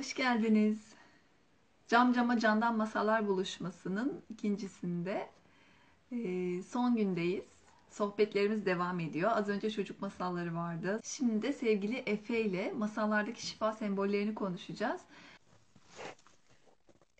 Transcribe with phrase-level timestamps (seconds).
[0.00, 0.78] Hoş geldiniz.
[1.88, 5.28] Cam Cama Candan Masallar buluşmasının ikincisinde
[6.12, 6.16] e,
[6.62, 7.44] son gündeyiz.
[7.90, 9.30] Sohbetlerimiz devam ediyor.
[9.34, 11.00] Az önce çocuk masalları vardı.
[11.04, 15.00] Şimdi de sevgili Efe ile masallardaki şifa sembollerini konuşacağız.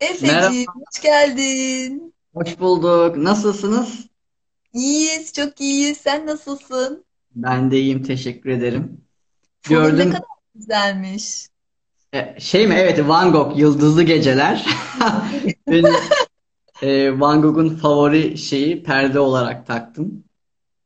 [0.01, 2.15] Merhaba, Efeciğim, hoş geldin.
[2.35, 3.17] hoş bulduk.
[3.17, 4.07] Nasılsınız?
[4.73, 5.99] İyiyiz, çok iyiyiz.
[5.99, 7.05] Sen nasılsın?
[7.35, 9.05] Ben de iyiyim, teşekkür ederim.
[9.63, 10.11] Fonun ne Gördüm.
[10.11, 10.25] kadar
[10.55, 11.51] güzelmiş.
[12.15, 12.75] E, şey mi?
[12.79, 14.67] Evet, Van Gogh, Yıldızlı Geceler.
[15.69, 15.95] Benim
[16.83, 20.25] e, Van Gogh'un favori şeyi perde olarak taktım.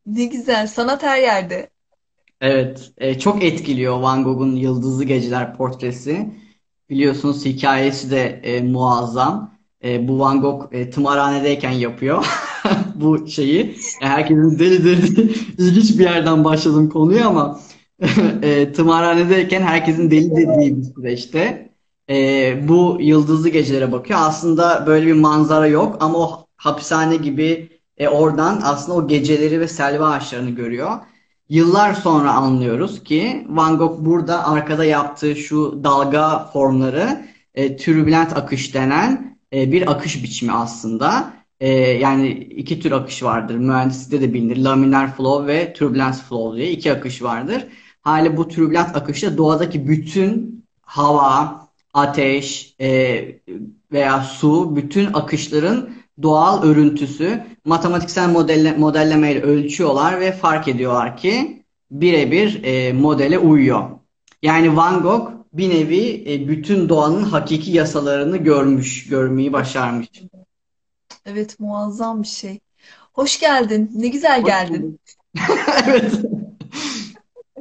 [0.06, 0.66] Ne güzel.
[0.66, 1.70] Sanat her yerde.
[2.40, 6.34] Evet, e, çok etkiliyor Van Gogh'un Yıldızlı Geceler portresi.
[6.90, 9.54] Biliyorsunuz hikayesi de e, muazzam.
[9.84, 12.26] E, bu Van Gogh e, tımarhanedeyken yapıyor
[12.94, 13.76] bu şeyi.
[14.02, 17.60] E, herkesin deli deli ilginç bir yerden başladım konuyu ama
[18.42, 21.70] e, tımarhanedeyken herkesin deli dediği bir süreçte
[22.10, 24.18] e, bu Yıldızlı Gecelere bakıyor.
[24.22, 29.68] Aslında böyle bir manzara yok ama o hapishane gibi e, oradan aslında o geceleri ve
[29.68, 30.90] selva ağaçlarını görüyor.
[31.48, 38.74] Yıllar sonra anlıyoruz ki Van Gogh burada arkada yaptığı şu dalga formları e, türbülent akış
[38.74, 41.32] denen e, bir akış biçimi aslında.
[41.60, 43.54] E, yani iki tür akış vardır.
[43.54, 44.56] Mühendislikte de bilinir.
[44.56, 47.64] Laminar flow ve turbulence flow diye iki akış vardır.
[48.04, 53.24] Hali bu türbülent akışta doğadaki bütün hava, ateş e,
[53.92, 55.90] veya su, bütün akışların
[56.22, 63.90] doğal örüntüsü matematiksel modelle, modellemeyle ölçüyorlar ve fark ediyorlar ki birebir e, modele uyuyor.
[64.42, 70.08] Yani Van Gogh bir nevi e, bütün doğanın hakiki yasalarını görmüş, görmeyi başarmış.
[71.26, 72.60] Evet, muazzam bir şey.
[73.12, 73.90] Hoş geldin.
[73.94, 75.00] Ne güzel Hoş geldin.
[75.86, 76.14] Evet.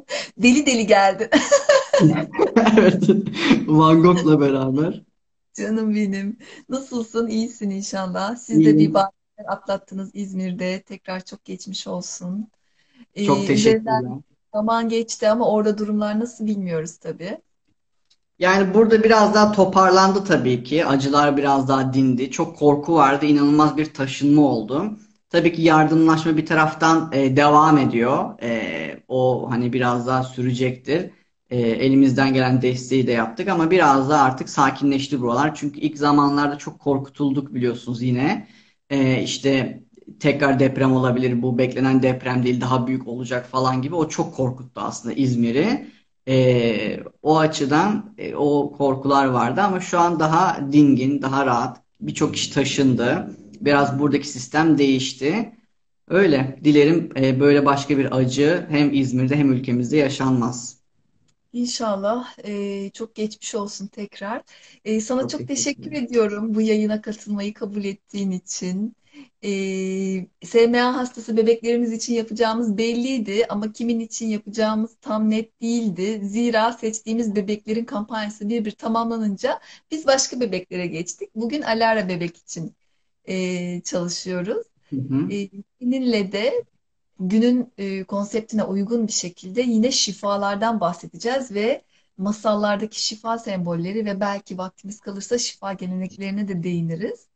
[0.38, 1.30] Deli deli geldin.
[2.78, 3.04] Evet.
[3.68, 5.04] Van Gogh'la beraber.
[5.54, 6.38] Canım benim.
[6.70, 7.28] Nasılsın?
[7.28, 8.36] İyisin inşallah.
[8.36, 8.94] Siz de bir İyiyim.
[8.94, 10.82] badireler atlattınız İzmir'de.
[10.84, 12.52] Tekrar çok geçmiş olsun.
[13.22, 14.12] Çok Ee, üzerinden teşekkürler.
[14.56, 17.42] zaman geçti ama orada durumlar nasıl bilmiyoruz tabii.
[18.40, 20.86] Yani burada biraz daha toparlandı tabii ki.
[20.86, 22.32] Acılar biraz daha dindi.
[22.32, 23.26] Çok korku vardı.
[23.26, 24.98] İnanılmaz bir taşınma oldu.
[25.34, 28.42] Tabii ki yardımlaşma bir taraftan e, devam ediyor.
[28.44, 31.12] E, o hani biraz daha sürecektir.
[31.50, 35.56] E, elimizden gelen desteği de yaptık ama biraz daha artık sakinleşti buralar.
[35.56, 38.48] Çünkü ilk zamanlarda çok korkutulduk biliyorsunuz yine.
[38.90, 39.84] E, işte
[40.20, 41.42] tekrar deprem olabilir.
[41.42, 43.96] Bu beklenen deprem değil, daha büyük olacak falan gibi.
[43.96, 45.88] O çok korkuttu aslında İzmir'i.
[46.28, 51.82] Ee, o açıdan e, o korkular vardı ama şu an daha dingin, daha rahat.
[52.02, 53.38] Birçok iş taşındı.
[53.66, 55.56] Biraz buradaki sistem değişti.
[56.08, 56.60] Öyle.
[56.64, 60.84] Dilerim e, böyle başka bir acı hem İzmir'de hem ülkemizde yaşanmaz.
[61.54, 64.42] İnşallah ee, çok geçmiş olsun tekrar.
[64.86, 65.94] Ee, sana Çok çok teşekkür ederim.
[65.94, 68.96] ediyorum bu yayına katılmayı kabul ettiğin için.
[69.44, 76.22] Ee, SMA hastası bebeklerimiz için yapacağımız belliydi ama kimin için yapacağımız tam net değildi.
[76.24, 79.60] Zira seçtiğimiz bebeklerin kampanyası bir bir tamamlanınca
[79.92, 81.30] biz başka bebeklere geçtik.
[81.36, 82.76] Bugün Alara bebek için
[83.28, 84.68] ee, çalışıyoruz.
[84.90, 85.32] Hı hı.
[85.32, 85.50] Ee,
[85.82, 86.66] seninle de
[87.20, 91.84] günün e, konseptine uygun bir şekilde yine şifalardan bahsedeceğiz ve
[92.18, 97.28] masallardaki şifa sembolleri ve belki vaktimiz kalırsa şifa geleneklerine de değiniriz.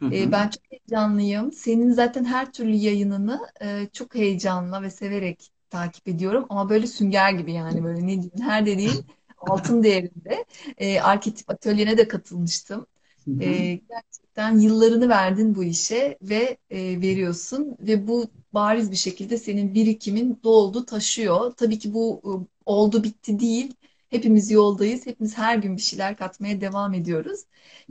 [0.00, 1.52] Hı E, ben çok heyecanlıyım.
[1.52, 6.46] Senin zaten her türlü yayınını e, çok heyecanla ve severek takip ediyorum.
[6.48, 9.06] Ama böyle sünger gibi yani böyle ne diyeyim her dediğin
[9.38, 10.44] altın değerinde.
[10.78, 12.86] E, Arketip Atölye'ne de katılmıştım.
[13.24, 13.40] Hı hı.
[13.40, 14.23] E, gerçekten
[14.58, 20.84] yıllarını verdin bu işe ve e, veriyorsun ve bu bariz bir şekilde senin birikimin doldu,
[20.86, 21.52] taşıyor.
[21.56, 22.30] Tabii ki bu e,
[22.66, 23.74] oldu bitti değil.
[24.10, 25.06] Hepimiz yoldayız.
[25.06, 27.40] Hepimiz her gün bir şeyler katmaya devam ediyoruz.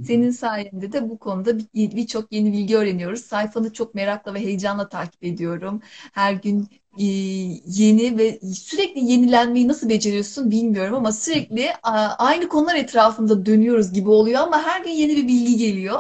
[0.02, 3.22] Senin sayende de bu konuda bir- birçok yeni bilgi öğreniyoruz.
[3.22, 5.82] Sayfanı çok merakla ve heyecanla takip ediyorum.
[6.14, 6.68] Her gün
[7.00, 7.04] e,
[7.66, 14.10] yeni ve sürekli yenilenmeyi nasıl beceriyorsun bilmiyorum ama sürekli a, aynı konular etrafında dönüyoruz gibi
[14.10, 16.00] oluyor ama her gün yeni bir bilgi geliyor.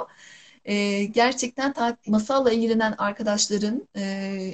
[0.65, 4.01] E, gerçekten ta- masalla ilgilenen arkadaşların e,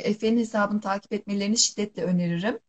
[0.03, 2.59] Efe'nin hesabını takip etmelerini şiddetle öneririm.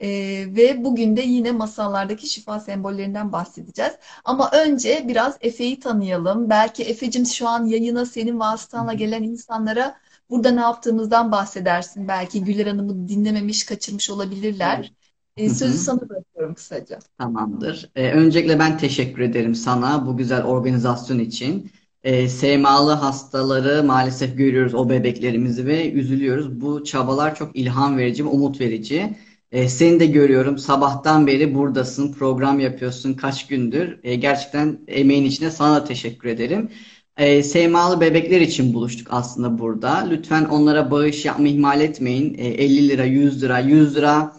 [0.00, 0.08] E,
[0.56, 3.92] ve bugün de yine masallardaki şifa sembollerinden bahsedeceğiz.
[4.24, 6.50] Ama önce biraz Efe'yi tanıyalım.
[6.50, 9.96] Belki Efe'cim şu an yayına senin vasıtanla gelen insanlara
[10.30, 12.08] burada ne yaptığımızdan bahsedersin.
[12.08, 14.92] Belki Güler Hanım'ı dinlememiş, kaçırmış olabilirler.
[15.36, 16.98] E, sözü sana bırakıyorum kısaca.
[17.18, 17.90] Tamamdır.
[17.94, 21.70] Ee, öncelikle ben teşekkür ederim sana bu güzel organizasyon için.
[22.04, 26.60] Ee, SMA'lı hastaları maalesef görüyoruz o bebeklerimizi ve üzülüyoruz.
[26.60, 29.16] Bu çabalar çok ilham verici ve umut verici.
[29.52, 30.58] E, seni de görüyorum.
[30.58, 33.98] Sabahtan beri buradasın, program yapıyorsun kaç gündür.
[34.02, 36.70] E, gerçekten emeğin içine sana da teşekkür ederim.
[37.16, 40.06] E, Seymalı bebekler için buluştuk aslında burada.
[40.10, 42.34] Lütfen onlara bağış yapmayı ihmal etmeyin.
[42.38, 44.32] E, 50 lira, 100 lira, 100 lira.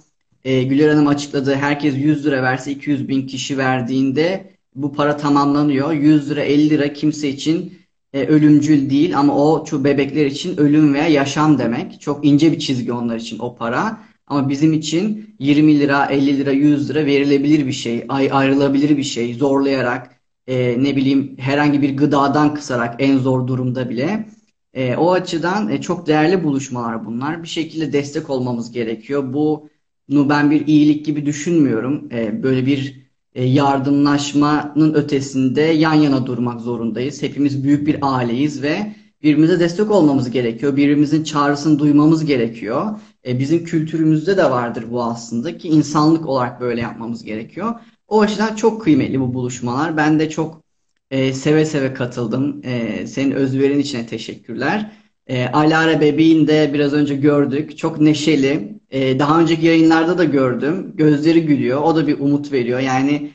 [0.44, 1.56] E, Güler Hanım açıkladı.
[1.56, 5.92] Herkes 100 lira verse 200 bin kişi verdiğinde bu para tamamlanıyor.
[5.92, 7.74] 100 lira, 50 lira kimse için
[8.14, 12.02] e, ölümcül değil ama o şu bebekler için ölüm veya yaşam demek.
[12.02, 14.00] Çok ince bir çizgi onlar için o para.
[14.28, 19.04] Ama bizim için 20 lira, 50 lira, 100 lira verilebilir bir şey, ay ayrılabilir bir
[19.04, 20.16] şey, zorlayarak,
[20.48, 24.30] e, ne bileyim herhangi bir gıdadan kısarak en zor durumda bile.
[24.74, 27.44] E, o açıdan e, çok değerli buluşmalar bunlar.
[27.44, 29.34] Bir şekilde destek olmamız gerekiyor.
[29.34, 32.10] Bunu ben bir iyilik gibi düşünmüyorum.
[32.12, 37.24] E, böyle bir yardımlaşmanın ötesinde yan yana durmak zorundayız.
[37.24, 38.94] Hepimiz büyük bir aileyiz ve
[39.24, 40.76] birbirimize destek olmamız gerekiyor.
[40.76, 43.00] Birbirimizin çağrısını duymamız gerekiyor.
[43.28, 47.76] E, bizim kültürümüzde de vardır bu aslında ki insanlık olarak böyle yapmamız gerekiyor.
[48.08, 49.98] O açıdan çok kıymetli bu buluşmalar.
[49.98, 50.64] Ben de çok
[51.12, 52.62] e, seve seve katıldım.
[52.64, 54.92] E, senin özverin için teşekkürler.
[55.28, 57.78] E, Alara bebeğini de biraz önce gördük.
[57.78, 58.79] Çok neşeli.
[58.92, 60.92] E, daha önceki yayınlarda da gördüm.
[60.96, 61.82] Gözleri gülüyor.
[61.82, 62.80] O da bir umut veriyor.
[62.80, 63.32] Yani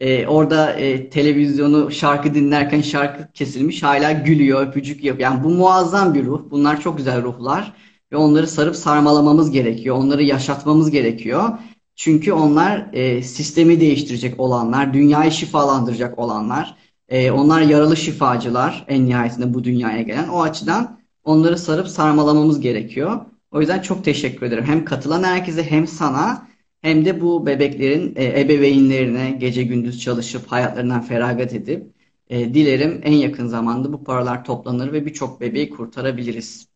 [0.00, 5.30] e, orada e, televizyonu şarkı dinlerken şarkı kesilmiş hala gülüyor, öpücük yapıyor.
[5.30, 6.42] Yani bu muazzam bir ruh.
[6.50, 7.72] Bunlar çok güzel ruhlar.
[8.12, 9.96] Ve onları sarıp sarmalamamız gerekiyor.
[9.96, 11.48] Onları yaşatmamız gerekiyor.
[11.96, 16.76] Çünkü onlar e, sistemi değiştirecek olanlar, dünyayı şifalandıracak olanlar.
[17.08, 20.28] E, onlar yaralı şifacılar en nihayetinde bu dünyaya gelen.
[20.28, 23.20] O açıdan onları sarıp sarmalamamız gerekiyor.
[23.52, 24.64] O yüzden çok teşekkür ederim.
[24.64, 26.48] Hem katılan herkese hem sana
[26.80, 31.86] hem de bu bebeklerin e, ebeveynlerine gece gündüz çalışıp hayatlarından feragat edip
[32.28, 36.66] e, dilerim en yakın zamanda bu paralar toplanır ve birçok bebeği kurtarabiliriz.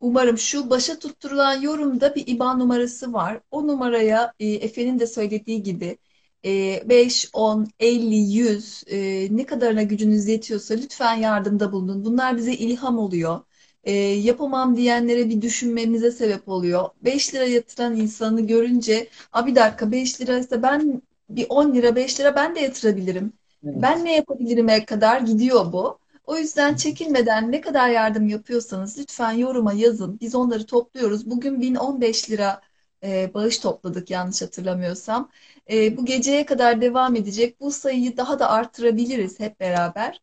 [0.00, 3.40] Umarım şu başa tutturulan yorumda bir IBAN numarası var.
[3.50, 5.98] O numaraya e, Efe'nin de söylediği gibi
[6.44, 12.04] e, 5, 10, 50, 100 e, ne kadarına gücünüz yetiyorsa lütfen yardımda bulunun.
[12.04, 13.40] Bunlar bize ilham oluyor.
[13.84, 16.88] E, yapamam diyenlere bir düşünmemize sebep oluyor.
[17.04, 22.20] 5 lira yatıran insanı görünce, a bir dakika 5 liraysa ben bir 10 lira 5
[22.20, 23.32] lira ben de yatırabilirim.
[23.62, 24.04] Ben Evet.
[24.04, 25.98] ne yapabilirim'e kadar gidiyor bu.
[26.24, 30.18] O yüzden çekinmeden ne kadar yardım yapıyorsanız lütfen yoruma yazın.
[30.20, 31.30] Biz onları topluyoruz.
[31.30, 32.60] Bugün 1015 lira
[33.04, 35.30] e, bağış topladık yanlış hatırlamıyorsam.
[35.70, 37.60] E, bu geceye kadar devam edecek.
[37.60, 40.20] Bu sayıyı daha da artırabiliriz hep beraber.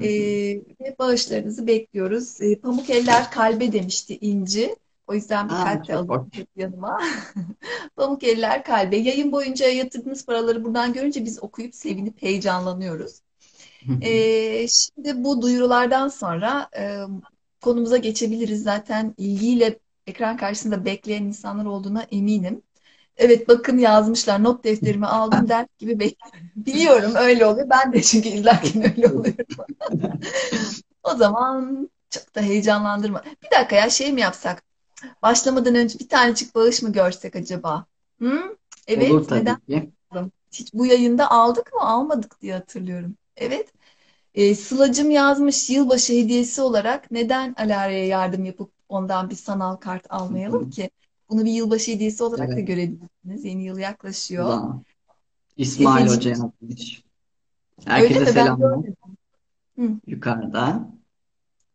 [0.00, 0.36] Hı E, hı.
[0.80, 2.40] ve bağışlarınızı bekliyoruz.
[2.40, 4.76] E, pamuk eller kalbe demişti İnci.
[5.06, 6.26] O yüzden bir Aa, kalp de hoş.
[6.56, 7.00] yanıma.
[7.96, 8.96] Pamuk eller kalbe.
[8.96, 13.20] Yayın boyunca yatırdığınız paraları buradan görünce biz okuyup sevinip heyecanlanıyoruz.
[14.00, 17.00] Ee, şimdi bu duyurulardan sonra e,
[17.60, 18.62] konumuza geçebiliriz.
[18.62, 22.62] Zaten ilgiyle ekran karşısında bekleyen insanlar olduğuna eminim.
[23.20, 24.42] Evet bakın yazmışlar.
[24.44, 26.50] Not defterimi aldım dert gibi bekliyorum.
[26.56, 27.70] Biliyorum öyle oluyor.
[27.70, 29.46] Ben de çünkü izlerken öyle oluyorum.
[31.02, 33.22] O zaman çok da heyecanlandırma.
[33.42, 34.62] Bir dakika ya şey mi yapsak?
[35.22, 37.86] Başlamadan önce bir tanecik bağış mı görsek acaba?
[38.20, 38.56] Hı?
[38.96, 39.58] Olur Evet, neden?
[39.66, 39.92] tabii ki.
[40.52, 41.80] Hiç bu yayında aldık mı?
[41.80, 43.16] Almadık diye hatırlıyorum.
[43.36, 43.72] Evet.
[44.34, 50.70] E, Sıla'cım yazmış yılbaşı hediyesi olarak neden Alara'ya yardım yapıp ondan bir sanal kart almayalım
[50.70, 50.90] ki?
[51.30, 52.68] Bunu bir yılbaşı hediyesi olarak da Evet.
[52.68, 53.44] görebilirsiniz.
[53.44, 54.48] Yeni yıl yaklaşıyor.
[54.48, 54.82] da
[55.56, 57.02] İsmail Efe'cim Hoca yapmış.
[57.84, 58.78] Herkese selamlar.
[60.06, 60.88] Yukarıda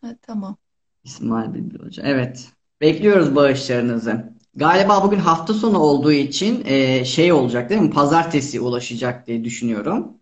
[0.02, 0.58] ha, tamam.
[1.04, 2.04] İsmail Bilbil Hoca.
[2.06, 2.50] Evet.
[2.82, 4.36] Bekliyoruz bağışlarınızı.
[4.56, 7.92] Galiba bugün hafta sonu olduğu için e, şey olacak değil mi?
[7.92, 10.14] Pazartesi ulaşacak diye düşünüyorum.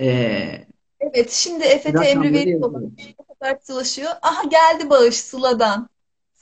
[0.00, 0.66] E,
[1.00, 2.60] Evet, şimdi EFT emri.
[3.18, 4.10] O kadar ulaşıyor.
[4.22, 5.89] Aha geldi bağış Sıla'dan.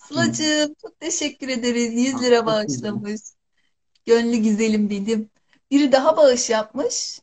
[0.09, 1.95] Sıla'cığım çok teşekkür ederiz.
[1.95, 2.47] 100 lira Çok güzel.
[2.47, 3.21] bağışlamış.
[4.07, 5.31] Gönlü güzelim benim.
[5.71, 7.21] Biri daha bağış yapmış.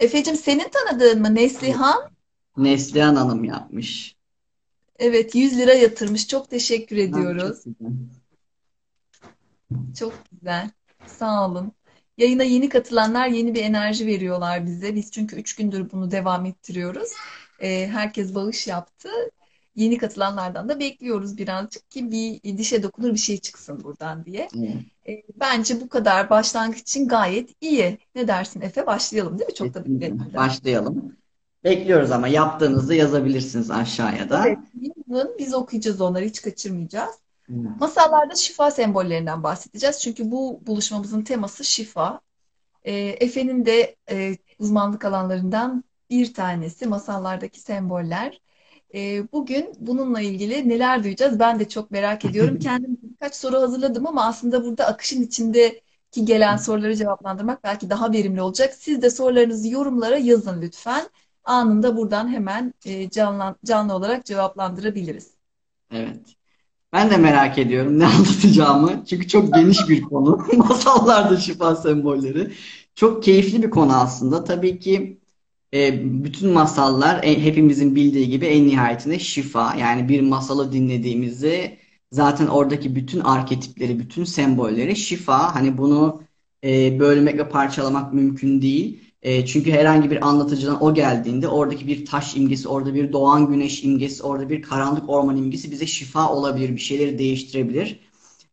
[0.00, 1.34] Efe'cim senin tanıdığın mı?
[1.34, 2.10] Neslihan?
[2.56, 4.16] Neslihan Hanım yapmış.
[4.98, 6.28] Evet 100 lira yatırmış.
[6.28, 7.58] Çok teşekkür çok ediyoruz.
[7.64, 7.92] güzel.
[9.98, 10.70] Çok güzel.
[11.06, 11.72] Sağ olun.
[12.18, 14.94] Yayına yeni katılanlar yeni bir enerji veriyorlar bize.
[14.94, 17.08] Biz çünkü 3 gündür bunu devam ettiriyoruz.
[17.60, 19.08] Ee, herkes bağış yaptı.
[19.78, 24.48] Yeni katılanlardan da bekliyoruz birazcık ki bir dişe dokunur bir şey çıksın buradan diye.
[24.58, 24.76] Evet,
[25.08, 27.98] Ee, bence bu kadar başlangıç için gayet iyi.
[28.14, 28.86] Ne dersin Efe?
[28.86, 29.54] Başlayalım değil mi?
[29.54, 30.34] Çok da bekletmeden.
[30.34, 31.16] Başlayalım.
[31.64, 34.46] Bekliyoruz ama yaptığınızı yazabilirsiniz aşağıya Evet, da.
[35.08, 35.36] yazın.
[35.38, 37.14] Biz okuyacağız onları, hiç kaçırmayacağız.
[37.50, 37.70] Evet.
[37.80, 40.00] Masallarda şifa sembollerinden bahsedeceğiz.
[40.00, 42.20] Çünkü bu buluşmamızın teması şifa.
[42.84, 48.40] E, Efe'nin de e, uzmanlık alanlarından bir tanesi masallardaki semboller.
[48.94, 52.58] E, bugün bununla ilgili neler duyacağız ben de çok merak ediyorum.
[52.58, 55.80] Kendim birkaç soru hazırladım ama aslında burada akışın içinde
[56.10, 58.74] ki gelen soruları cevaplandırmak belki daha verimli olacak.
[58.74, 61.08] Siz de sorularınızı yorumlara yazın lütfen.
[61.44, 65.34] Anında buradan hemen e, canlı, canlı olarak cevaplandırabiliriz.
[65.90, 66.36] Evet.
[66.92, 69.04] Ben de merak ediyorum ne anlatacağımı.
[69.06, 70.46] Çünkü çok geniş bir konu.
[70.56, 72.52] Masallarda şifa sembolleri.
[72.94, 74.44] Çok keyifli bir konu aslında.
[74.44, 75.20] Tabii ki
[75.74, 79.74] e, bütün masallar e, hepimizin bildiği gibi en nihayetinde şifa.
[79.74, 81.78] Yani bir masalı dinlediğimizde
[82.12, 85.54] zaten oradaki bütün arketipleri, bütün sembolleri şifa.
[85.54, 86.22] Hani bunu
[86.64, 89.00] e, bölmek ve parçalamak mümkün değil.
[89.22, 93.84] E, çünkü herhangi bir anlatıcıdan o geldiğinde oradaki bir taş imgesi, orada bir doğan güneş
[93.84, 98.00] imgesi, orada bir karanlık orman imgesi bize şifa olabilir, bir şeyleri değiştirebilir.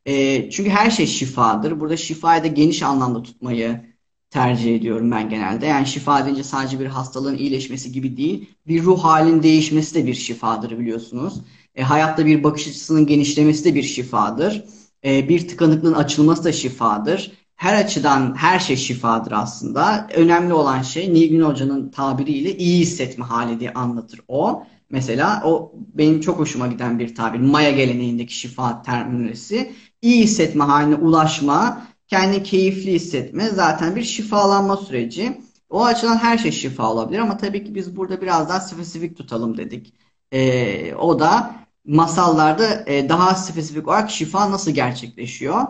[0.05, 1.79] E, çünkü her şey şifadır.
[1.79, 3.94] Burada şifayı da geniş anlamda tutmayı
[4.29, 5.65] tercih ediyorum ben genelde.
[5.65, 10.13] Yani şifa deyince sadece bir hastalığın iyileşmesi gibi değil, bir ruh halin değişmesi de bir
[10.13, 11.41] şifadır biliyorsunuz.
[11.75, 14.63] E, hayatta bir bakış açısının genişlemesi de bir şifadır.
[15.05, 20.07] E, bir tıkanıklığın açılması da şifadır her açıdan her şey şifadır aslında.
[20.15, 24.63] Önemli olan şey Nilgün Hoca'nın tabiriyle iyi hissetme hali diye anlatır o.
[24.89, 27.39] Mesela o benim çok hoşuma giden bir tabir.
[27.39, 29.73] Maya geleneğindeki şifa terminolojisi.
[30.01, 35.41] İyi hissetme haline ulaşma, kendini keyifli hissetme zaten bir şifalanma süreci.
[35.69, 39.57] O açıdan her şey şifa olabilir ama tabii ki biz burada biraz daha spesifik tutalım
[39.57, 39.93] dedik.
[40.31, 45.61] Ee, o da masallarda e, daha spesifik olarak şifa nasıl gerçekleşiyor?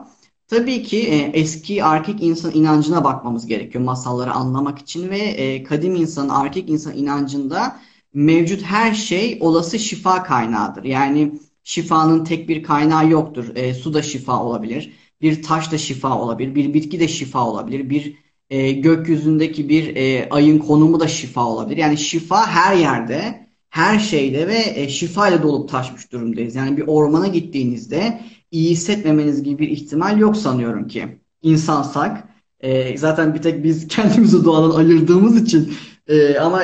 [0.48, 5.96] Tabii ki e, eski erkek insan inancına bakmamız gerekiyor masalları anlamak için ve e, kadim
[5.96, 7.80] insan, erkek insan inancında
[8.14, 10.84] mevcut her şey olası şifa kaynağıdır.
[10.84, 13.56] Yani şifanın tek bir kaynağı yoktur.
[13.56, 14.94] E, su da şifa olabilir,
[15.26, 18.16] bir taş da şifa olabilir, bir bitki de şifa olabilir, bir
[18.50, 21.78] e, gökyüzündeki bir e, ayın konumu da şifa olabilir.
[21.78, 26.56] Yani şifa her yerde, her şeyde ve e, şifa ile dolup taşmış durumdayız.
[26.56, 31.20] Yani bir ormana gittiğinizde iyi hissetmemeniz gibi bir ihtimal yok sanıyorum ki.
[31.42, 32.28] İnsansak.
[32.60, 35.74] E, zaten bir tek biz kendimizi doğadan ayırdığımız için
[36.08, 36.64] e, ama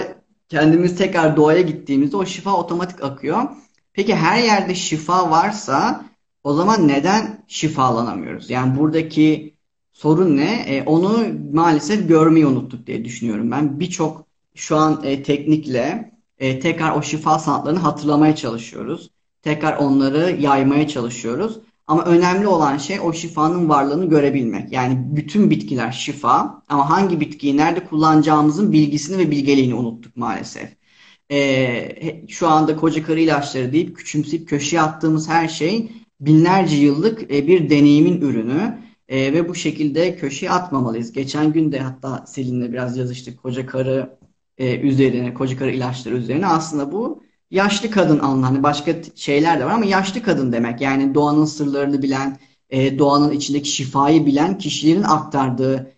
[0.50, 3.44] kendimiz tekrar doğaya gittiğimizde o şifa otomatik akıyor.
[3.94, 6.06] Peki her yerde şifa varsa
[6.44, 8.50] o zaman neden şifalanamıyoruz?
[8.50, 9.56] Yani buradaki
[9.92, 10.64] sorun ne?
[10.68, 13.80] E, onu maalesef görmeyi unuttuk diye düşünüyorum ben.
[13.80, 19.10] Birçok şu an e, teknikle e, tekrar o şifa sanatlarını hatırlamaya çalışıyoruz.
[19.42, 21.60] Tekrar onları yaymaya çalışıyoruz.
[21.88, 24.72] Ama önemli olan şey o şifanın varlığını görebilmek.
[24.72, 30.70] Yani bütün bitkiler şifa ama hangi bitkiyi nerede kullanacağımızın bilgisini ve bilgeliğini unuttuk maalesef.
[31.32, 37.48] Ee, şu anda koca karı ilaçları deyip küçümseyip köşeye attığımız her şey binlerce yıllık e,
[37.48, 38.82] bir deneyimin ürünü.
[39.10, 41.12] E, ve bu şekilde köşeye atmamalıyız.
[41.12, 44.18] Geçen gün de hatta Selin'le biraz yazıştık koca karı
[44.58, 46.48] e, üzerine, koca karı ilaçları üzerine.
[46.48, 48.46] Aslında bu yaşlı kadın anlamı.
[48.46, 50.82] Hani başka şeyler de var ama yaşlı kadın demek.
[50.82, 52.38] Yani doğanın sırlarını bilen,
[52.72, 55.92] doğanın içindeki şifayı bilen kişilerin aktardığı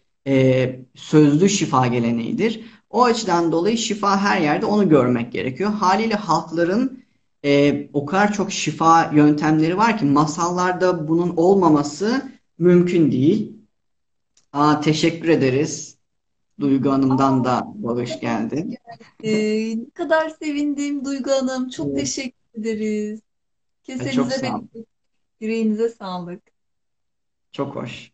[0.96, 2.62] sözlü şifa geleneğidir.
[2.90, 5.72] O açıdan dolayı şifa her yerde onu görmek gerekiyor.
[5.72, 7.03] Haliyle halkların
[7.46, 13.54] e, o kadar çok şifa yöntemleri var ki masallarda bunun olmaması mümkün değil.
[14.54, 15.98] Aa, teşekkür ederiz.
[16.60, 18.78] Duygu Hanım'dan da bağış geldi.
[19.24, 21.70] Ee, ne kadar sevindim Duygu Hanım.
[21.70, 22.00] Çok Evet.
[22.00, 23.20] teşekkür ederiz.
[23.20, 23.24] E,
[23.84, 24.88] Kesenize bereket,
[25.40, 26.42] yüreğinize sağlık.
[27.52, 28.12] Çok hoş.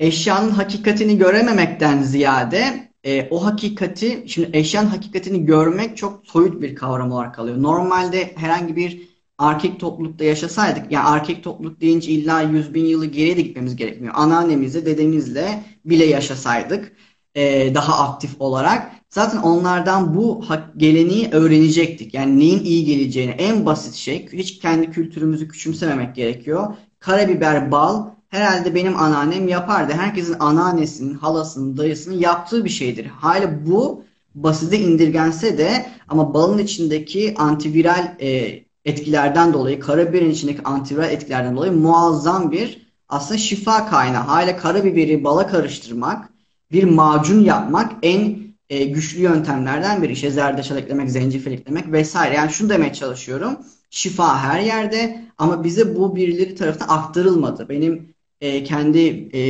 [0.00, 7.12] Eşyanın hakikatini görememekten ziyade e, o hakikati, şimdi eşyanın hakikatini görmek çok soyut bir kavram
[7.12, 7.62] olarak kalıyor.
[7.62, 9.08] Normalde herhangi bir
[9.38, 14.14] erkek toplulukta yaşasaydık, yani erkek topluluk deyince illa 100 bin yılı geriye de gitmemiz gerekmiyor.
[14.16, 16.92] Anneannemizle, dedemizle bile yaşasaydık
[17.34, 20.44] e, daha aktif olarak zaten onlardan bu
[20.76, 22.14] geleneği öğrenecektik.
[22.14, 26.76] Yani neyin iyi geleceğini en basit şey hiç kendi kültürümüzü küçümsememek gerekiyor.
[26.98, 29.92] Karabiber, bal herhalde benim anneannem yapardı.
[29.92, 33.06] Herkesin anneannesinin, halasının, dayısının yaptığı bir şeydir.
[33.06, 34.04] Hala bu
[34.34, 41.72] basite indirgense de ama balın içindeki antiviral e, etkilerden dolayı, karabiberin içindeki antiviral etkilerden dolayı
[41.72, 44.22] muazzam bir aslında şifa kaynağı.
[44.22, 46.28] Hala karabiberi bala karıştırmak
[46.72, 48.38] bir macun yapmak en
[48.70, 50.12] e, güçlü yöntemlerden biri.
[50.12, 52.34] İşte zerdeçal eklemek, zencefil eklemek vesaire.
[52.34, 53.58] Yani şunu demeye çalışıyorum.
[53.90, 57.68] Şifa her yerde ama bize bu birileri tarafından aktarılmadı.
[57.68, 59.40] Benim e, kendi e,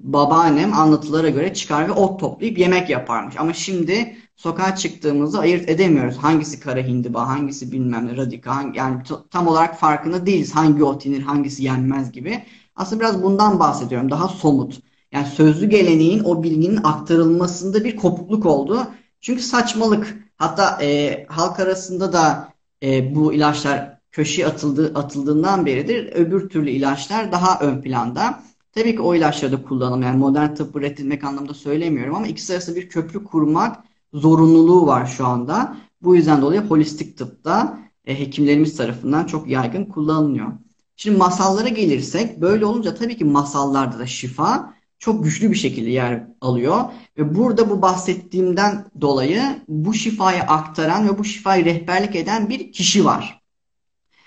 [0.00, 3.36] babaannem anlatılara göre çıkar ve ot toplayıp yemek yaparmış.
[3.38, 6.16] Ama şimdi sokağa çıktığımızda ayırt edemiyoruz.
[6.16, 10.54] Hangisi kara hindiba, hangisi bilmem ne radika, hangi, yani tam olarak farkında değiliz.
[10.54, 12.42] Hangi ot yenir, hangisi yenmez gibi.
[12.76, 14.10] Aslında biraz bundan bahsediyorum.
[14.10, 14.80] Daha somut.
[15.12, 18.86] Yani sözlü geleneğin o bilginin aktarılmasında bir kopukluk oldu.
[19.20, 20.30] Çünkü saçmalık.
[20.36, 27.32] Hatta e, halk arasında da e, bu ilaçlar köşeye atıldı, atıldığından beridir öbür türlü ilaçlar
[27.32, 28.42] daha ön planda.
[28.72, 30.02] Tabii ki o ilaçları da kullanalım.
[30.02, 33.76] Yani modern tıbbı reddetmek anlamında söylemiyorum ama ikisi arasında bir köprü kurmak
[34.12, 35.76] zorunluluğu var şu anda.
[36.02, 40.52] Bu yüzden dolayı holistik tıpta e, hekimlerimiz tarafından çok yaygın kullanılıyor.
[40.96, 46.26] Şimdi masallara gelirsek böyle olunca tabii ki masallarda da şifa çok güçlü bir şekilde yer
[46.40, 46.84] alıyor.
[47.18, 53.04] Ve burada bu bahsettiğimden dolayı bu şifayı aktaran ve bu şifayı rehberlik eden bir kişi
[53.04, 53.39] var.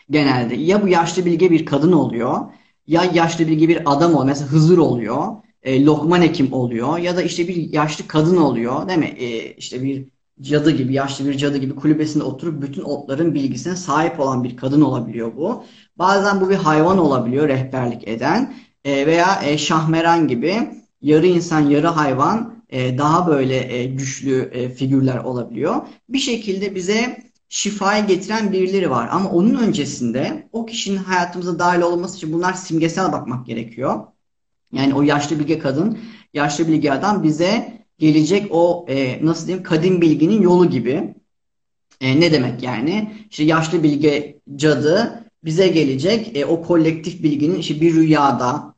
[0.10, 2.42] Genelde ya bu yaşlı bilge bir kadın oluyor
[2.88, 4.26] ya yaşlı bilge bir adam oluyor.
[4.26, 5.28] Mesela Hızır oluyor.
[5.64, 6.98] E, Lokman Hekim oluyor.
[6.98, 8.88] Ya da işte bir yaşlı kadın oluyor.
[8.88, 9.06] Değil mi?
[9.06, 10.10] E, işte bir
[10.42, 14.82] cadı gibi, yaşlı bir cadı gibi kulübesinde oturup bütün otların bilgisine sahip olan bir kadın
[14.82, 15.64] olabiliyor bu.
[15.98, 18.54] Bazen bu bir hayvan olabiliyor rehberlik eden.
[18.86, 20.56] E, veya e, Şahmeran gibi
[21.02, 25.76] yarı insan yarı hayvan e, daha böyle e, güçlü e, figürler olabiliyor.
[26.10, 29.10] Bir şekilde bize şifayı getiren birileri var.
[29.12, 34.00] Ama onun öncesinde o kişinin hayatımıza dahil olması için bunlar simgesel bakmak gerekiyor.
[34.72, 36.00] Yani o yaşlı bilge kadın,
[36.34, 41.14] yaşlı bilge adam bize gelecek o e, nasıl diyeyim kadim bilginin yolu gibi.
[42.02, 43.14] E, ne demek yani?
[43.30, 48.76] İşte yaşlı bilge cadı bize gelecek e, o kolektif bilginin işte bir rüyada,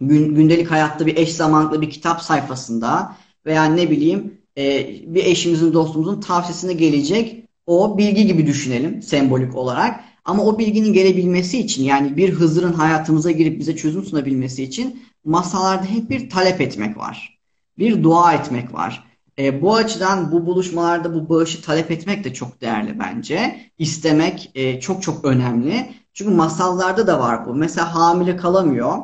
[0.00, 5.72] gün, gündelik hayatta bir eş zamanlı bir kitap sayfasında veya ne bileyim e, bir eşimizin
[5.72, 10.00] dostumuzun tavsiyesine gelecek o bilgi gibi düşünelim sembolik olarak.
[10.24, 15.84] Ama o bilginin gelebilmesi için yani bir Hızır'ın hayatımıza girip bize çözüm sunabilmesi için masalarda
[15.84, 17.38] hep bir talep etmek var.
[17.78, 19.04] Bir dua etmek var.
[19.38, 23.60] E, bu açıdan bu buluşmalarda bu bağışı talep etmek de çok değerli bence.
[23.78, 25.90] İstemek e, çok çok önemli.
[26.12, 27.54] Çünkü masallarda da var bu.
[27.54, 28.96] Mesela hamile kalamıyor.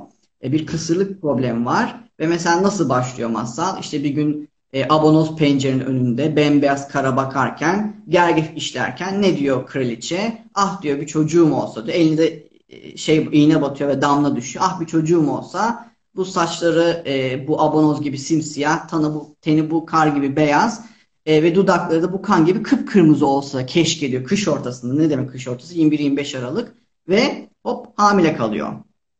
[0.44, 2.00] E, bir kısırlık problemi var.
[2.20, 3.80] Ve mesela nasıl başlıyor masal?
[3.80, 10.42] İşte bir gün e, abonoz pencerenin önünde bembeyaz kara bakarken, gergef işlerken ne diyor kraliçe?
[10.54, 11.98] Ah diyor bir çocuğum olsa diyor.
[11.98, 14.64] Elinde e, şey iğne batıyor ve damla düşüyor.
[14.68, 19.86] Ah bir çocuğum olsa bu saçları e, bu abonoz gibi simsiyah, tanı bu, teni bu
[19.86, 20.84] kar gibi beyaz
[21.26, 24.94] e, ve dudakları da bu kan gibi kıpkırmızı olsa keşke diyor kış ortasında.
[24.94, 25.74] Ne demek kış ortası?
[25.74, 26.74] 21-25 Aralık
[27.08, 28.72] ve hop hamile kalıyor.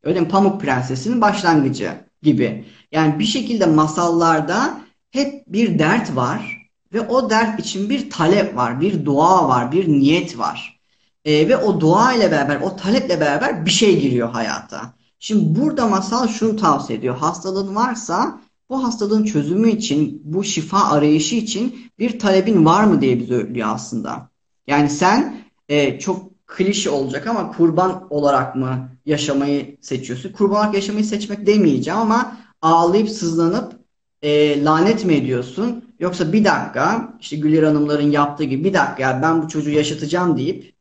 [0.02, 0.28] Öyle mi?
[0.28, 2.64] Pamuk Prensesi'nin başlangıcı gibi.
[2.92, 4.83] Yani bir şekilde masallarda
[5.14, 9.88] hep bir dert var ve o dert için bir talep var, bir dua var, bir
[9.88, 10.81] niyet var.
[11.24, 14.94] E, ve o dua ile beraber, o taleple beraber bir şey giriyor hayata.
[15.18, 17.16] Şimdi burada masal şunu tavsiye ediyor.
[17.16, 23.18] Hastalığın varsa bu hastalığın çözümü için, bu şifa arayışı için bir talebin var mı diye
[23.18, 24.29] bize söylüyor aslında.
[24.66, 25.37] Yani sen
[25.68, 30.33] e, çok klişe olacak ama kurban olarak mı yaşamayı seçiyorsun?
[30.33, 33.83] Kurban olarak yaşamayı seçmek demeyeceğim ama ağlayıp sızlanıp
[34.24, 35.84] e, lanet mi ediyorsun?
[35.98, 40.37] Yoksa bir dakika işte Güler Hanımların yaptığı gibi bir dakika ya ben bu çocuğu yaşatacağım
[40.37, 40.74] deyip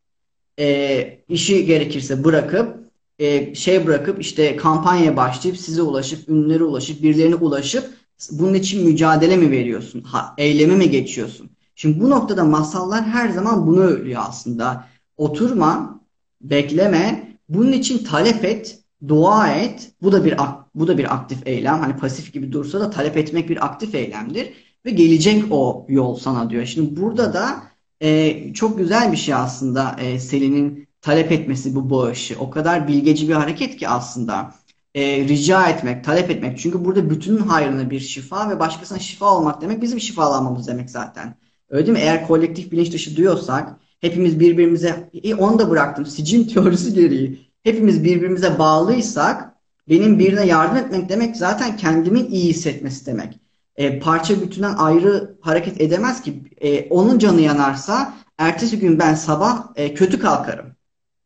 [0.60, 2.77] e, işi gerekirse bırakıp
[3.19, 7.89] e, şey bırakıp işte kampanyaya başlayıp size ulaşıp ünlülere ulaşıp birilerine ulaşıp
[8.32, 10.01] bunun için mücadele mi veriyorsun?
[10.01, 11.49] Ha, eyleme mi geçiyorsun?
[11.75, 14.88] Şimdi bu noktada masallar her zaman bunu öğütlüyor aslında.
[15.17, 16.01] Oturma,
[16.41, 19.91] bekleme, bunun için talep et, dua et.
[20.01, 20.35] Bu da bir
[20.75, 21.79] bu da bir aktif eylem.
[21.79, 24.53] Hani pasif gibi dursa da talep etmek bir aktif eylemdir
[24.85, 26.65] ve gelecek o yol sana diyor.
[26.65, 27.63] Şimdi burada da
[28.01, 32.35] e, çok güzel bir şey aslında e, Selin'in talep etmesi bu bağışı.
[32.39, 34.53] O kadar bilgeci bir hareket ki aslında.
[34.95, 36.59] E, rica etmek, talep etmek.
[36.59, 41.35] Çünkü burada bütünün hayrına bir şifa ve başkasına şifa olmak demek bizim şifalanmamız demek zaten.
[41.69, 42.03] Öyle değil mi?
[42.03, 47.52] Eğer kolektif bilinç dışı diyorsak hepimiz birbirimize, e, onu da bıraktım sicin teorisi gereği.
[47.63, 49.54] Hepimiz birbirimize bağlıysak
[49.89, 53.39] benim birine yardım etmek demek zaten kendimin iyi hissetmesi demek.
[53.76, 56.43] E, parça bütünden ayrı hareket edemez ki.
[56.62, 60.65] E, onun canı yanarsa ertesi gün ben sabah e, kötü kalkarım.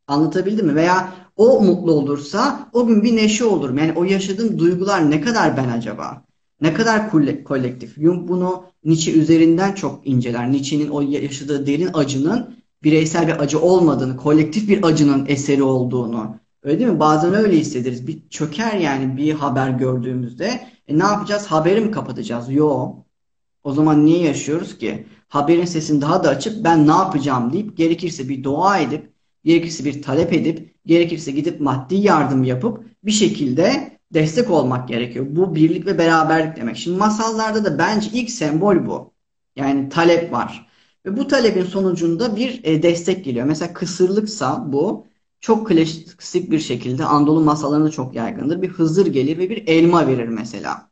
[0.08, 0.76] Anlatabildim mi?
[0.76, 3.78] Veya o mutlu olursa o gün bir neşe olurum.
[3.78, 6.24] Yani o yaşadığım duygular ne kadar ben acaba?
[6.62, 7.10] Ne kadar
[7.44, 7.96] kolektif?
[7.98, 10.52] Jung bunu Nietzsche üzerinden çok inceler.
[10.52, 16.36] Nietzsche'nin o yaşadığı derin acının bireysel bir acı olmadığını, kolektif bir acının eseri olduğunu.
[16.64, 17.00] Öyle değil mi?
[17.00, 18.08] Bazen öyle hissederiz.
[18.08, 20.68] Bir çöker yani bir haber gördüğümüzde.
[20.88, 21.48] E ne yapacağız?
[21.48, 22.52] Haberi mi kapatacağız?
[22.52, 23.06] Yok.
[23.64, 25.08] O zaman niye yaşıyoruz ki?
[25.28, 29.14] Haberin sesini daha da açıp ben ne yapacağım deyip gerekirse bir dua edip
[29.48, 35.26] gerekirse bir talep edip, gerekirse gidip maddi yardım yapıp bir şekilde destek olmak gerekiyor.
[35.30, 36.78] Bu birlik ve beraberlik demek.
[36.78, 39.14] Şimdi masallarda da bence ilk sembol bu.
[39.56, 40.67] Yani talep var.
[41.08, 43.46] Ve bu talebin sonucunda bir e, destek geliyor.
[43.46, 45.08] Mesela kısırlıksa bu
[45.40, 48.62] çok klasik bir şekilde Anadolu masallarında çok yaygındır.
[48.62, 50.92] Bir Hızır gelir ve bir elma verir mesela.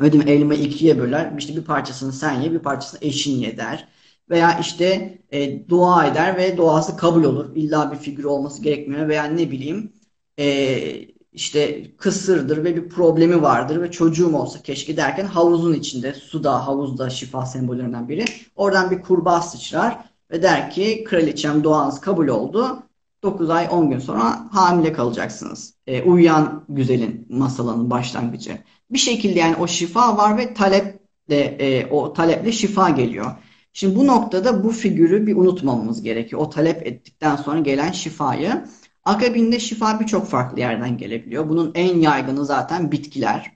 [0.00, 0.24] Öyle mi?
[0.26, 1.34] Elma ikiye böler.
[1.38, 3.88] İşte bir parçasını sen ye, bir parçasını eşin ye der
[4.30, 7.56] veya işte e, dua eder ve duası kabul olur.
[7.56, 9.92] İlla bir figür olması gerekmiyor veya ne bileyim
[10.38, 16.66] e, işte kısırdır ve bir problemi vardır ve çocuğum olsa keşke derken havuzun içinde, suda,
[16.66, 18.24] havuzda şifa sembollerinden biri.
[18.56, 19.98] Oradan bir kurbağa sıçrar
[20.30, 22.82] ve der ki kraliçem duanız kabul oldu.
[23.22, 25.74] 9 ay 10 gün sonra hamile kalacaksınız.
[25.86, 28.58] E, uyuyan güzelin masalının başlangıcı.
[28.90, 30.98] Bir şekilde yani o şifa var ve talep
[31.30, 33.30] de e, o taleple şifa geliyor.
[33.72, 36.42] Şimdi bu noktada bu figürü bir unutmamamız gerekiyor.
[36.42, 38.64] O talep ettikten sonra gelen şifayı.
[39.04, 41.48] Akabinde şifa birçok farklı yerden gelebiliyor.
[41.48, 43.52] Bunun en yaygını zaten bitkiler.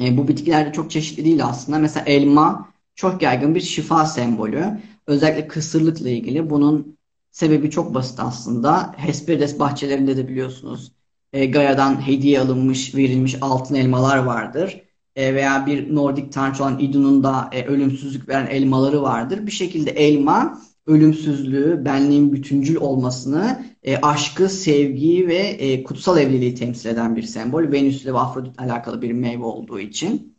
[0.00, 1.78] E, bu bitkiler de çok çeşitli değil aslında.
[1.78, 4.80] Mesela elma çok yaygın bir şifa sembolü.
[5.06, 6.50] Özellikle kısırlıkla ilgili.
[6.50, 6.98] Bunun
[7.30, 8.94] sebebi çok basit aslında.
[8.96, 10.92] Hesperides bahçelerinde de biliyorsunuz
[11.32, 14.82] e, Gaia'dan hediye alınmış, verilmiş altın elmalar vardır.
[15.16, 19.46] E, veya bir Nordik tanrıça olan Idun'un da e, ölümsüzlük veren elmaları vardır.
[19.46, 26.88] Bir şekilde elma ölümsüzlüğü, benliğin bütüncül olmasını, e, aşkı, sevgiyi ve e, kutsal evliliği temsil
[26.90, 27.72] eden bir sembol.
[27.72, 30.38] Venüs ile Afrodit alakalı bir meyve olduğu için.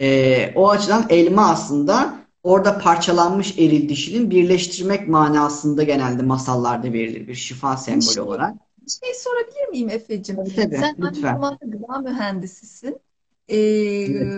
[0.00, 7.34] E, o açıdan elma aslında orada parçalanmış eril dişilin birleştirmek manasında genelde masallarda verilir bir
[7.34, 8.54] şifa sembolü Şey, olarak.
[8.86, 10.36] bir şey sorabilir miyim Efe'cim?
[10.36, 11.34] Tabii tabii Sen aynı lütfen.
[11.34, 13.00] zamanda gıda mühendisisin.
[13.48, 14.34] Ee, Evet.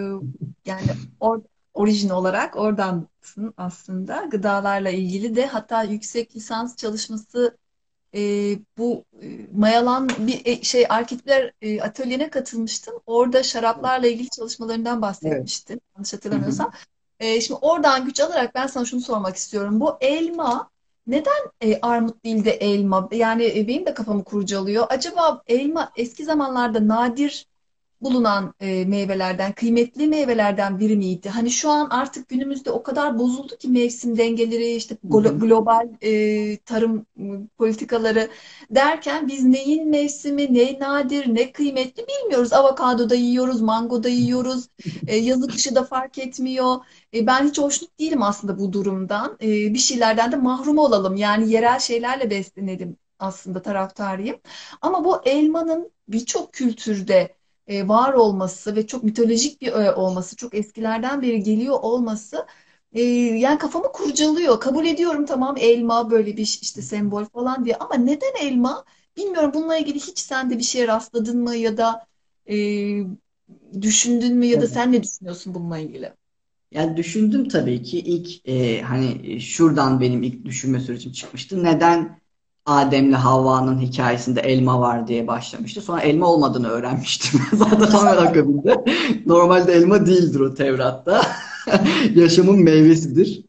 [0.66, 0.82] yani
[1.20, 1.40] or,
[1.74, 4.24] orijin olarak oradansın aslında.
[4.30, 7.58] Gıdalarla ilgili de hatta yüksek lisans çalışması
[8.14, 8.20] e,
[8.78, 12.94] bu e, mayalan bir e, şey arketipler e, atölyene katılmıştım.
[13.06, 15.02] Orada şaraplarla ilgili çalışmalarından Evet.
[15.02, 15.80] bahsetmiştin.
[15.96, 16.36] Yanlış Hı hı.
[16.36, 16.72] hatırlamıyorsam.
[17.20, 19.80] E, şimdi oradan güç alarak ben sana şunu sormak istiyorum.
[19.80, 20.70] Bu elma
[21.06, 23.08] neden e, armut değil de elma?
[23.12, 24.86] Yani e, benim de kafamı kurcalıyor.
[24.88, 27.46] Acaba elma eski zamanlarda nadir
[28.00, 31.28] bulunan e, meyvelerden, kıymetli meyvelerden biri miydi?
[31.28, 37.06] Hani şu an artık günümüzde o kadar bozuldu ki mevsim dengeleri, işte global e, tarım
[37.16, 38.30] m, politikaları
[38.70, 42.52] derken biz neyin mevsimi, ne nadir, ne kıymetli bilmiyoruz.
[42.52, 44.68] Avokado da yiyoruz, mango da yiyoruz,
[45.06, 46.76] e, yazı kışı da fark etmiyor.
[47.14, 49.36] E, ben hiç hoşnut değilim aslında bu durumdan.
[49.42, 51.16] E, bir şeylerden de mahrum olalım.
[51.16, 54.40] Yani yerel şeylerle beslenelim aslında taraftarıyım.
[54.80, 57.39] Ama bu elmanın birçok kültürde
[57.70, 62.46] e, var olması ve çok mitolojik bir öğe olması, çok eskilerden beri geliyor olması
[62.92, 64.60] e, yani kafamı kurcalıyor.
[64.60, 68.84] Kabul ediyorum tamam elma böyle bir işte sembol falan diye ama neden elma?
[69.16, 72.06] Bilmiyorum bununla ilgili hiç sen de bir şeye rastladın mı ya da
[72.50, 72.56] e,
[73.82, 76.12] düşündün mü ya da sen ne düşünüyorsun bununla ilgili?
[76.70, 81.64] Yani düşündüm tabii ki ilk e, hani şuradan benim ilk düşünme sürecim çıkmıştı.
[81.64, 82.19] Neden
[82.66, 85.80] Adem'le Havva'nın hikayesinde elma var diye başlamıştı.
[85.80, 87.40] Sonra elma olmadığını öğrenmiştim.
[87.52, 88.84] Zaten hemen akabinde.
[89.26, 91.22] Normalde elma değildir o Tevrat'ta.
[92.14, 93.44] Yaşamın meyvesidir.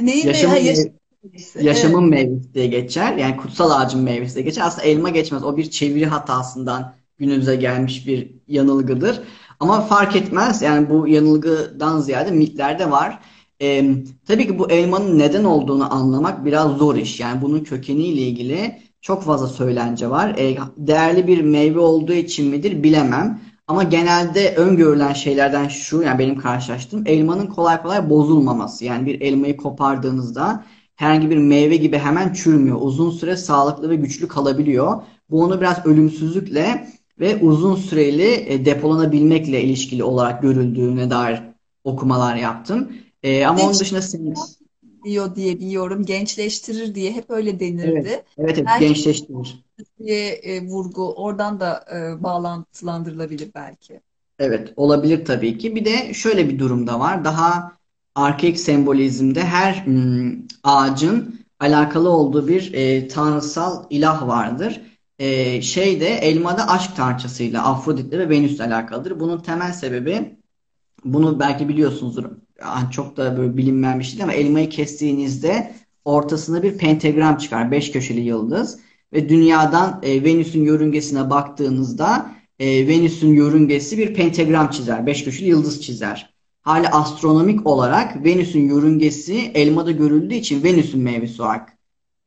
[0.00, 0.92] Neyin Yaşamın yaşam meyvesi.
[1.22, 1.66] meyvesi.
[1.66, 2.24] Yaşamın Evet.
[2.28, 3.16] meyvesi diye geçer.
[3.16, 4.62] Yani kutsal ağacın meyvesi diye geçer.
[4.66, 5.44] Aslında elma geçmez.
[5.44, 9.20] O bir çeviri hatasından günümüze gelmiş bir yanılgıdır.
[9.60, 10.62] Ama fark etmez.
[10.62, 13.18] Yani bu yanılgıdan ziyade mitlerde var.
[13.62, 13.94] Ee,
[14.26, 17.20] tabii ki bu elmanın neden olduğunu anlamak biraz zor iş.
[17.20, 20.34] Yani bunun kökeniyle ilgili çok fazla söylence var.
[20.38, 23.40] Ee, değerli bir meyve olduğu için midir bilemem.
[23.66, 28.84] Ama genelde öngörülen şeylerden şu, yani benim karşılaştığım elmanın kolay kolay bozulmaması.
[28.84, 30.64] Yani bir elmayı kopardığınızda
[30.96, 32.78] herhangi bir meyve gibi hemen çürümüyor.
[32.80, 35.02] Uzun süre sağlıklı ve güçlü kalabiliyor.
[35.30, 36.86] Bu onu biraz ölümsüzlükle
[37.20, 41.40] ve uzun süreli e, depolanabilmekle ilişkili olarak görüldüğüne dair
[41.84, 42.92] okumalar yaptım.
[43.22, 44.34] E, ama onun dışında senin...
[45.04, 46.04] diyor diye biliyorum.
[46.04, 48.08] Gençleştirir diye hep öyle Evet, denirdi.
[48.08, 49.64] evet, evet Belki gençleştirir.
[49.98, 54.00] diye e, vurgu oradan da e, bağlantılandırılabilir belki.
[54.38, 55.74] Evet, olabilir tabii ki.
[55.74, 57.24] Bir de şöyle bir durum da var.
[57.24, 57.72] Daha
[58.14, 64.80] arkaik sembolizmde her hmm, ağacın alakalı olduğu bir e, tanrısal ilah vardır.
[65.18, 69.20] E, şeyde elmada aşk tanrıçasıyla, Afrodit'le ve Venüs'le alakalıdır.
[69.20, 70.36] Bunun temel sebebi
[71.04, 72.24] bunu belki biliyorsunuzdur.
[72.60, 75.72] Yani çok da böyle bilinmeyen bir şey değil ama elmayı kestiğinizde
[76.04, 77.70] ortasında bir pentagram çıkar.
[77.70, 78.78] Beş köşeli yıldız.
[79.12, 85.06] Ve dünyadan e, Venüs'ün yörüngesine baktığınızda e, Venüs'ün yörüngesi bir pentagram çizer.
[85.06, 86.34] Beş köşeli yıldız çizer.
[86.62, 91.78] Hali astronomik olarak Venüs'ün yörüngesi elmada görüldüğü için Venüs'ün meyvesi olarak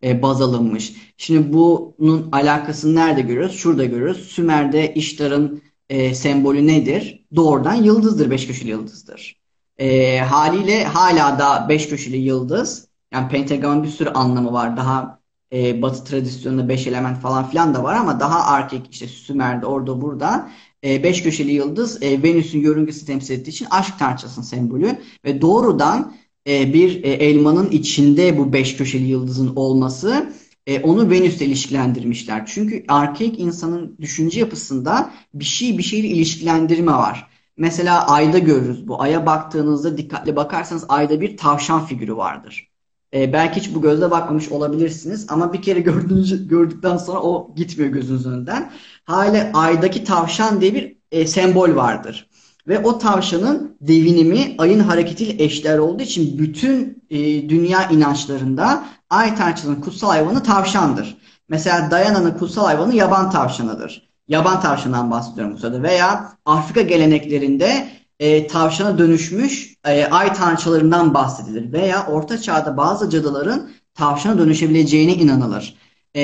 [0.04, 0.94] e, baz alınmış.
[1.18, 3.56] Şimdi bunun alakasını nerede görüyoruz?
[3.56, 4.28] Şurada görüyoruz.
[4.28, 7.26] Sümer'de İştar'ın e, sembolü nedir?
[7.36, 9.43] Doğrudan yıldızdır, beş köşeli yıldızdır.
[9.78, 14.78] E, haliyle hala da beş köşeli yıldız, yani pentagramın bir sürü anlamı var.
[14.78, 15.20] Daha
[15.54, 20.02] e, Batı tradisyonunda beş element falan filan da var ama daha arkaik işte Sümer'de orada
[20.02, 20.50] burada
[20.84, 26.14] e, beş köşeli yıldız e, Venüs'ün yörüngesi temsil ettiği için aşk tanrıçasının sembolü ve doğrudan
[26.48, 30.34] e, bir e, elmanın içinde bu beş köşeli yıldızın olması
[30.68, 32.46] e, onu Venüs'le ilişkilendirmişler.
[32.46, 37.33] Çünkü arkaik insanın düşünce yapısında bir şey bir şeyle ilişkilendirme var.
[37.58, 39.02] Mesela ayda görürüz bu.
[39.02, 42.68] Aya baktığınızda dikkatli bakarsanız ayda bir tavşan figürü vardır.
[43.14, 47.92] E, belki hiç bu gözle bakmamış olabilirsiniz ama bir kere gördüğünüz, gördükten sonra o gitmiyor
[47.92, 48.72] gözünüzün önünden.
[49.06, 52.30] Hale aydaki tavşan diye bir e, sembol vardır.
[52.68, 59.82] Ve o tavşanın devinimi ayın hareketiyle eşdeğer olduğu için bütün e, dünya inançlarında ay tanrıçasının
[59.82, 61.18] kutsal hayvanı tavşandır.
[61.50, 64.13] Mesela Diana'nın kutsal hayvanı yaban tavşanıdır.
[64.28, 65.84] Yaban tavşanından bahsediyorum bu sırada.
[65.84, 67.88] Veya Afrika geleneklerinde
[68.20, 71.74] e, tavşana dönüşmüş e, ay tanrıçalarından bahsedilir.
[71.74, 75.76] Veya Orta Çağ'da bazı cadıların tavşana dönüşebileceğine inanılır.
[76.16, 76.22] E,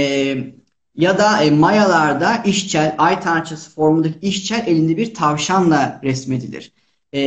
[0.96, 6.74] ya da e, Mayalarda işçel, ay tanrıçası formundaki işçel elinde bir tavşanla resmedilir.
[7.14, 7.22] E,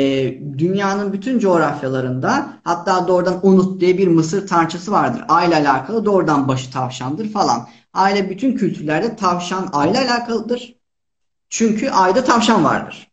[0.59, 5.25] dünyanın bütün coğrafyalarında hatta doğrudan Unut diye bir Mısır tanrıçası vardır.
[5.29, 7.69] Ay ile alakalı doğrudan başı tavşandır falan.
[7.93, 10.77] Aile bütün kültürlerde tavşan ay ile alakalıdır.
[11.49, 13.13] Çünkü ayda tavşan vardır.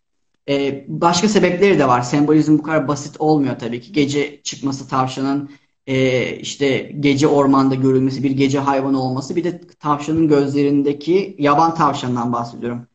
[0.49, 2.01] E, başka sebepleri de var.
[2.01, 3.91] Sembolizm bu kadar basit olmuyor tabii ki.
[3.91, 5.49] Gece çıkması tavşanın
[5.87, 12.33] e, işte gece ormanda görülmesi, bir gece hayvanı olması, bir de tavşanın gözlerindeki yaban tavşanından
[12.33, 12.87] bahsediyorum.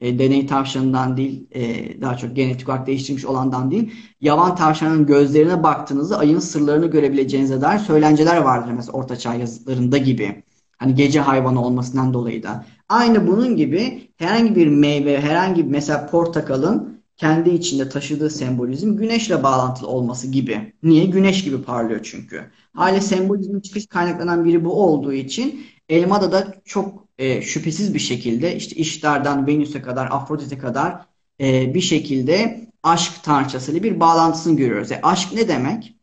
[0.00, 3.92] E, deney tavşanından değil, e, daha çok genetik olarak değiştirmiş olandan değil.
[4.20, 10.42] Yaban tavşanın gözlerine baktığınızda ayın sırlarını görebileceğinize dair söylenceler vardır mesela Ortaçağ yazıtlarında gibi.
[10.80, 12.66] Hani gece hayvanı olmasından dolayı da.
[12.88, 19.42] Aynı bunun gibi herhangi bir meyve, herhangi bir mesela portakalın kendi içinde taşıdığı sembolizm güneşle
[19.42, 20.72] bağlantılı olması gibi.
[20.82, 21.04] Niye?
[21.04, 22.50] Güneş gibi parlıyor çünkü.
[22.74, 28.56] Hale sembolizmin çıkış kaynaklanan biri bu olduğu için Elmada da çok e, şüphesiz bir şekilde
[28.56, 31.06] işte İştar'dan Venüs'e kadar, Afrodit'e kadar
[31.40, 34.92] e, bir şekilde aşk tanrıçasıyla bir bağlantısını görüyoruz.
[34.92, 35.94] E, aşk ne demek?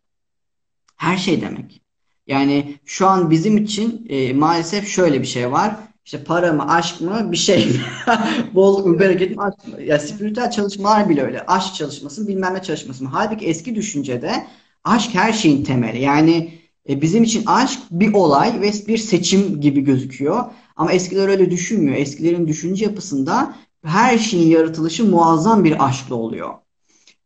[0.95, 1.81] Her şey demek.
[2.27, 5.75] Yani şu an bizim için e, maalesef şöyle bir şey var.
[6.05, 7.67] İşte para mı, aşk mı bir şey.
[8.53, 9.81] Bol bereket mi, aşk mı?
[9.83, 11.45] Ya spiritüel çalışmalar bile öyle.
[11.45, 13.09] Aşk çalışması, bilmem ne çalışması mı?
[13.13, 14.47] Halbuki eski düşüncede
[14.83, 16.01] aşk her şeyin temeli.
[16.01, 16.53] Yani
[16.89, 20.45] e, bizim için aşk bir olay ve bir seçim gibi gözüküyor.
[20.75, 21.97] Ama eskiler öyle düşünmüyor.
[21.97, 26.53] Eskilerin düşünce yapısında her şeyin yaratılışı muazzam bir aşkla oluyor.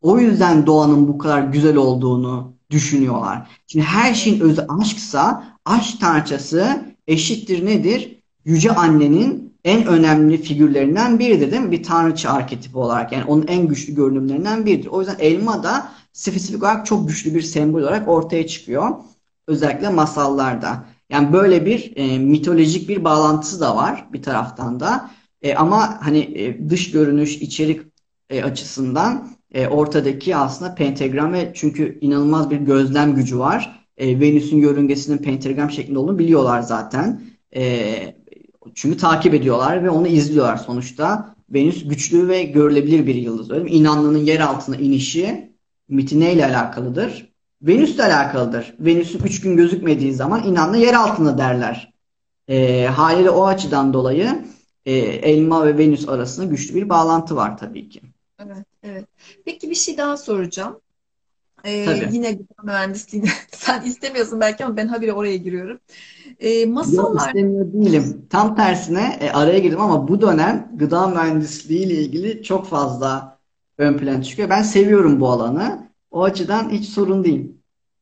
[0.02, 3.48] O yüzden doğanın bu kadar güzel olduğunu düşünüyorlar.
[3.68, 8.18] Şimdi her şeyin özü aşksa aşk tanrıçası eşittir nedir?
[8.46, 11.72] Yüce Anne'nin en önemli figürlerinden biridir değil mi?
[11.72, 14.88] Bir tanrıça arketipi olarak yani onun en güçlü görünümlerinden biridir.
[14.88, 18.90] O yüzden elma da spesifik olarak çok güçlü bir sembol olarak ortaya çıkıyor.
[19.48, 20.86] Özellikle masallarda.
[21.10, 25.12] Yani böyle bir e, mitolojik bir bağlantısı da var bir taraftan da.
[25.42, 27.82] E, ama hani e, dış görünüş, içerik
[28.30, 33.86] e, açısından e, ortadaki aslında pentagram ve çünkü inanılmaz bir gözlem gücü var.
[33.98, 37.22] E, Venüs'ün yörüngesinin pentagram şeklinde olduğunu biliyorlar zaten.
[37.56, 38.16] E,
[38.76, 41.36] çünkü takip ediyorlar ve onu izliyorlar sonuçta.
[41.50, 43.52] Venüs güçlü ve görülebilir bir yıldız.
[43.52, 43.70] Öyle mi?
[43.70, 45.52] İnanlının yer altına inişi
[45.90, 47.32] miti neyle alakalıdır?
[47.62, 48.76] Venüs'le alakalıdır.
[48.80, 51.94] Venüs'ün üç gün gözükmediği zaman İnanlı yer altında derler.
[52.48, 54.46] E, haliyle o açıdan dolayı
[54.86, 58.02] e, Elma ve Venüs arasında güçlü bir bağlantı var tabii ki.
[58.40, 59.06] Evet, evet.
[59.46, 60.82] Peki bir şey daha soracağım.
[61.66, 62.12] Ee, Tabii.
[62.12, 65.80] yine gıda mühendisliğini sen istemiyorsun belki ama ben habire oraya giriyorum.
[66.40, 68.28] Ee, Yok masallar istemiyor değilim.
[68.30, 73.40] Tam tersine e, araya girdim ama bu dönem gıda mühendisliği ile ilgili çok fazla
[73.78, 74.50] ön plan çıkıyor.
[74.50, 75.92] Ben seviyorum bu alanı.
[76.12, 77.52] O açıdan hiç sorun değil.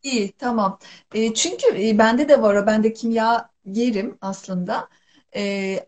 [0.03, 0.79] iyi, tamam.
[1.13, 2.67] Ee, çünkü e, bende de var o.
[2.67, 4.89] Ben de kimya yerim aslında.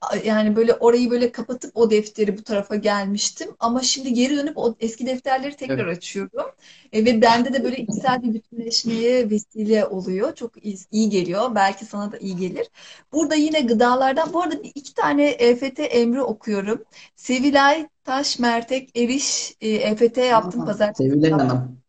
[0.01, 3.49] A- yani böyle orayı böyle kapatıp o defteri bu tarafa gelmiştim.
[3.59, 5.97] Ama şimdi geri dönüp o eski defterleri tekrar Evet.
[5.97, 6.51] açıyorum.
[6.93, 10.35] E, ve bende de böyle içsel bir bütünleşmeye vesile oluyor.
[10.35, 11.55] Çok iyi, iyi geliyor.
[11.55, 12.67] Belki sana da iyi gelir.
[13.11, 16.83] Burada yine gıdalardan, bu arada bir iki tane EFT emri okuyorum.
[17.15, 20.65] Sevilay Taş Mertek Eriş e, EFT yaptım.
[20.65, 21.31] Pazartesi Sevilay.
[21.31, 21.81] Hanım.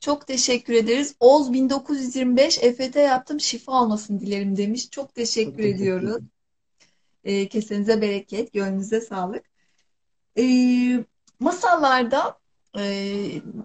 [0.00, 1.14] Çok teşekkür ederiz.
[1.20, 3.40] Oz 1925 EFT yaptım.
[3.40, 4.90] Şifa olmasın dilerim demiş.
[4.90, 6.10] Çok Çok teşekkür teşekkür ediyoruz.
[6.10, 6.30] ederim.
[7.24, 9.44] E, kesenize bereket, gönlünüze sağlık.
[10.38, 10.44] E,
[11.40, 12.38] masallarda
[12.78, 12.82] e,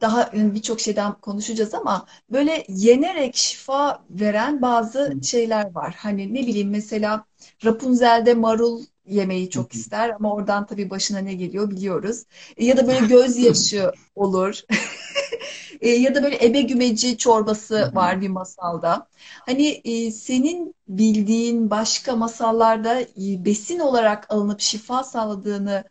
[0.02, 5.96] daha birçok şeyden konuşacağız ama böyle yenerek şifa veren bazı şeyler var.
[5.98, 7.26] Hani ne bileyim mesela
[7.66, 12.24] Rapunzel'de marul yemeyi hı çok ister ama oradan tabii başına ne geliyor biliyoruz.
[12.58, 14.62] E, ya da böyle gözyaşı olur.
[15.82, 19.08] E, ya da böyle ebe gümeci çorbası var bir masalda.
[19.46, 25.84] Hani e, senin bildiğin başka masallarda besin olarak alınıp şifa sağladığını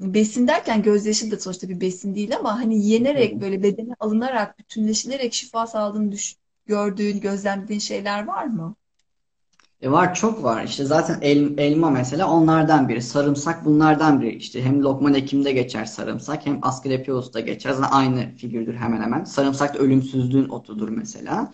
[0.00, 5.34] besin derken gözyaşı da sonuçta bir besin değil ama hani yenerek böyle bedene alınarak bütünleşilerek
[5.34, 8.76] şifa sağladığını düş gördüğün, gözlemlediğin şeyler var mı?
[9.84, 10.64] E var çok var.
[10.64, 13.02] İşte zaten el- elma mesela onlardan biri.
[13.02, 14.36] Sarımsak bunlardan biri.
[14.36, 17.70] İşte hem Lokman Hekim'de geçer sarımsak hem Asklepiyos'ta geçer.
[17.72, 19.24] Zaten aynı figürdür hemen hemen.
[19.24, 21.52] Sarımsak da ölümsüzlüğün otudur mesela.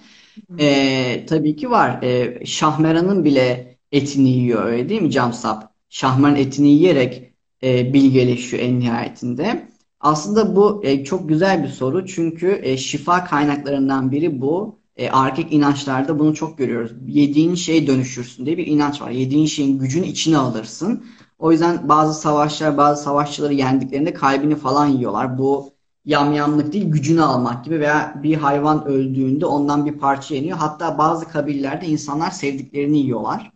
[0.61, 2.03] E, tabii ki var.
[2.03, 5.75] E, Şahmeran'ın bile etini yiyor öyle değil mi Camsap?
[5.91, 7.33] Şahmeran etini yiyerek
[7.65, 9.69] e, bilgeleşiyor en nihayetinde.
[10.01, 14.80] Aslında bu e, çok güzel bir soru çünkü e, şifa kaynaklarından biri bu.
[15.01, 16.93] E, erkek inançlarda bunu çok görüyoruz.
[17.07, 19.11] Yediğin şey dönüşürsün diye bir inanç var.
[19.11, 21.05] Yediğin şeyin gücünü içine alırsın.
[21.39, 25.39] O yüzden bazı savaşlar, bazı savaşçıları yendiklerinde kalbini falan yiyorlar.
[25.39, 25.73] Bu
[26.05, 30.59] yamyamlık değil, gücünü almak gibi veya bir hayvan öldüğünde ondan bir parça yeniyor.
[30.59, 33.53] Hatta bazı kabillerde insanlar sevdiklerini yiyorlar.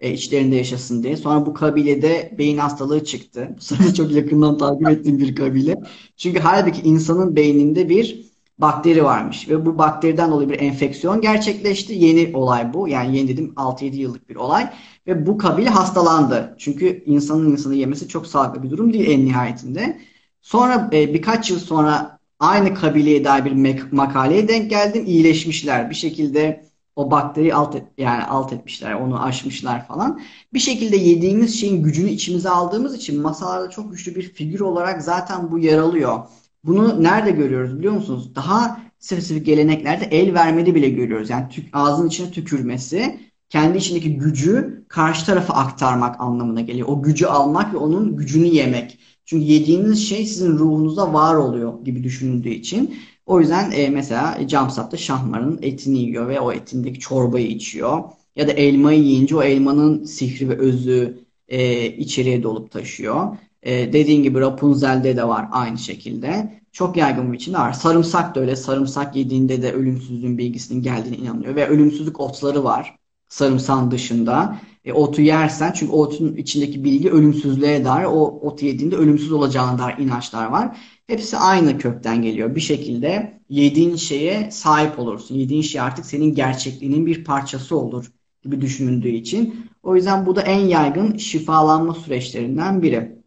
[0.00, 1.16] E, içlerinde yaşasın diye.
[1.16, 3.54] Sonra bu kabilede beyin hastalığı çıktı.
[3.56, 5.76] Bu sırada çok yakından takip ettiğim bir kabile.
[6.16, 8.27] Çünkü halbuki insanın beyninde bir
[8.58, 11.94] bakteri varmış ve bu bakteriden dolayı bir enfeksiyon gerçekleşti.
[11.94, 12.88] Yeni olay bu.
[12.88, 14.70] Yani yeni dedim 6-7 yıllık bir olay
[15.06, 16.54] ve bu kabile hastalandı.
[16.58, 20.00] Çünkü insanın insanı yemesi çok sağlıklı bir durum değil en nihayetinde.
[20.42, 25.04] Sonra e, birkaç yıl sonra aynı kabileye dair bir makaleye denk geldim.
[25.06, 25.90] İyileşmişler.
[25.90, 26.68] Bir şekilde
[26.98, 30.20] o bakteriyi alt et, yani alt etmişler, onu aşmışlar falan.
[30.52, 35.50] Bir şekilde yediğimiz şeyin gücünü içimize aldığımız için masalarda çok güçlü bir figür olarak zaten
[35.50, 36.18] bu yer alıyor.
[36.64, 38.34] Bunu nerede görüyoruz biliyor musunuz?
[38.34, 41.30] Daha spesifik geleneklerde el vermeli bile görüyoruz.
[41.30, 46.88] Yani tük, ağzın içine tükürmesi kendi içindeki gücü karşı tarafa aktarmak anlamına geliyor.
[46.88, 48.98] O gücü almak ve onun gücünü yemek.
[49.24, 52.96] Çünkü yediğiniz şey sizin ruhunuzda var oluyor gibi düşünüldüğü için.
[53.26, 58.04] O yüzden e, mesela Camsap'ta şahmarın etini yiyor ve o etindeki çorbayı içiyor.
[58.36, 63.36] Ya da elmayı yiyince o elmanın sihri ve özü e, içeriye dolup taşıyor.
[63.68, 66.60] E, dediğin gibi Rapunzel'de de var aynı şekilde.
[66.72, 67.72] Çok yaygın bir biçimde var.
[67.72, 68.56] Sarımsak da öyle.
[68.56, 71.56] Sarımsak yediğinde de ölümsüzlüğün bilgisinin geldiğine inanılıyor.
[71.56, 72.96] Ve ölümsüzlük otları var.
[73.28, 74.60] Sarımsağın dışında.
[74.84, 79.98] E, otu yersen çünkü otun içindeki bilgi ölümsüzlüğe dair o otu yediğinde ölümsüz olacağına dair
[79.98, 80.76] inançlar var.
[81.06, 82.54] Hepsi aynı kökten geliyor.
[82.54, 85.34] Bir şekilde yediğin şeye sahip olursun.
[85.34, 89.66] Yediğin şey artık senin gerçekliğinin bir parçası olur gibi düşünüldüğü için.
[89.82, 93.17] O yüzden bu da en yaygın şifalanma süreçlerinden biri.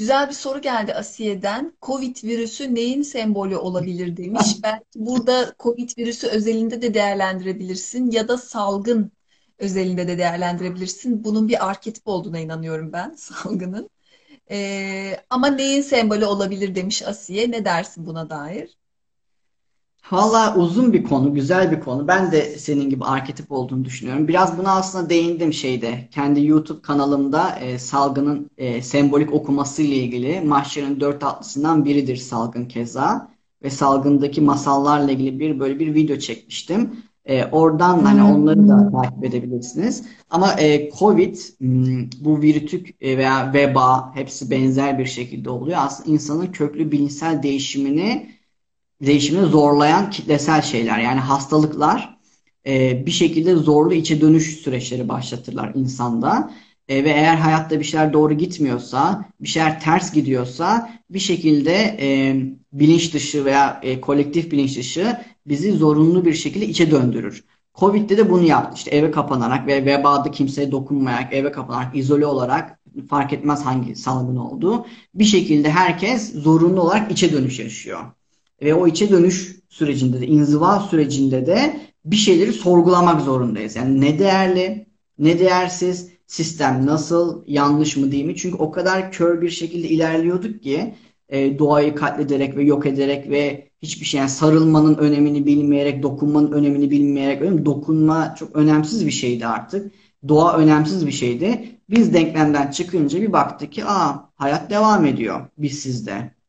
[0.00, 1.72] Güzel bir soru geldi Asiye'den.
[1.82, 4.56] Covid virüsü neyin sembolü olabilir demiş.
[4.62, 9.12] Belki burada Covid virüsü özelinde de değerlendirebilirsin ya da salgın
[9.58, 11.24] özelinde de değerlendirebilirsin.
[11.24, 13.90] Bunun bir arketip olduğuna inanıyorum ben salgının.
[14.50, 17.50] Ee, ama neyin sembolü olabilir demiş Asiye.
[17.50, 18.79] Ne dersin buna dair?
[20.10, 22.08] Valla uzun bir konu, güzel bir konu.
[22.08, 24.28] Ben de senin gibi arketip olduğunu düşünüyorum.
[24.28, 26.08] Biraz buna aslında değindim şeyde.
[26.10, 32.64] Kendi YouTube kanalımda e, salgının e, sembolik okuması ile ilgili Mahşer'in dört atlısından biridir salgın
[32.64, 33.30] keza.
[33.62, 36.90] Ve salgındaki masallarla ilgili bir böyle bir video çekmiştim.
[37.24, 40.04] E, oradan hani onları da takip edebilirsiniz.
[40.30, 45.78] Ama e, Covid, m, bu virütük e, veya veba hepsi benzer bir şekilde oluyor.
[45.80, 48.39] Aslında insanın köklü bilimsel değişimini
[49.02, 50.98] değişimini zorlayan kitlesel şeyler.
[50.98, 52.18] Yani hastalıklar
[52.66, 56.50] e, bir şekilde zorlu içe dönüş süreçleri başlatırlar insanda.
[56.88, 62.36] E, ve eğer hayatta bir şeyler doğru gitmiyorsa, bir şeyler ters gidiyorsa bir şekilde e,
[62.72, 67.44] bilinç dışı veya e, kolektif bilinç dışı bizi zorunlu bir şekilde içe döndürür.
[67.74, 68.76] Covid'de de bunu yaptı.
[68.76, 74.36] İşte eve kapanarak ve vebada kimseye dokunmayarak, eve kapanarak, izole olarak fark etmez hangi salgın
[74.36, 78.00] olduğu bir şekilde herkes zorunlu olarak içe dönüş yaşıyor.
[78.62, 83.76] Ve o içe dönüş sürecinde de, inziva sürecinde de bir şeyleri sorgulamak zorundayız.
[83.76, 84.86] Yani ne değerli,
[85.18, 88.36] ne değersiz, sistem nasıl, yanlış mı değil mi?
[88.36, 90.94] Çünkü o kadar kör bir şekilde ilerliyorduk ki
[91.28, 96.90] e, doğayı katlederek ve yok ederek ve hiçbir şey yani sarılmanın önemini bilmeyerek, dokunmanın önemini
[96.90, 97.64] bilmeyerek?
[97.66, 99.92] Dokunma çok önemsiz bir şeydi artık.
[100.28, 101.78] Doğa önemsiz bir şeydi.
[101.90, 106.39] Biz denklemden çıkınca bir baktık ki aa hayat devam ediyor biz sizde.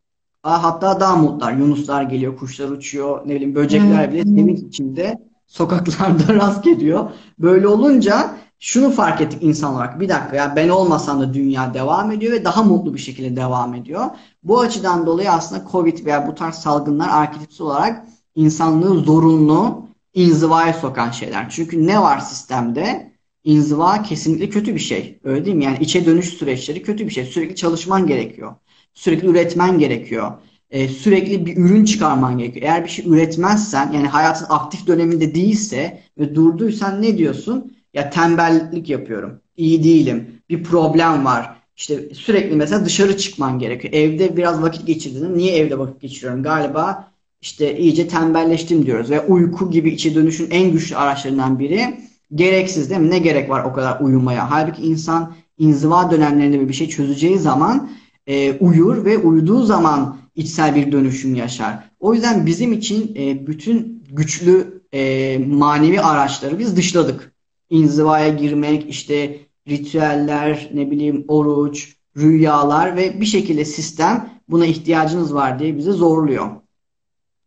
[0.43, 1.53] Aa, hatta daha mutlular.
[1.53, 7.09] Yunuslar geliyor, kuşlar uçuyor, ne bileyim böcekler bile sevinç içinde sokaklarda rast geliyor.
[7.39, 9.99] Böyle olunca şunu fark ettik insan olarak.
[9.99, 13.73] Bir dakika ya ben olmasam da dünya devam ediyor ve daha mutlu bir şekilde devam
[13.75, 14.05] ediyor.
[14.43, 21.11] Bu açıdan dolayı aslında Covid veya bu tarz salgınlar arketipsel olarak insanlığı zorunlu inzivaya sokan
[21.11, 21.49] şeyler.
[21.49, 23.11] Çünkü ne var sistemde?
[23.43, 25.19] İnziva kesinlikle kötü bir şey.
[25.23, 25.63] Öyle değil mi?
[25.63, 27.25] Yani içe dönüş süreçleri kötü bir şey.
[27.25, 28.55] Sürekli çalışman gerekiyor.
[28.93, 30.31] Sürekli üretmen gerekiyor.
[30.69, 32.65] Ee, sürekli bir ürün çıkarman gerekiyor.
[32.65, 37.73] Eğer bir şey üretmezsen yani hayatın aktif döneminde değilse ve durduysan ne diyorsun?
[37.93, 39.41] Ya tembellik yapıyorum.
[39.57, 40.27] İyi değilim.
[40.49, 41.55] Bir problem var.
[41.77, 43.93] İşte sürekli mesela dışarı çıkman gerekiyor.
[43.93, 46.43] Evde biraz vakit geçirdiğinde niye evde vakit geçiriyorum?
[46.43, 47.11] Galiba
[47.41, 49.09] işte iyice tembelleştim diyoruz.
[49.09, 51.97] Ve uyku gibi içe dönüşün en güçlü araçlarından biri
[52.35, 53.09] Gereksiz değil mi?
[53.09, 54.51] Ne gerek var o kadar uyumaya?
[54.51, 57.89] Halbuki insan inziva dönemlerinde bir şey çözeceği zaman
[58.27, 61.89] e, uyur ve uyuduğu zaman içsel bir dönüşüm yaşar.
[61.99, 67.31] O yüzden bizim için e, bütün güçlü e, manevi araçları biz dışladık.
[67.69, 75.59] İnzivaya girmek, işte ritüeller, ne bileyim oruç, rüyalar ve bir şekilde sistem buna ihtiyacınız var
[75.59, 76.49] diye bize zorluyor.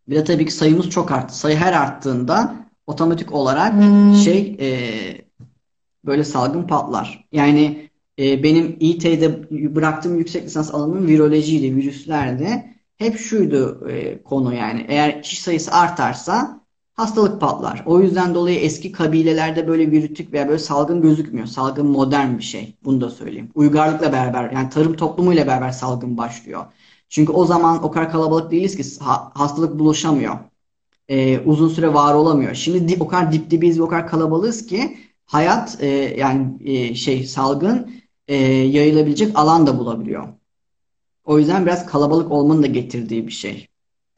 [0.09, 1.39] Bir de tabii ki sayımız çok arttı.
[1.39, 2.55] Sayı her arttığında
[2.87, 4.15] otomatik olarak hmm.
[4.15, 4.69] şey e,
[6.05, 7.25] böyle salgın patlar.
[7.33, 12.75] Yani e, benim İT'de bıraktığım yüksek lisans alanım virolojiydi, virüslerdi.
[12.97, 14.87] Hep şuydu e, konu yani.
[14.89, 16.61] Eğer kişi sayısı artarsa
[16.95, 17.83] hastalık patlar.
[17.87, 21.47] O yüzden dolayı eski kabilelerde böyle virütik veya böyle salgın gözükmüyor.
[21.47, 22.77] Salgın modern bir şey.
[22.85, 23.51] Bunu da söyleyeyim.
[23.55, 26.65] Uygarlıkla beraber yani tarım toplumuyla beraber salgın başlıyor.
[27.09, 29.05] Çünkü o zaman o kadar kalabalık değiliz ki
[29.35, 30.39] hastalık bulaşamıyor.
[31.09, 32.55] Ee, uzun süre var olamıyor.
[32.55, 34.97] Şimdi dip, o kadar dip dibiyiz o kadar kalabalığız ki
[35.27, 35.87] hayat e,
[36.19, 37.91] yani e, şey salgın
[38.29, 40.29] e, yayılabilecek alan da bulabiliyor.
[41.25, 43.69] O yüzden biraz kalabalık olmanın da getirdiği bir şey.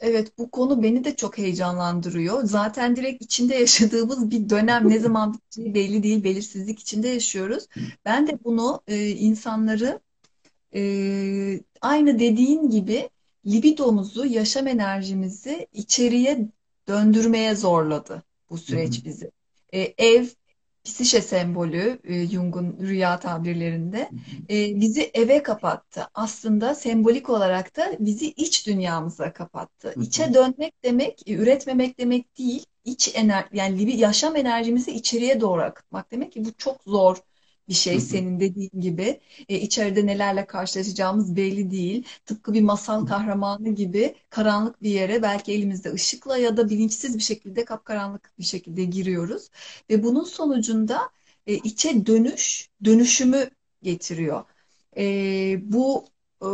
[0.00, 2.44] Evet, bu konu beni de çok heyecanlandırıyor.
[2.44, 7.66] Zaten direkt içinde yaşadığımız bir dönem ne zaman biteceği belli değil, belirsizlik içinde yaşıyoruz.
[8.04, 10.00] Ben de bunu e, insanları
[10.74, 13.10] e, aynı dediğin gibi
[13.46, 16.48] libidomuzu, yaşam enerjimizi içeriye
[16.88, 19.30] döndürmeye zorladı bu süreç bizi.
[19.72, 20.26] E, ev
[20.86, 24.10] psişe sembolü e, Jung'un rüya tabirlerinde
[24.50, 26.08] e, bizi eve kapattı.
[26.14, 29.94] Aslında sembolik olarak da bizi iç dünyamıza kapattı.
[30.02, 32.64] İçe dönmek demek, e, üretmemek demek değil.
[32.84, 37.16] İç ener yani yaşam enerjimizi içeriye doğru akıtmak demek ki bu çok zor
[37.68, 39.20] bir şey senin dediğin gibi.
[39.48, 42.04] E, içeride nelerle karşılaşacağımız belli değil.
[42.24, 47.22] Tıpkı bir masal kahramanı gibi karanlık bir yere belki elimizde ışıkla ya da bilinçsiz bir
[47.22, 49.50] şekilde kapkaranlık bir şekilde giriyoruz.
[49.90, 51.10] Ve bunun sonucunda
[51.46, 53.50] e, içe dönüş, dönüşümü
[53.82, 54.44] getiriyor.
[54.96, 55.04] E,
[55.72, 56.04] bu
[56.42, 56.48] e,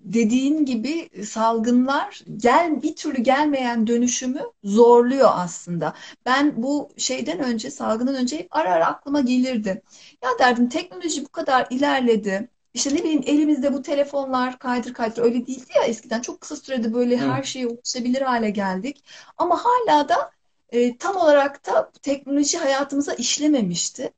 [0.00, 5.94] dediğin gibi salgınlar gel bir türlü gelmeyen dönüşümü zorluyor aslında.
[6.26, 9.82] Ben bu şeyden önce salgından önce ara ara aklıma gelirdi.
[10.22, 12.48] Ya derdim teknoloji bu kadar ilerledi.
[12.74, 16.94] İşte ne bileyim elimizde bu telefonlar kaydır kaydır öyle değildi ya eskiden çok kısa sürede
[16.94, 17.30] böyle Hı.
[17.30, 19.04] her şeye ulaşabilir hale geldik.
[19.38, 20.30] Ama hala da
[20.70, 24.12] e, tam olarak da teknoloji hayatımıza işlememişti.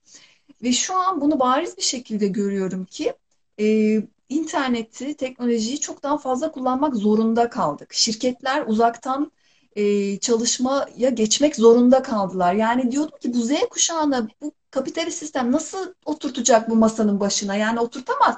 [0.63, 3.15] Ve şu an bunu bariz bir şekilde görüyorum ki
[3.61, 3.97] e,
[4.33, 7.95] interneti, teknolojiyi çok daha fazla kullanmak zorunda kaldık.
[7.95, 9.33] Şirketler uzaktan
[9.77, 12.55] e, çalışmaya geçmek zorunda kaldılar.
[12.55, 17.57] Yani diyordum ki bu Z kuşağına bu kapitalist sistem nasıl oturtacak bu masanın başına?
[17.57, 18.37] Yani oturtamaz.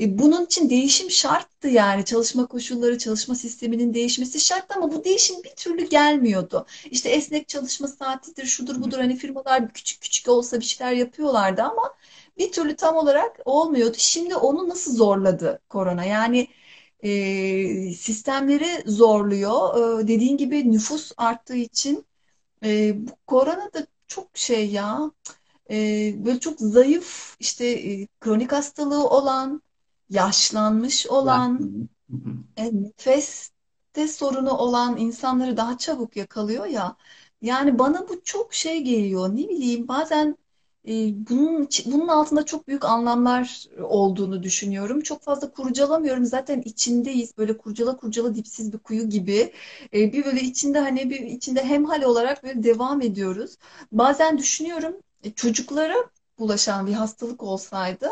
[0.00, 5.42] E, bunun için değişim şarttı yani çalışma koşulları, çalışma sisteminin değişmesi şarttı ama bu değişim
[5.44, 6.66] bir türlü gelmiyordu.
[6.90, 11.94] İşte esnek çalışma saatidir, şudur budur hani firmalar küçük küçük olsa bir şeyler yapıyorlardı ama
[12.38, 13.96] bir türlü tam olarak olmuyordu.
[13.98, 16.04] Şimdi onu nasıl zorladı korona?
[16.04, 16.48] Yani
[17.00, 20.00] e, sistemleri zorluyor.
[20.00, 22.06] E, dediğin gibi nüfus arttığı için
[22.64, 25.12] e, bu korona da çok şey ya
[25.70, 25.76] e,
[26.26, 29.62] böyle çok zayıf işte e, kronik hastalığı olan
[30.10, 31.68] yaşlanmış olan
[32.56, 36.96] e, nefeste sorunu olan insanları daha çabuk yakalıyor ya.
[37.42, 39.28] Yani bana bu çok şey geliyor.
[39.28, 40.36] Ne bileyim bazen
[41.30, 45.00] bunun, bunun altında çok büyük anlamlar olduğunu düşünüyorum.
[45.00, 46.24] Çok fazla kurcalamıyorum.
[46.24, 47.38] Zaten içindeyiz.
[47.38, 49.52] Böyle kurcala kurcala dipsiz bir kuyu gibi.
[49.94, 53.56] Ee, bir böyle içinde hani bir içinde hemhal olarak böyle devam ediyoruz.
[53.92, 55.94] Bazen düşünüyorum e, çocuklara
[56.38, 58.08] bulaşan bir hastalık olsaydı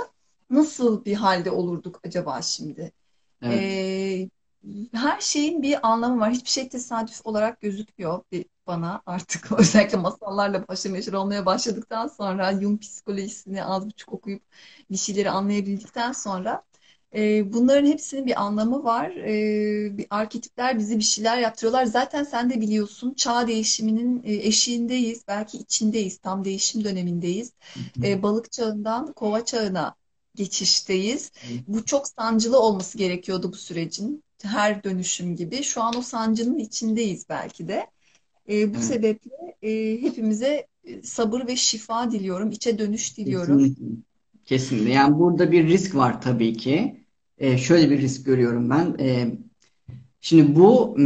[0.51, 2.93] nasıl bir halde olurduk acaba şimdi?
[3.43, 3.61] Evet.
[3.61, 4.29] Ee,
[4.93, 6.33] her şeyin bir anlamı var.
[6.33, 8.23] Hiçbir şey tesadüf olarak gözükmüyor
[8.67, 14.43] bana artık özellikle masallarla başa meşhur olmaya başladıktan sonra Jung psikolojisini az buçuk okuyup
[14.91, 16.63] bir şeyleri anlayabildikten sonra
[17.15, 19.11] e, bunların hepsinin bir anlamı var.
[19.11, 21.85] E, bir arketipler bizi bir şeyler yaptırıyorlar.
[21.85, 25.25] Zaten sen de biliyorsun çağ değişiminin e, eşiğindeyiz.
[25.29, 26.19] Belki içindeyiz.
[26.19, 27.53] Tam değişim dönemindeyiz.
[28.03, 29.95] E, balık çağından kova çağına
[30.37, 31.33] geçişteyiz.
[31.69, 34.23] Bu çok sancılı olması gerekiyordu bu sürecin.
[34.43, 35.63] Her dönüşüm gibi.
[35.63, 37.87] Şu an o sancının içindeyiz belki de.
[38.49, 38.85] E, bu evet.
[38.85, 39.31] sebeple
[39.63, 43.59] e, hepimize e, sabır ve şifa diliyorum, içe dönüş diliyorum.
[43.59, 44.03] Kesinlikle.
[44.45, 44.91] Kesinlikle.
[44.91, 47.05] Yani burada bir risk var tabii ki.
[47.39, 48.97] E, şöyle bir risk görüyorum ben.
[48.99, 49.39] E,
[50.27, 50.97] şimdi bu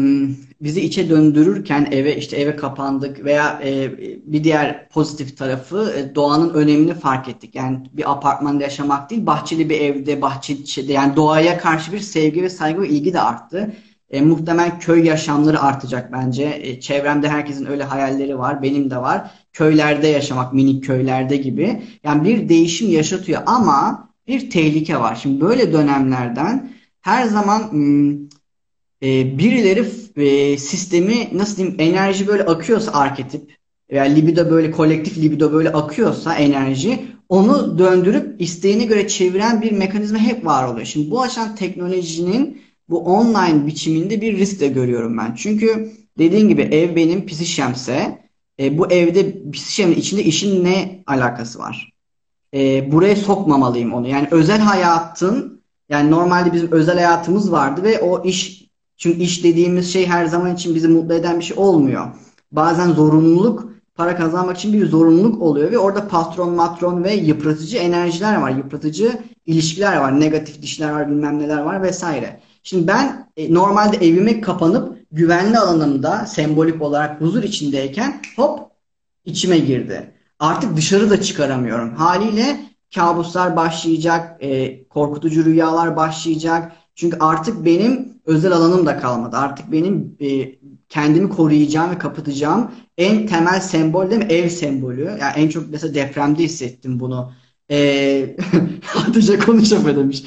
[0.61, 3.99] bizi içe döndürürken eve işte eve kapandık veya e,
[4.33, 7.55] bir diğer pozitif tarafı e, doğanın önemini fark ettik.
[7.55, 12.51] Yani bir apartmanda yaşamak değil, bahçeli bir evde, bahçeli yani doğaya karşı bir sevgi ve
[12.51, 13.75] saygı ve ilgi de arttı.
[14.11, 16.59] E, muhtemelen köy yaşamları artacak bence.
[16.63, 18.63] E, çevremde herkesin öyle hayalleri var.
[18.63, 19.31] Benim de var.
[19.53, 21.83] Köylerde yaşamak, minik köylerde gibi.
[22.05, 25.19] Yani bir değişim yaşatıyor ama bir tehlike var.
[25.23, 27.71] Şimdi böyle dönemlerden her zaman
[29.03, 29.85] e, birileri
[30.17, 33.57] e, sistemi nasıl diyeyim enerji böyle akıyorsa arketip
[33.91, 40.19] veya libido böyle kolektif libido böyle akıyorsa enerji onu döndürüp isteğine göre çeviren bir mekanizma
[40.19, 40.87] hep var oluyor.
[40.87, 45.35] Şimdi bu açıdan teknolojinin bu online biçiminde bir risk de görüyorum ben.
[45.35, 48.19] Çünkü dediğin gibi ev benim psişemse
[48.61, 51.93] e, bu evde psişemin içinde işin ne alakası var?
[52.55, 54.09] E, buraya sokmamalıyım onu.
[54.09, 58.60] Yani özel hayatın yani normalde bizim özel hayatımız vardı ve o iş
[59.01, 62.07] çünkü iş dediğimiz şey her zaman için bizi mutlu eden bir şey olmuyor.
[62.53, 68.37] Bazen zorunluluk para kazanmak için bir zorunluluk oluyor ve orada patron, matron ve yıpratıcı enerjiler
[68.37, 68.51] var.
[68.51, 70.21] Yıpratıcı ilişkiler var.
[70.21, 72.41] Negatif dişler var, bilmem neler var vesaire.
[72.63, 78.61] Şimdi ben e, normalde evime kapanıp güvenli alanımda sembolik olarak huzur içindeyken hop
[79.25, 80.15] içime girdi.
[80.39, 81.95] Artık dışarı da çıkaramıyorum.
[81.95, 82.61] Haliyle
[82.95, 86.73] kabuslar başlayacak, e, korkutucu rüyalar başlayacak.
[87.01, 89.37] Çünkü artık benim özel alanım da kalmadı.
[89.37, 90.55] Artık benim e,
[90.89, 94.33] kendimi koruyacağım ve kapatacağım en temel sembol değil mi?
[94.33, 95.05] Ev sembolü.
[95.05, 97.33] Yani en çok mesela depremde hissettim bunu.
[97.71, 98.37] E,
[98.85, 100.25] Hatice konuşamadı demiş.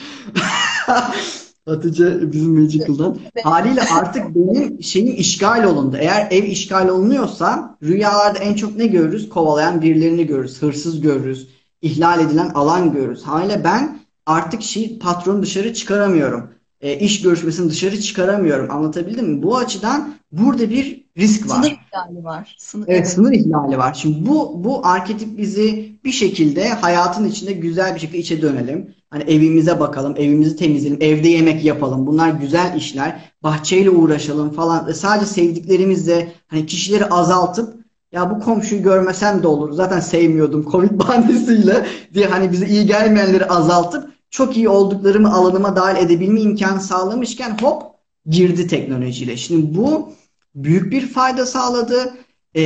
[1.65, 3.17] Hatice bizim Magical'dan.
[3.43, 5.97] Haliyle artık benim şeyim işgal olundu.
[5.99, 9.29] Eğer ev işgal olunuyorsa rüyalarda en çok ne görürüz?
[9.29, 10.61] Kovalayan birilerini görürüz.
[10.61, 11.47] Hırsız görürüz.
[11.81, 13.23] ihlal edilen alan görürüz.
[13.23, 16.53] Haliyle ben artık şey, patronu dışarı çıkaramıyorum.
[16.83, 18.71] E, iş görüşmesini dışarı çıkaramıyorum.
[18.71, 19.43] Anlatabildim mi?
[19.43, 21.55] Bu açıdan burada bir risk var.
[21.55, 22.55] Sınır ihlali var.
[22.59, 23.09] Sınır, Evet, evet.
[23.09, 23.93] sınır ihlali var.
[23.93, 28.95] Şimdi bu bu arketip bizi bir şekilde hayatın içinde güzel bir şekilde içe dönelim.
[29.09, 32.07] Hani evimize bakalım, evimizi temizleyelim, evde yemek yapalım.
[32.07, 33.33] Bunlar güzel işler.
[33.43, 34.87] Bahçeyle uğraşalım falan.
[34.87, 37.73] Ve sadece sevdiklerimizle hani kişileri azaltıp
[38.11, 39.71] ya bu komşuyu görmesem de olur.
[39.71, 46.05] Zaten sevmiyordum Covid bahanesiyle diye hani bize iyi gelmeyenleri azaltıp çok iyi olduklarımı alanıma dahil
[46.05, 47.83] edebilme imkanı sağlamışken hop
[48.25, 49.37] girdi teknolojiyle.
[49.37, 50.13] Şimdi bu
[50.55, 52.13] büyük bir fayda sağladı
[52.55, 52.63] e,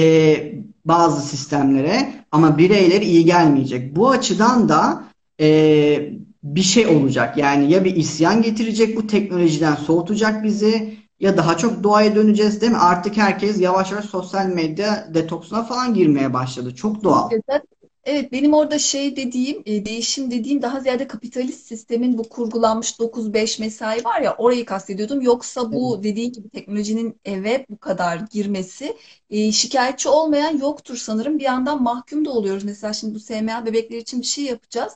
[0.86, 3.95] bazı sistemlere ama bireylere iyi gelmeyecek.
[3.95, 5.03] Bu açıdan da
[5.39, 6.09] e,
[6.43, 7.38] bir şey olacak.
[7.38, 12.72] Yani ya bir isyan getirecek bu teknolojiden soğutacak bizi ya daha çok doğaya döneceğiz değil
[12.72, 12.78] mi?
[12.78, 16.76] Artık herkes yavaş yavaş sosyal medya detoksuna falan girmeye başladı.
[16.76, 17.30] Çok doğal.
[18.08, 23.60] Evet benim orada şey dediğim, e, değişim dediğim daha ziyade kapitalist sistemin bu kurgulanmış 9-5
[23.60, 25.22] mesai var ya orayı kastediyordum.
[25.22, 25.74] Yoksa Evet.
[25.74, 28.97] bu dediğin gibi teknolojinin eve bu kadar girmesi
[29.30, 31.39] e, şikayetçi olmayan yoktur sanırım.
[31.39, 32.64] Bir yandan mahkum da oluyoruz.
[32.64, 34.93] Mesela şimdi bu SMA bebekler için bir şey yapacağız.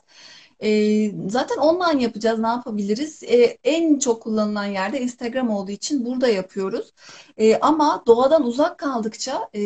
[0.62, 2.38] E, zaten online yapacağız.
[2.38, 3.22] Ne yapabiliriz?
[3.22, 6.92] E, en çok kullanılan yerde Instagram olduğu için burada yapıyoruz.
[7.36, 9.60] E, ama doğadan uzak kaldıkça e,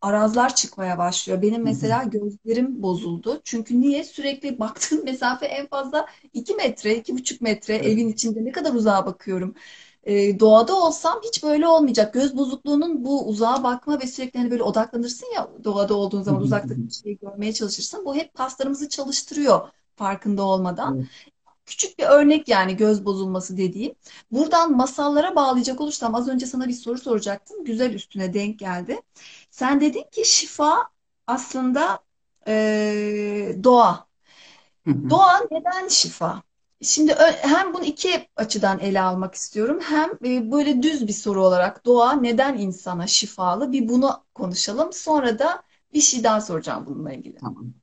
[0.00, 1.42] arazlar çıkmaya başlıyor.
[1.42, 3.40] Benim mesela gözlerim bozuldu.
[3.44, 4.04] Çünkü niye?
[4.04, 7.86] Sürekli baktığım mesafe en fazla 2 metre, iki buçuk metre Evet.
[7.86, 9.54] evin içinde ne kadar uzağa bakıyorum.
[10.04, 12.14] E, doğada olsam hiç böyle olmayacak.
[12.14, 16.86] Göz bozukluğunun bu uzağa bakma ve sürekli hani böyle odaklanırsın ya doğada olduğun zaman uzaktaki
[16.86, 18.04] bir şeyi görmeye çalışırsın.
[18.04, 20.98] Bu hep kaslarımızı çalıştırıyor farkında olmadan.
[20.98, 21.08] Evet.
[21.66, 23.94] Küçük bir örnek yani göz bozulması dediğim.
[24.30, 27.64] Buradan masallara bağlayacak olursam az önce sana bir soru soracaktım.
[27.64, 29.00] Güzel üstüne denk geldi.
[29.50, 30.88] Sen dedin ki şifa
[31.26, 31.98] aslında
[32.46, 34.06] eee, doğa.
[34.86, 35.08] Hı hı.
[35.10, 36.42] Doğa neden şifa?
[36.82, 39.80] Şimdi hem bunu iki açıdan ele almak istiyorum.
[39.82, 43.72] Hem e, böyle düz bir soru olarak doğa neden insana şifalı?
[43.72, 44.92] Bir bunu konuşalım.
[44.92, 45.62] Sonra da
[45.94, 47.36] bir şey daha soracağım bununla ilgili.
[47.40, 47.74] Tamam.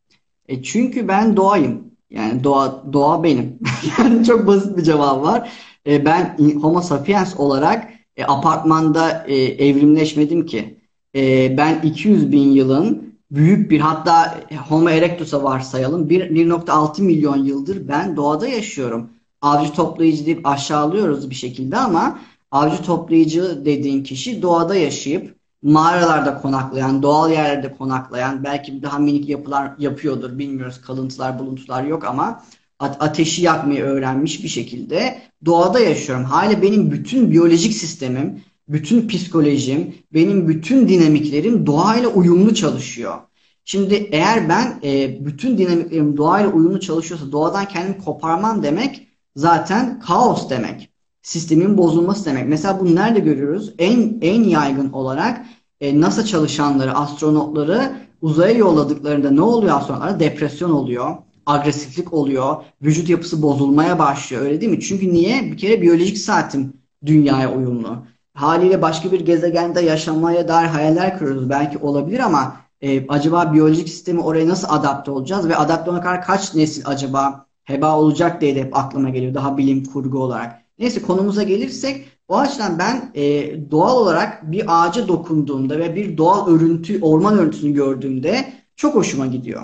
[0.47, 1.97] E çünkü ben doğayım.
[2.09, 3.59] Yani doğa doğa benim.
[3.99, 5.51] Yani çok basit bir cevap var.
[5.87, 10.77] E, ben Homo sapiens olarak e, apartmanda e, evrimleşmedim ki.
[11.15, 14.39] E, ben 200 bin yılın büyük bir hatta
[14.69, 16.09] Homo erectus'a varsayalım.
[16.09, 19.09] Bir- 1.6 milyon yıldır ben doğada yaşıyorum.
[19.41, 22.19] Avcı toplayıcı deyip aşağılıyoruz bir şekilde ama
[22.51, 29.71] avcı toplayıcı dediğin kişi doğada yaşayıp mağaralarda konaklayan, doğal yerlerde konaklayan, belki daha minik yapılar
[29.77, 30.81] yapıyordur, bilmiyoruz.
[30.81, 32.43] Kalıntılar, buluntular yok ama
[32.79, 36.25] ateşi yakmayı öğrenmiş bir şekilde doğada yaşıyorum.
[36.25, 43.17] Hala benim bütün biyolojik sistemim, bütün psikolojim, benim bütün dinamiklerim doğayla uyumlu çalışıyor.
[43.65, 50.49] Şimdi eğer ben e, bütün dinamiklerim doğayla uyumlu çalışıyorsa doğadan kendimi koparmam demek zaten kaos
[50.49, 50.89] demek.
[51.21, 52.49] Sistemin bozulması demek.
[52.49, 53.73] Mesela bunu nerede görüyoruz?
[53.79, 55.45] En en yaygın olarak
[55.81, 57.91] e, NASA çalışanları, astronotları
[58.21, 60.19] uzaya yolladıklarında ne oluyor astronotlara?
[60.19, 61.15] Depresyon oluyor,
[61.45, 64.41] agresiflik oluyor, vücut yapısı bozulmaya başlıyor.
[64.41, 64.79] Öyle değil mi?
[64.79, 65.43] Çünkü niye?
[65.51, 66.73] Bir kere biyolojik saatim
[67.05, 68.03] dünyaya uyumlu.
[68.33, 71.49] haliyle başka bir gezegende yaşamaya dair hayaller kuruyoruz.
[71.49, 76.21] Belki olabilir ama e, acaba biyolojik sistemi oraya nasıl adapte olacağız ve adapte olana kadar
[76.25, 80.58] kaç nesil acaba heba olacak diye de hep aklıma geliyor daha bilim kurgu olarak.
[80.79, 86.47] Neyse konumuza gelirsek o açıdan ben e, doğal olarak bir ağaca dokunduğumda ve bir doğal
[86.47, 89.61] örüntü, orman örüntüsünü gördüğümde çok hoşuma gidiyor.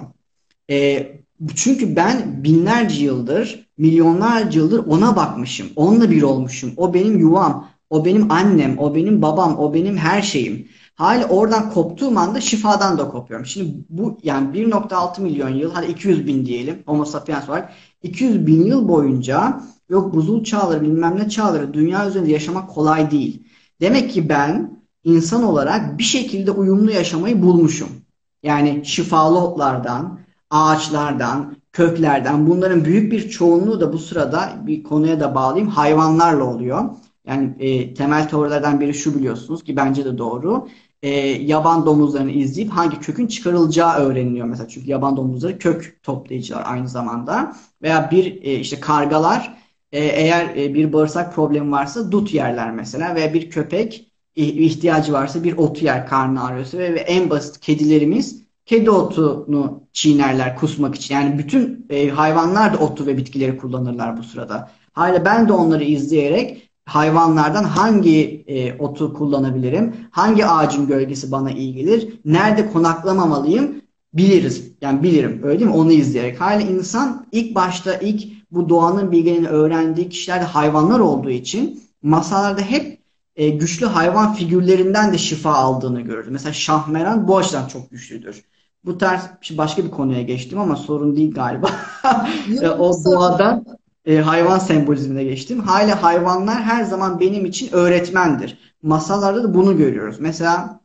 [0.72, 1.08] E,
[1.56, 5.68] çünkü ben binlerce yıldır, milyonlarca yıldır ona bakmışım.
[5.76, 6.74] Onunla bir olmuşum.
[6.78, 10.68] O benim yuvam, o benim annem, o benim babam, o benim her şeyim.
[10.96, 13.46] Hali oradan koptuğum anda şifadan da kopuyorum.
[13.46, 17.72] Şimdi bu yani 1.6 milyon yıl, hadi 200 bin diyelim Homo sapiens olarak
[18.06, 23.44] 200 bin yıl boyunca yok buzul çağları bilmem ne çağları dünya üzerinde yaşamak kolay değil.
[23.82, 27.90] Demek ki ben insan olarak bir şekilde uyumlu yaşamayı bulmuşum.
[28.44, 35.36] Yani şifalı otlardan, ağaçlardan, köklerden bunların büyük bir çoğunluğu da bu sırada bir konuya da
[35.36, 36.90] bağlayayım hayvanlarla oluyor.
[37.28, 40.68] Yani e, temel teorilerden biri şu biliyorsunuz ki bence de doğru.
[41.06, 41.10] E,
[41.44, 44.68] yaban domuzlarını izleyip hangi kökün çıkarılacağı öğreniliyor mesela.
[44.68, 47.56] Çünkü yaban domuzları kök toplayıcılar aynı zamanda.
[47.82, 49.58] Veya bir e, işte kargalar
[49.92, 53.16] e, eğer e, bir bağırsak problemi varsa dut yerler mesela.
[53.16, 58.42] Veya bir köpek ihtiyacı varsa bir otu yer karnı ağrıyorsa ve, ve en basit kedilerimiz
[58.66, 61.16] kedi otunu çiğnerler kusmak için.
[61.16, 64.72] Yani bütün e, hayvanlar da otu ve bitkileri kullanırlar bu sırada.
[64.94, 71.74] Hala ben de onları izleyerek hayvanlardan hangi e, otu kullanabilirim, hangi ağacın gölgesi bana iyi
[71.74, 73.82] gelir, nerede konaklamamalıyım
[74.14, 74.72] biliriz.
[74.82, 75.78] Yani bilirim öyle değil mi?
[75.78, 76.42] Onu izleyerek.
[76.42, 82.62] Hala insan ilk başta ilk bu doğanın bilgilerini öğrendiği kişiler de hayvanlar olduğu için masallarda
[82.62, 83.00] hep
[83.36, 86.32] e, güçlü hayvan figürlerinden de şifa aldığını görürüz.
[86.32, 88.44] Mesela Şahmeran bu açıdan çok güçlüdür.
[88.86, 89.22] Bu tarz
[89.52, 91.70] başka bir konuya geçtim ama sorun değil galiba.
[92.80, 93.66] o doğadan
[94.06, 95.60] e, hayvan sembolizmine geçtim.
[95.60, 98.58] Hala hayvanlar her zaman benim için öğretmendir.
[98.82, 100.20] Masallarda da bunu görüyoruz.
[100.20, 100.80] Mesela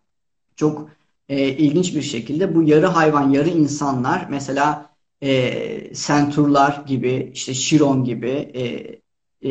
[0.56, 0.88] çok
[1.28, 4.90] e, ilginç bir şekilde bu yarı hayvan, yarı insanlar mesela
[5.22, 8.62] e, senturlar gibi, işte Şiron gibi e,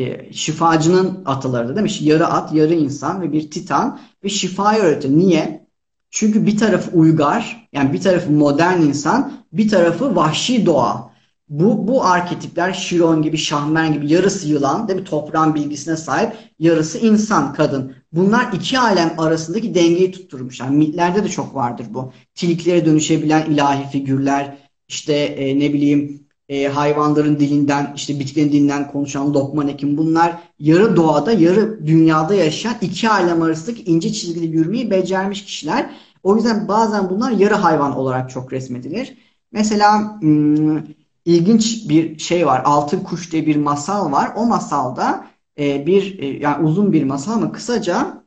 [0.00, 2.08] e, şifacının ataları değil mi?
[2.08, 5.10] Yarı at, yarı insan ve bir titan ve şifayı öğretir.
[5.10, 5.66] Niye?
[6.10, 11.09] Çünkü bir tarafı uygar, yani bir tarafı modern insan, bir tarafı vahşi doğa.
[11.50, 15.04] Bu, bu arketipler Şiron gibi, Şahmer gibi yarısı yılan, değil mi?
[15.04, 17.94] Toprağın bilgisine sahip, yarısı insan, kadın.
[18.12, 20.60] Bunlar iki alem arasındaki dengeyi tutturmuş.
[20.60, 22.12] Yani mitlerde de çok vardır bu.
[22.34, 29.34] Tiliklere dönüşebilen ilahi figürler, işte e, ne bileyim e, hayvanların dilinden, işte bitkilerin dilinden konuşan
[29.34, 35.44] Lokman Hekim bunlar yarı doğada, yarı dünyada yaşayan iki alem arasındaki ince çizgide yürümeyi becermiş
[35.44, 35.90] kişiler.
[36.22, 39.16] O yüzden bazen bunlar yarı hayvan olarak çok resmedilir.
[39.52, 40.78] Mesela hmm,
[41.24, 42.62] ilginç bir şey var.
[42.64, 44.32] Altın Kuş diye bir masal var.
[44.36, 45.26] O masalda
[45.58, 48.24] e, bir e, yani uzun bir masal ama kısaca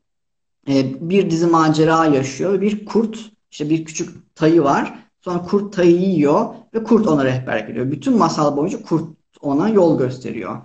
[0.68, 2.62] e, bir dizi macera yaşıyor.
[2.62, 5.00] Bir kurt işte bir küçük tayı var.
[5.22, 7.92] Sonra kurt tayı yiyor ve kurt ona rehberlik ediyor.
[7.92, 10.62] Bütün masal boyunca kurt ona yol gösteriyor.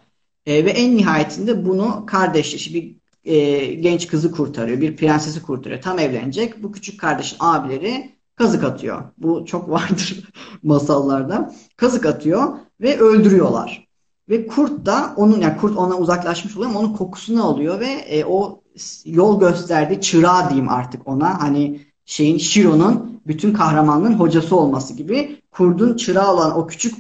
[0.46, 4.80] E, ve en nihayetinde bunu kardeşi bir e, genç kızı kurtarıyor.
[4.80, 5.82] Bir prensesi kurtarıyor.
[5.82, 6.62] Tam evlenecek.
[6.62, 9.02] Bu küçük kardeşin abileri kazık atıyor.
[9.18, 10.24] Bu çok vardır
[10.62, 11.54] masallarda.
[11.76, 13.88] Kazık atıyor ve öldürüyorlar.
[14.28, 18.24] Ve kurt da onun yani kurt ona uzaklaşmış oluyor ama onun kokusunu alıyor ve e,
[18.24, 18.62] o
[19.04, 21.42] yol gösterdiği çırağı diyeyim artık ona.
[21.42, 26.94] Hani şeyin Shiro'nun bütün kahramanlığın hocası olması gibi kurdun çırağı olan o küçük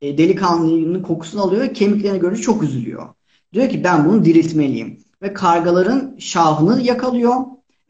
[0.00, 3.08] e, delikanlının kokusunu alıyor ve kemiklerini görünce çok üzülüyor.
[3.52, 4.98] Diyor ki ben bunu diriltmeliyim.
[5.22, 7.34] Ve kargaların şahını yakalıyor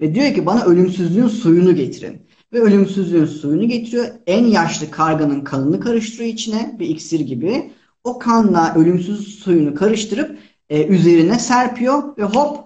[0.00, 2.26] ve diyor ki bana ölümsüzlüğün suyunu getirin.
[2.52, 4.06] Ve ölümsüzlüğün suyunu getiriyor.
[4.26, 7.72] En yaşlı karganın kanını karıştırıyor içine bir iksir gibi.
[8.04, 10.38] O kanla ölümsüz suyunu karıştırıp
[10.68, 12.58] e, üzerine serpiyor ve hop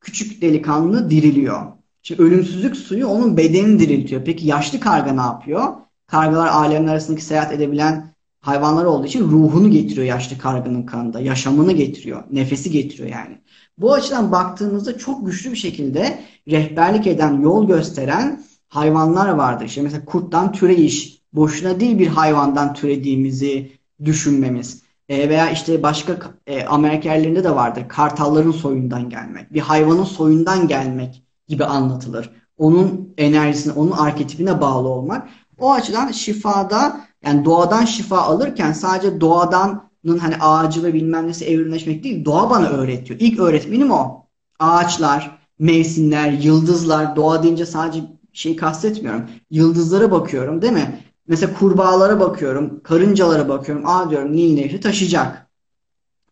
[0.00, 1.62] küçük delikanlı diriliyor.
[2.02, 4.22] Şimdi ölümsüzlük suyu onun bedenini diriltiyor.
[4.24, 5.72] Peki yaşlı karga ne yapıyor?
[6.06, 11.20] Kargalar alemler arasındaki seyahat edebilen hayvanlar olduğu için ruhunu getiriyor yaşlı karganın kanında.
[11.20, 12.24] Yaşamını getiriyor.
[12.30, 13.38] Nefesi getiriyor yani.
[13.78, 16.18] Bu açıdan baktığımızda çok güçlü bir şekilde
[16.50, 18.44] rehberlik eden, yol gösteren
[18.74, 19.64] hayvanlar vardır.
[19.64, 21.22] İşte mesela kurttan türeyiş.
[21.32, 23.72] Boşuna değil bir hayvandan türediğimizi
[24.04, 24.82] düşünmemiz.
[25.08, 26.16] E, veya işte başka
[26.46, 27.88] e, Amerika yerlerinde de vardır.
[27.88, 29.52] Kartalların soyundan gelmek.
[29.54, 32.30] Bir hayvanın soyundan gelmek gibi anlatılır.
[32.58, 35.28] Onun enerjisine, onun arketipine bağlı olmak.
[35.58, 42.04] O açıdan şifada yani doğadan şifa alırken sadece doğadanın hani ağacı ve bilmem nesi evrimleşmek
[42.04, 42.24] değil.
[42.24, 43.20] Doğa bana öğretiyor.
[43.20, 44.26] İlk öğretmenim o.
[44.58, 47.16] Ağaçlar, mevsimler, yıldızlar.
[47.16, 48.00] Doğa deyince sadece
[48.34, 49.22] şeyi kastetmiyorum.
[49.50, 51.00] Yıldızlara bakıyorum değil mi?
[51.28, 53.86] Mesela kurbağalara bakıyorum, karıncalara bakıyorum.
[53.86, 55.46] Aa diyorum Nil Nehri taşıyacak.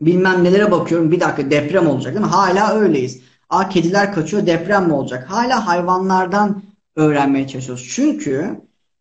[0.00, 1.12] Bilmem nelere bakıyorum.
[1.12, 2.30] Bir dakika deprem olacak değil mi?
[2.30, 3.20] Hala öyleyiz.
[3.50, 5.30] A kediler kaçıyor, deprem mi olacak?
[5.30, 6.62] Hala hayvanlardan
[6.96, 7.88] öğrenmeye çalışıyoruz.
[7.94, 8.60] Çünkü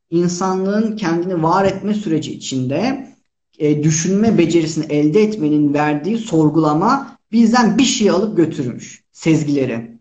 [0.09, 3.07] insanlığın kendini var etme süreci içinde
[3.59, 9.03] e, düşünme becerisini elde etmenin verdiği sorgulama bizden bir şey alıp götürmüş.
[9.11, 9.97] Sezgileri.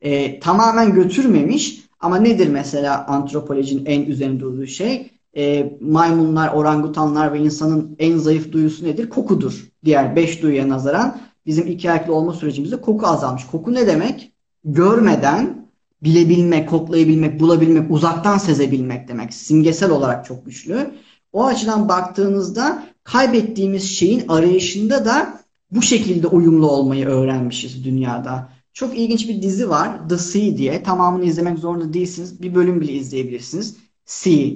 [0.00, 5.10] E, tamamen götürmemiş ama nedir mesela antropolojinin en üzerinde durduğu şey?
[5.36, 9.08] E, maymunlar, orangutanlar ve insanın en zayıf duyusu nedir?
[9.08, 9.68] Kokudur.
[9.84, 13.46] Diğer beş duyuya nazaran bizim iki ayaklı olma sürecimizde koku azalmış.
[13.46, 14.32] Koku ne demek?
[14.64, 15.68] Görmeden
[16.02, 19.34] bilebilmek, koklayabilmek, bulabilmek, uzaktan sezebilmek demek.
[19.34, 20.90] Simgesel olarak çok güçlü.
[21.32, 25.40] O açıdan baktığınızda kaybettiğimiz şeyin arayışında da
[25.70, 28.48] bu şekilde uyumlu olmayı öğrenmişiz dünyada.
[28.72, 30.08] Çok ilginç bir dizi var.
[30.08, 30.82] The Sea diye.
[30.82, 32.42] Tamamını izlemek zorunda değilsiniz.
[32.42, 33.76] Bir bölüm bile izleyebilirsiniz.
[34.04, 34.48] Sea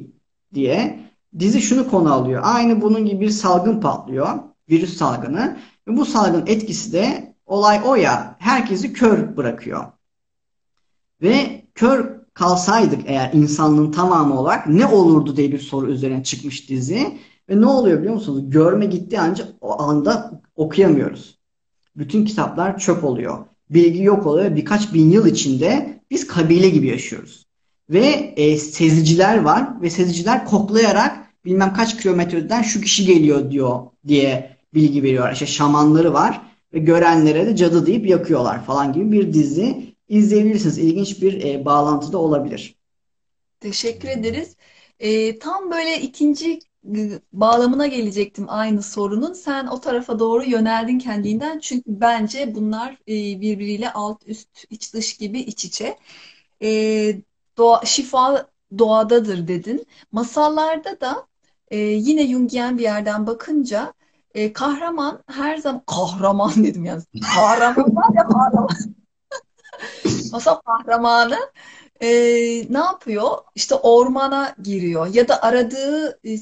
[0.54, 1.00] diye.
[1.38, 2.42] Dizi şunu konu alıyor.
[2.44, 4.28] Aynı bunun gibi bir salgın patlıyor.
[4.70, 5.56] Virüs salgını.
[5.88, 9.84] Ve bu salgın etkisi de olay o ya herkesi kör bırakıyor.
[11.22, 17.18] Ve kör kalsaydık eğer insanlığın tamamı olarak ne olurdu diye bir soru üzerine çıkmış dizi.
[17.48, 18.50] Ve ne oluyor biliyor musunuz?
[18.50, 21.38] Görme gittiği ancak o anda okuyamıyoruz.
[21.96, 23.46] Bütün kitaplar çöp oluyor.
[23.70, 24.56] Bilgi yok oluyor.
[24.56, 27.46] Birkaç bin yıl içinde biz kabile gibi yaşıyoruz.
[27.90, 34.56] Ve e, seziciler var ve seziciler koklayarak bilmem kaç kilometreden şu kişi geliyor diyor diye
[34.74, 35.32] bilgi veriyor.
[35.32, 36.40] İşte şamanları var
[36.74, 40.78] ve görenlere de cadı deyip yakıyorlar falan gibi bir dizi izleyebilirsiniz.
[40.78, 42.74] İlginç bir e, bağlantıda olabilir.
[43.60, 44.56] Teşekkür ederiz.
[45.00, 46.60] E, tam böyle ikinci
[47.32, 49.32] bağlamına gelecektim aynı sorunun.
[49.32, 51.58] Sen o tarafa doğru yöneldin kendinden.
[51.58, 55.98] Çünkü bence bunlar e, birbiriyle alt üst, iç dış gibi iç içe.
[56.62, 56.68] E,
[57.58, 58.46] doğa, şifa
[58.78, 59.86] doğadadır dedin.
[60.12, 61.26] Masallarda da
[61.70, 63.92] e, yine Jungian bir yerden bakınca
[64.34, 67.02] e, kahraman her zaman kahraman dedim yani.
[67.34, 68.68] Kahraman var ya kahraman.
[70.32, 71.38] Masal kahramanı
[72.00, 72.08] e,
[72.70, 73.30] ne yapıyor?
[73.54, 76.38] İşte ormana giriyor ya da aradığı e,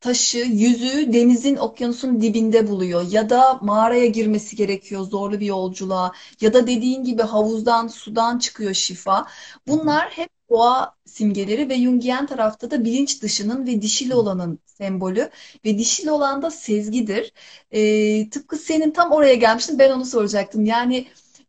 [0.00, 3.02] taşı, yüzüğü denizin, okyanusun dibinde buluyor.
[3.10, 6.12] Ya da mağaraya girmesi gerekiyor zorlu bir yolculuğa.
[6.40, 9.26] Ya da dediğin gibi havuzdan, sudan çıkıyor şifa.
[9.66, 15.30] Bunlar hep doğa simgeleri ve Jungian tarafta da bilinç dışının ve dişil olanın sembolü.
[15.64, 17.32] Ve dişil olan da sezgidir.
[17.70, 20.64] Ee, tıpkı senin tam oraya gelmiştin ben onu soracaktım.
[20.64, 21.06] Yani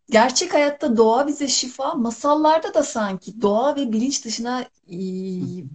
[0.09, 4.97] gerçek hayatta doğa bize şifa, masallarda da sanki doğa ve bilinç dışına e,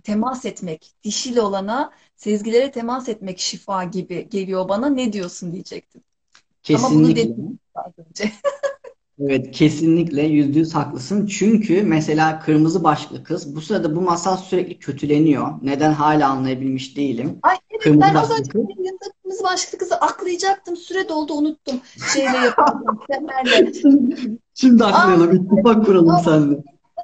[0.05, 4.87] temas etmek, dişil olana sezgilere temas etmek şifa gibi geliyor bana.
[4.89, 6.03] Ne diyorsun diyecektim.
[6.73, 7.17] Ama bunu Kesinlikle.
[7.17, 8.33] dedim az önce.
[9.21, 11.27] Evet, kesinlikle yüzde yüz haklısın.
[11.27, 15.49] Çünkü mesela kırmızı başlıklı kız bu sırada bu masal sürekli kötüleniyor.
[15.63, 17.39] Neden hala anlayabilmiş değilim.
[17.43, 18.55] Ay evet Kırmızı ben kız.
[18.55, 20.77] yayında kırmızı başlıklı kızı aklayacaktım.
[20.77, 21.81] Süre doldu unuttum.
[22.13, 22.51] Şeyle.
[23.11, 23.73] Semerle.
[23.83, 26.57] Şimdi, şimdi aklayalım, ittifak kuralım seninle.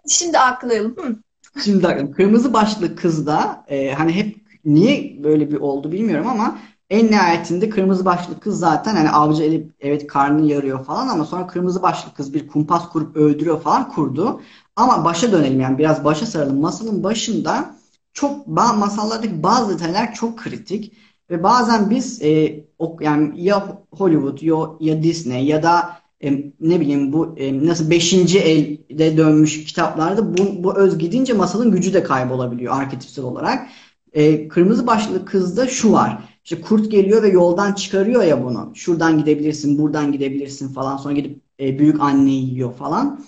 [0.09, 0.97] Şimdi aklayalım.
[0.97, 1.17] Hı.
[1.65, 2.13] Şimdi aklayalım.
[2.13, 6.59] Kırmızı başlıklı kız da e, hani hep niye böyle bir oldu bilmiyorum ama
[6.91, 11.47] en nihayetinde kırmızı başlıklı kız zaten hani avcı elip evet karnını yarıyor falan ama sonra
[11.47, 14.41] kırmızı başlıklı kız bir kumpas kurup öldürüyor falan kurdu.
[14.77, 16.61] Ama başa dönelim yani biraz başa saralım.
[16.61, 17.75] Masalın başında
[18.13, 20.93] çok masallardaki bazı detaylar çok kritik
[21.31, 26.81] ve bazen biz e, o, yani ya Hollywood ya, ya Disney ya da e, ne
[26.81, 32.03] bileyim bu e, nasıl beşinci elde dönmüş kitaplarda bu, bu öz gidince masalın gücü de
[32.03, 33.69] kaybolabiliyor arketipsel olarak.
[34.13, 36.30] E, kırmızı başlıklı kızda şu var.
[36.51, 38.73] İşte kurt geliyor ve yoldan çıkarıyor ya bunu.
[38.75, 40.97] Şuradan gidebilirsin, buradan gidebilirsin falan.
[40.97, 43.25] Sonra gidip e, büyük anneyi yiyor falan.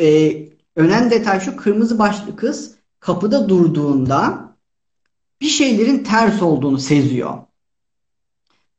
[0.00, 0.36] E,
[0.76, 1.56] önemli detay şu.
[1.56, 4.50] Kırmızı başlıklı kız kapıda durduğunda
[5.40, 7.38] bir şeylerin ters olduğunu seziyor.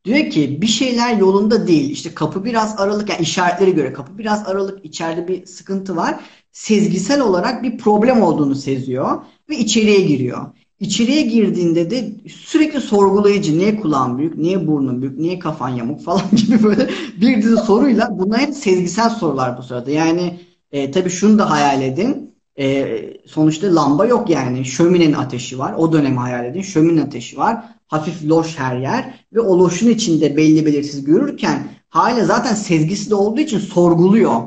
[0.05, 1.89] Diyor ki bir şeyler yolunda değil.
[1.89, 6.19] İşte kapı biraz aralık yani işaretlere göre kapı biraz aralık içeride bir sıkıntı var.
[6.51, 10.45] Sezgisel olarak bir problem olduğunu seziyor ve içeriye giriyor.
[10.82, 16.21] İçeriye girdiğinde de sürekli sorgulayıcı niye kulağın büyük, niye burnun büyük, niye kafan yamuk falan
[16.47, 16.89] gibi böyle
[17.21, 19.91] bir dizi soruyla bunlar hep sezgisel sorular bu sırada.
[19.91, 20.39] Yani
[20.71, 22.36] e, tabii şunu da hayal edin.
[22.59, 24.65] E, sonuçta lamba yok yani.
[24.65, 25.73] Şöminenin ateşi var.
[25.77, 26.61] O dönemi hayal edin.
[26.61, 27.65] Şöminenin ateşi var.
[27.88, 33.15] Hafif loş her yer ve o loşun içinde belli belirsiz görürken hala zaten sezgisi de
[33.15, 34.41] olduğu için sorguluyor.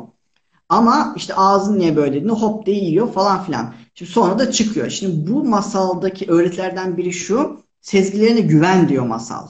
[0.68, 3.74] Ama işte ağzın niye böyle dediğinde hop diye yiyor falan filan.
[3.94, 4.90] Şimdi sonra da çıkıyor.
[4.90, 7.64] Şimdi bu masaldaki öğretilerden biri şu.
[7.80, 9.48] Sezgilerine güven diyor masal.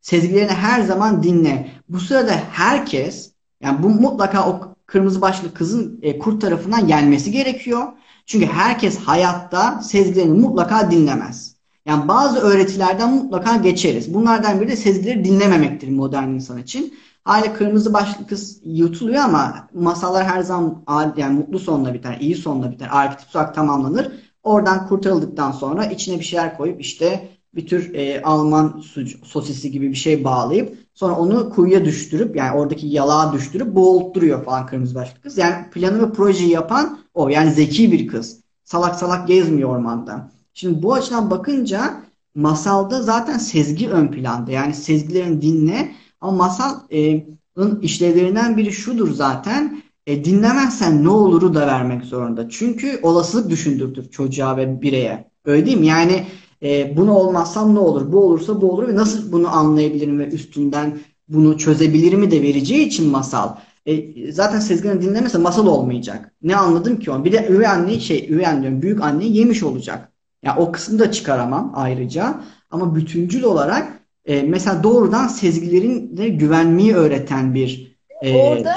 [0.00, 1.70] Sezgilerini her zaman dinle.
[1.88, 7.86] Bu sırada herkes yani bu mutlaka o kırmızı başlı kızın e, kurt tarafından yenmesi gerekiyor.
[8.26, 11.56] Çünkü herkes hayatta sezgilerini mutlaka dinlemez.
[11.86, 14.14] Yani bazı öğretilerden mutlaka geçeriz.
[14.14, 16.94] Bunlardan biri de sezgileri dinlememektir modern insan için.
[17.26, 20.82] Hala kırmızı başlı kız yutuluyor ama masallar her zaman
[21.16, 22.88] yani mutlu sonla biter, iyi sonla biter.
[22.92, 24.12] Arketip olarak tamamlanır.
[24.42, 28.82] Oradan kurtarıldıktan sonra içine bir şeyler koyup işte bir tür e, Alman
[29.24, 34.66] sosisi gibi bir şey bağlayıp sonra onu kuyuya düşürüp yani oradaki yalağa düşürüp boğultturuyor falan
[34.66, 35.38] kırmızı başlı kız.
[35.38, 37.28] Yani planı ve projeyi yapan o.
[37.28, 38.40] Yani zeki bir kız.
[38.64, 40.30] Salak salak gezmiyor ormanda.
[40.54, 42.02] Şimdi bu açıdan bakınca
[42.34, 44.50] masalda zaten sezgi ön planda.
[44.52, 49.82] Yani sezgilerin dinle ama masalın işlevlerinden biri şudur zaten.
[50.06, 52.48] E, dinlemezsen ne oluru da vermek zorunda.
[52.48, 55.30] Çünkü olasılık düşündürtür çocuğa ve bireye.
[55.44, 55.86] Öyle değil mi?
[55.86, 56.26] Yani
[56.62, 58.12] e, bunu olmazsam ne olur?
[58.12, 60.98] Bu olursa bu olur ve nasıl bunu anlayabilirim ve üstünden
[61.28, 63.56] bunu çözebilirim de vereceği için masal.
[63.86, 66.34] E, zaten Sezgin'i dinlemese masal olmayacak.
[66.42, 67.24] Ne anladım ki o?
[67.24, 69.98] Bir de üvey anne şey üvey anne diyorum büyük anne yemiş olacak.
[70.42, 72.40] Ya yani o kısmı da çıkaramam ayrıca.
[72.70, 78.76] Ama bütüncül olarak e, mesela doğrudan sezgilerin de güvenmeyi öğreten bir e, Orada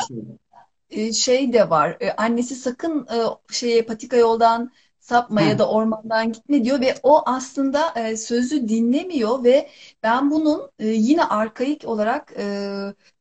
[0.91, 1.13] şey.
[1.13, 1.97] şey de var.
[1.99, 3.17] E, annesi sakın e,
[3.53, 9.43] şeye patika yoldan sapma ya da ormandan gitme diyor ve o aslında e, sözü dinlemiyor
[9.43, 9.69] ve
[10.03, 12.67] ben bunun e, yine arkaik olarak e,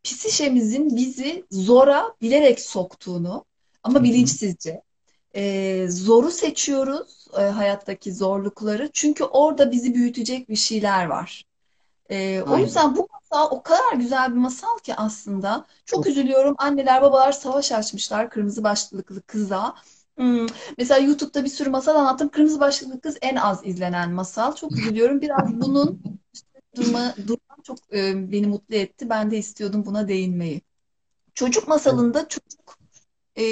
[0.05, 3.45] psişemizin bizi zora bilerek soktuğunu
[3.83, 4.83] ama bilinçsizce
[5.35, 11.48] e, zoru seçiyoruz e, hayattaki zorlukları çünkü orada bizi büyütecek bir şeyler var.
[12.09, 15.67] E, o yüzden bu masal o kadar güzel bir masal ki aslında.
[15.85, 16.55] Çok üzülüyorum.
[16.59, 19.75] Anneler babalar savaş açmışlar kırmızı başlıklı kıza.
[20.17, 20.47] Hmm.
[20.79, 22.29] Mesela YouTube'da bir sürü masal anlattım.
[22.29, 24.55] Kırmızı Başlıklı Kız en az izlenen masal.
[24.55, 25.21] Çok üzülüyorum.
[25.21, 26.03] Biraz bunun
[26.77, 29.11] durma, durma çok e, beni mutlu etti.
[29.11, 30.63] Ben de istiyordum buna değinmeyi.
[31.35, 32.79] Çocuk masalında çocuk
[33.39, 33.45] e,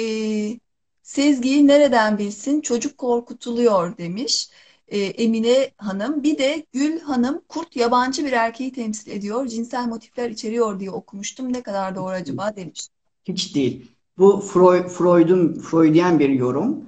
[1.03, 2.61] Sezgi'yi nereden bilsin?
[2.61, 4.49] Çocuk korkutuluyor demiş
[4.87, 6.23] e, Emine Hanım.
[6.23, 9.47] Bir de Gül Hanım kurt yabancı bir erkeği temsil ediyor.
[9.47, 11.53] Cinsel motifler içeriyor diye okumuştum.
[11.53, 12.87] Ne kadar doğru acaba demiş.
[13.25, 13.91] Hiç değil.
[14.17, 16.85] Bu Freud, Freud'un Freudian bir yorum.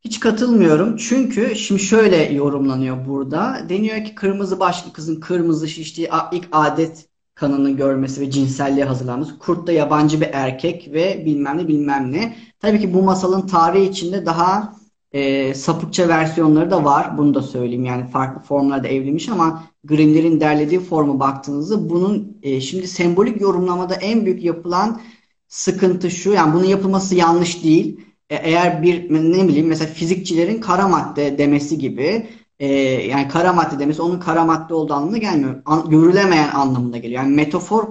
[0.00, 0.96] Hiç katılmıyorum.
[0.96, 3.66] Çünkü şimdi şöyle yorumlanıyor burada.
[3.68, 9.38] Deniyor ki kırmızı başlı kızın kırmızı şiştiği ilk adet kanını görmesi ve cinselliğe hazırlanması.
[9.38, 12.36] Kurt da yabancı bir erkek ve bilmem ne bilmem ne.
[12.60, 14.77] Tabii ki bu masalın tarihi içinde daha
[15.12, 17.18] e, sapıkça versiyonları da var.
[17.18, 17.84] Bunu da söyleyeyim.
[17.84, 24.26] Yani farklı formlarda evrilmiş ama Grimm'lerin derlediği formu baktığınızda bunun e, şimdi sembolik yorumlamada en
[24.26, 25.00] büyük yapılan
[25.48, 26.32] sıkıntı şu.
[26.32, 28.00] Yani bunun yapılması yanlış değil.
[28.30, 32.28] E, eğer bir ne bileyim mesela fizikçilerin kara madde demesi gibi
[32.58, 32.66] e,
[33.06, 35.62] yani kara madde demesi onun kara madde olduğu anlamına gelmiyor.
[35.64, 37.22] An, görülemeyen anlamında geliyor.
[37.22, 37.84] Yani metafor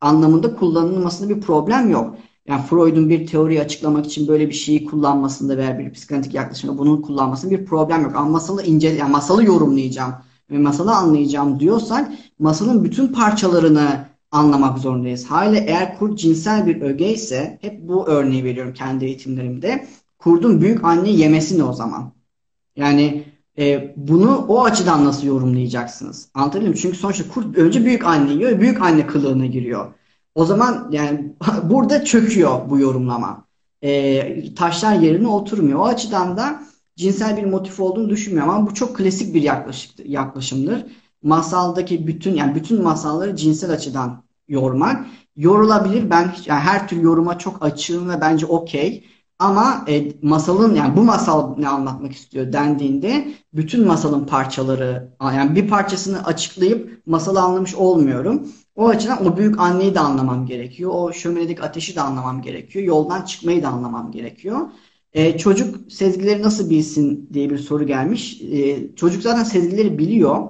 [0.00, 2.16] anlamında kullanılmasında bir problem yok.
[2.48, 7.02] Yani Freud'un bir teoriyi açıklamak için böyle bir şeyi kullanmasında veya bir psikanalitik yaklaşımda bunun
[7.02, 8.12] kullanmasında bir problem yok.
[8.16, 10.14] Ama masalı ince, yani masalı yorumlayacağım
[10.50, 15.26] ve masalı anlayacağım diyorsak masalın bütün parçalarını anlamak zorundayız.
[15.26, 19.86] Hale eğer kurt cinsel bir öge ise hep bu örneği veriyorum kendi eğitimlerimde.
[20.18, 22.12] Kurdun büyük anne yemesi ne o zaman?
[22.76, 23.24] Yani
[23.58, 26.28] e, bunu o açıdan nasıl yorumlayacaksınız?
[26.34, 26.74] Anlatabildim?
[26.74, 29.94] Çünkü sonuçta kurt önce büyük anne yiyor, büyük anne kılığına giriyor.
[30.36, 33.46] O zaman yani burada çöküyor bu yorumlama.
[33.82, 35.78] E, taşlar yerine oturmuyor.
[35.78, 36.62] O açıdan da
[36.96, 39.42] cinsel bir motif olduğunu düşünmüyorum ama bu çok klasik bir
[40.04, 40.86] yaklaşımdır.
[41.22, 45.06] Masaldaki bütün yani bütün masalları cinsel açıdan yormak
[45.36, 46.10] yorulabilir.
[46.10, 49.04] Ben yani her tür yoruma çok açığım ve bence okey.
[49.38, 55.68] Ama e, masalın yani bu masal ne anlatmak istiyor dendiğinde bütün masalın parçaları yani bir
[55.68, 58.48] parçasını açıklayıp masalı anlamış olmuyorum.
[58.76, 60.90] O açıdan o büyük anneyi de anlamam gerekiyor.
[60.94, 62.84] O şöminedeki ateşi de anlamam gerekiyor.
[62.84, 64.60] Yoldan çıkmayı da anlamam gerekiyor.
[65.12, 68.42] E, çocuk sezgileri nasıl bilsin diye bir soru gelmiş.
[68.42, 70.48] E, çocuk zaten sezgileri biliyor.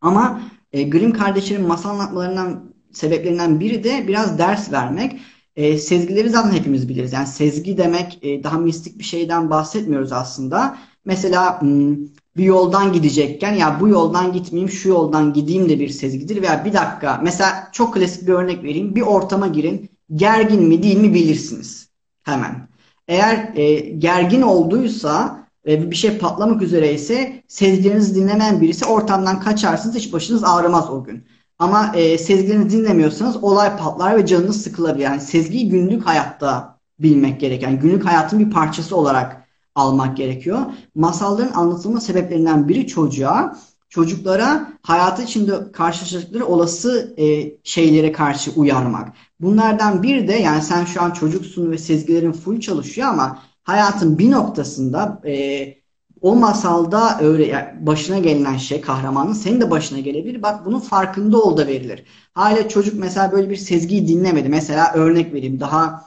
[0.00, 0.42] Ama
[0.72, 5.20] e, Grimm kardeşlerin masal anlatmalarından sebeplerinden biri de biraz ders vermek.
[5.56, 7.12] E, sezgileri zaten hepimiz biliriz.
[7.12, 10.78] Yani sezgi demek e, daha mistik bir şeyden bahsetmiyoruz aslında.
[11.04, 11.96] Mesela hmm,
[12.36, 16.42] bir yoldan gidecekken ya bu yoldan gitmeyeyim şu yoldan gideyim de bir sezgidir.
[16.42, 18.94] Veya bir dakika mesela çok klasik bir örnek vereyim.
[18.94, 21.88] Bir ortama girin gergin mi değil mi bilirsiniz
[22.22, 22.68] hemen.
[23.08, 29.96] Eğer e, gergin olduysa ve bir şey patlamak üzere ise sezgilerinizi dinlemeyen birisi ortamdan kaçarsınız
[29.96, 31.24] hiç başınız ağrımaz o gün.
[31.62, 35.04] Ama e, sezgilerinizi dinlemiyorsanız olay patlar ve canınız sıkılabilir.
[35.04, 40.60] Yani sezgiyi günlük hayatta bilmek gereken, yani günlük hayatın bir parçası olarak almak gerekiyor.
[40.94, 43.56] Masalların anlatılma sebeplerinden biri çocuğa,
[43.88, 49.08] çocuklara hayatı içinde karşılaşacakları olası e, şeylere karşı uyarmak.
[49.40, 54.30] Bunlardan bir de yani sen şu an çocuksun ve sezgilerin full çalışıyor ama hayatın bir
[54.30, 55.81] noktasında e,
[56.22, 60.42] o masalda öyle yani başına gelinen şey kahramanın senin de başına gelebilir.
[60.42, 62.04] Bak bunun farkında ol da verilir.
[62.34, 64.48] Hala çocuk mesela böyle bir sezgiyi dinlemedi.
[64.48, 66.04] Mesela örnek vereyim daha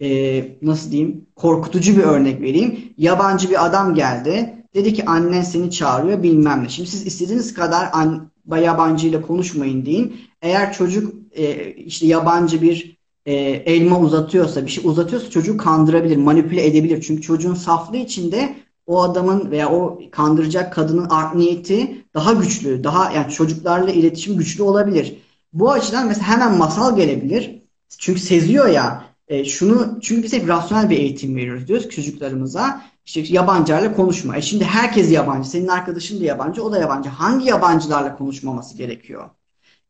[0.00, 2.78] e, nasıl diyeyim korkutucu bir örnek vereyim.
[2.98, 4.54] Yabancı bir adam geldi.
[4.74, 6.68] Dedi ki annen seni çağırıyor bilmem ne.
[6.68, 8.30] Şimdi siz istediğiniz kadar an,
[8.62, 10.16] yabancı ile konuşmayın deyin.
[10.42, 16.66] Eğer çocuk e, işte yabancı bir e, elma uzatıyorsa, bir şey uzatıyorsa çocuğu kandırabilir, manipüle
[16.66, 17.02] edebilir.
[17.06, 18.54] Çünkü çocuğun saflığı içinde
[18.86, 24.62] o adamın veya o kandıracak kadının art niyeti daha güçlü, daha yani çocuklarla iletişim güçlü
[24.62, 25.18] olabilir.
[25.52, 27.62] Bu açıdan mesela hemen masal gelebilir.
[27.98, 29.04] Çünkü seziyor ya.
[29.28, 32.82] E, şunu çünkü biz hep rasyonel bir eğitim veriyoruz diyoruz çocuklarımıza.
[33.06, 34.36] İşte yabancılarla konuşma.
[34.36, 35.50] E şimdi herkes yabancı.
[35.50, 37.08] Senin arkadaşın da yabancı, o da yabancı.
[37.08, 39.30] Hangi yabancılarla konuşmaması gerekiyor?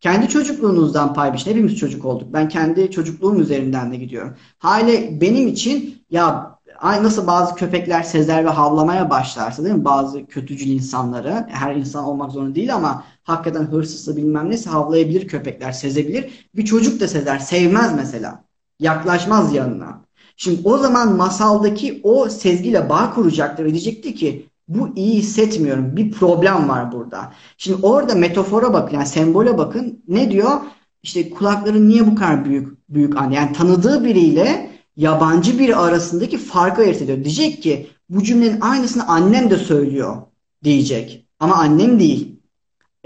[0.00, 1.50] Kendi çocukluğunuzdan pay biçin.
[1.50, 2.28] Hepimiz çocuk olduk.
[2.32, 4.36] Ben kendi çocukluğum üzerinden de gidiyorum.
[4.58, 9.84] Hale benim için ya nasıl bazı köpekler sezer ve havlamaya başlarsa değil mi?
[9.84, 15.72] Bazı kötücül insanları, her insan olmak zorunda değil ama hakikaten hırsızsa bilmem neyse havlayabilir köpekler,
[15.72, 16.48] sezebilir.
[16.56, 18.44] Bir çocuk da sezer, sevmez mesela.
[18.80, 20.04] Yaklaşmaz yanına.
[20.36, 25.96] Şimdi o zaman masaldaki o sezgiyle bağ kuracaktır ve diyecekti ki bu iyi hissetmiyorum.
[25.96, 27.32] Bir problem var burada.
[27.58, 30.02] Şimdi orada metafora bakın yani sembole bakın.
[30.08, 30.60] Ne diyor?
[31.02, 36.82] İşte kulakları niye bu kadar büyük büyük an yani tanıdığı biriyle yabancı biri arasındaki farkı
[36.82, 37.24] ayırt ediyor.
[37.24, 40.16] Diyecek ki bu cümlenin aynısını annem de söylüyor
[40.64, 41.26] diyecek.
[41.40, 42.36] Ama annem değil.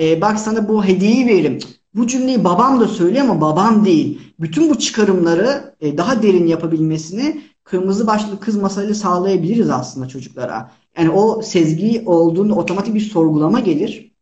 [0.00, 1.58] E, bak sana bu hediyeyi veririm.
[1.94, 4.20] Bu cümleyi babam da söylüyor ama babam değil.
[4.40, 10.70] Bütün bu çıkarımları e, daha derin yapabilmesini kırmızı başlı kız masalıyla sağlayabiliriz aslında çocuklara.
[10.98, 14.12] Yani o sezgi olduğunda otomatik bir sorgulama gelir.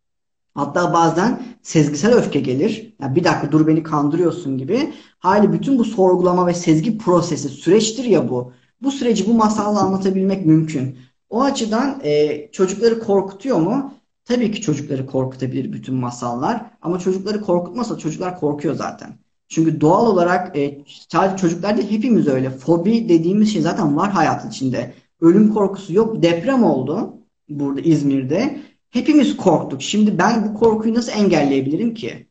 [0.56, 2.94] Hatta bazen sezgisel öfke gelir.
[3.00, 4.92] Yani bir dakika dur beni kandırıyorsun gibi.
[5.18, 8.52] Hali bütün bu sorgulama ve sezgi prosesi süreçtir ya bu.
[8.82, 10.98] Bu süreci bu masalla anlatabilmek mümkün.
[11.30, 13.94] O açıdan e, çocukları korkutuyor mu?
[14.24, 16.70] Tabii ki çocukları korkutabilir bütün masallar.
[16.82, 19.18] Ama çocukları korkutmasa çocuklar korkuyor zaten.
[19.48, 22.50] Çünkü doğal olarak e, sadece çocuklar değil hepimiz öyle.
[22.50, 24.94] Fobi dediğimiz şey zaten var hayatın içinde.
[25.20, 26.22] Ölüm korkusu yok.
[26.22, 27.14] Deprem oldu
[27.48, 28.60] burada İzmir'de.
[28.96, 29.82] Hepimiz korktuk.
[29.82, 32.28] Şimdi ben bu korkuyu nasıl engelleyebilirim ki?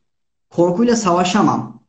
[0.50, 1.82] Korkuyla savaşamam.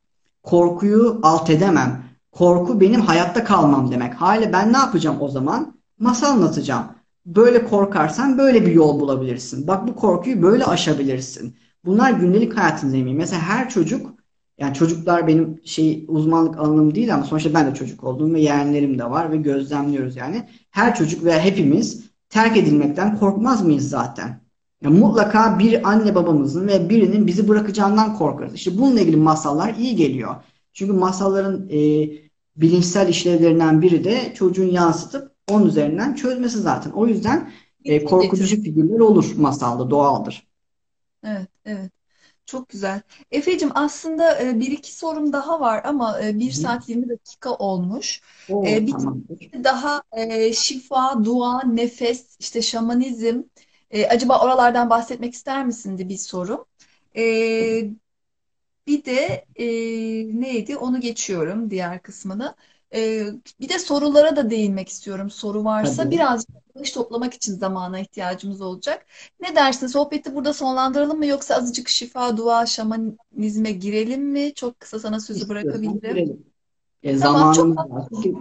[0.44, 2.04] Korkuyu alt edemem.
[2.32, 4.14] Korku benim hayatta kalmam demek.
[4.14, 5.78] Hale ben ne yapacağım o zaman?
[6.00, 6.86] Masal anlatacağım.
[7.26, 9.68] Böyle korkarsan böyle bir yol bulabilirsin.
[9.68, 11.56] Bak bu korkuyu böyle aşabilirsin.
[11.86, 13.14] Bunlar gündelik hayatın zemini.
[13.14, 14.14] Mesela her çocuk
[14.58, 19.00] yani çocuklar benim şey uzmanlık alanım değil ama sonuçta ben de çocuk oldum ve yeğenlerim
[19.00, 20.48] de var ve gözlemliyoruz yani.
[20.72, 24.47] Her çocuk veya hepimiz terk edilmekten korkmaz mıyız zaten?
[24.82, 28.54] Yani mutlaka bir anne babamızın ve birinin bizi bırakacağından korkarız.
[28.56, 30.36] İşte bununla ilgili masallar iyi geliyor.
[30.74, 32.10] Çünkü masalların e,
[32.56, 36.92] bilinçsel işlevlerinden biri de çocuğun yansıtıp onun üzerinden çözmesi zaten.
[36.92, 37.52] O yüzden
[37.86, 40.48] e, korkutucu figürler olur masalda, doğaldır.
[41.24, 41.92] Evet, evet.
[42.46, 43.02] Çok güzel.
[43.32, 48.22] Efe'cim aslında e, bir iki sorum daha var ama e, 1 saat 20 dakika olmuş.
[48.48, 53.44] Oo, E, bir tane daha e, şifa, dua, nefes, işte şamanizm.
[53.92, 56.66] E, acaba oralardan bahsetmek ister misin diye bir sorum.
[57.18, 57.22] E,
[58.88, 59.66] bir de e,
[60.42, 60.78] neydi?
[60.78, 62.56] Onu geçiyorum diğer kısmını.
[62.94, 63.26] E,
[63.60, 65.30] bir de sorulara da değinmek istiyorum.
[65.30, 66.12] Soru varsa Tabii.
[66.12, 69.06] birazcık bakış toplamak için zamana ihtiyacımız olacak.
[69.40, 69.88] Ne dersin?
[69.88, 74.54] Sohbeti burada sonlandıralım mı yoksa azıcık şifa, dua, şamanizme girelim mi?
[74.54, 76.02] Çok kısa sana sözü İstiyorsan bırakabilirim.
[76.02, 76.54] girelim.
[77.04, 78.10] E, Tamam, çok zamanımız var.
[78.22, 78.38] Çünkü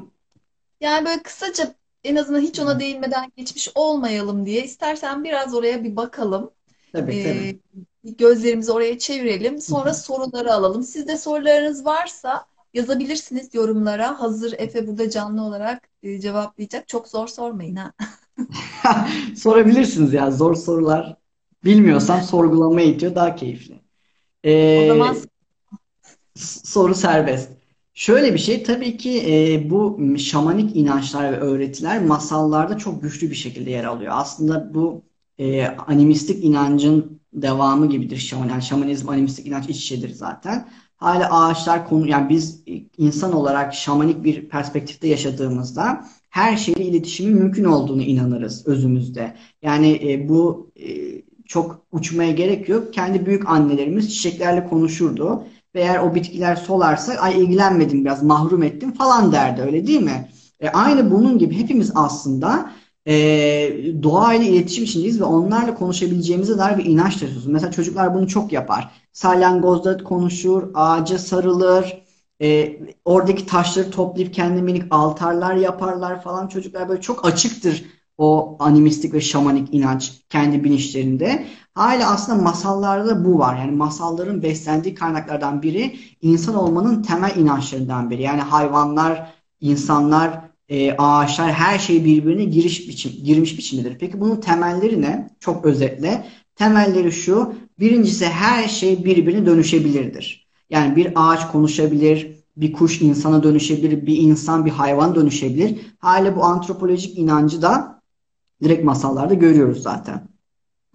[0.80, 1.74] yani böyle kısaca
[2.07, 4.64] en azından hiç ona değinmeden geçmiş olmayalım diye.
[4.64, 6.50] İstersen biraz oraya bir bakalım.
[6.92, 7.61] tabii tabii.
[8.04, 9.61] Ee, gözlerimizi oraya çevirelim.
[9.61, 10.82] Sonra soruları alalım.
[10.82, 14.20] Sizde sorularınız varsa yazabilirsiniz yorumlara.
[14.20, 16.88] Hazır Efe burada canlı olarak e, cevaplayacak.
[16.88, 17.92] Çok zor sormayın ha.
[19.36, 21.16] Sorabilirsiniz ya zor sorular.
[21.64, 23.74] Bilmiyorsan sorgulama eğitiyor daha keyifli.
[24.44, 27.55] O zaman Ee, soru serbest.
[27.97, 33.34] Şöyle bir şey tabii ki e, bu şamanik inançlar ve öğretiler masallarda çok güçlü bir
[33.36, 34.12] şekilde yer alıyor.
[34.16, 35.03] Aslında bu
[35.38, 38.49] e, animistik inancın devamı gibidir şaman.
[38.49, 40.68] Yani şamanizm animistik inanç iç içedir zaten.
[40.97, 47.34] Hala ağaçlar konu yani biz e, insan olarak şamanik bir perspektifte yaşadığımızda her şeyle iletişimin
[47.34, 49.36] mümkün olduğunu inanırız özümüzde.
[49.62, 50.86] Yani e, bu e,
[51.47, 52.94] çok uçmaya gerek yok.
[52.94, 55.44] Kendi büyük annelerimiz çiçeklerle konuşurdu.
[55.77, 60.29] Ve eğer o bitkiler solarsa ay ilgilenmedim biraz mahrum ettim falan derdi öyle değil mi?
[60.61, 62.70] E, aynı bunun gibi hepimiz aslında
[63.07, 63.14] e,
[64.03, 67.47] doğayla iletişim içindeyiz ve onlarla konuşabileceğimize dair bir inanç taşıyoruz.
[67.47, 68.91] Mesela çocuklar bunu çok yapar.
[69.12, 72.03] Salyangozla konuşur, ağaca sarılır,
[72.43, 76.49] e, oradaki taşları toplayıp kendi minik altarlar yaparlar falan.
[76.49, 77.85] Çocuklar böyle çok açıktır
[78.18, 81.46] o animistik ve şamanik inanç kendi bilinçlerinde.
[81.74, 83.58] Hala aslında masallarda bu var.
[83.58, 88.22] Yani masalların beslendiği kaynaklardan biri insan olmanın temel inançlarından biri.
[88.22, 93.98] Yani hayvanlar, insanlar, e, ağaçlar her şey birbirine giriş biçim, girmiş biçimdedir.
[93.98, 95.30] Peki bunun temelleri ne?
[95.40, 96.26] Çok özetle.
[96.56, 97.54] Temelleri şu.
[97.78, 100.46] Birincisi her şey birbirine dönüşebilirdir.
[100.70, 105.80] Yani bir ağaç konuşabilir, bir kuş insana dönüşebilir, bir insan bir hayvan dönüşebilir.
[105.98, 107.95] Hala bu antropolojik inancı da
[108.62, 110.28] direkt masallarda görüyoruz zaten.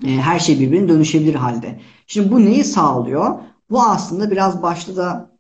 [0.05, 1.79] E, her şey birbirine dönüşebilir halde.
[2.07, 3.39] Şimdi bu neyi sağlıyor?
[3.69, 5.31] Bu aslında biraz başta da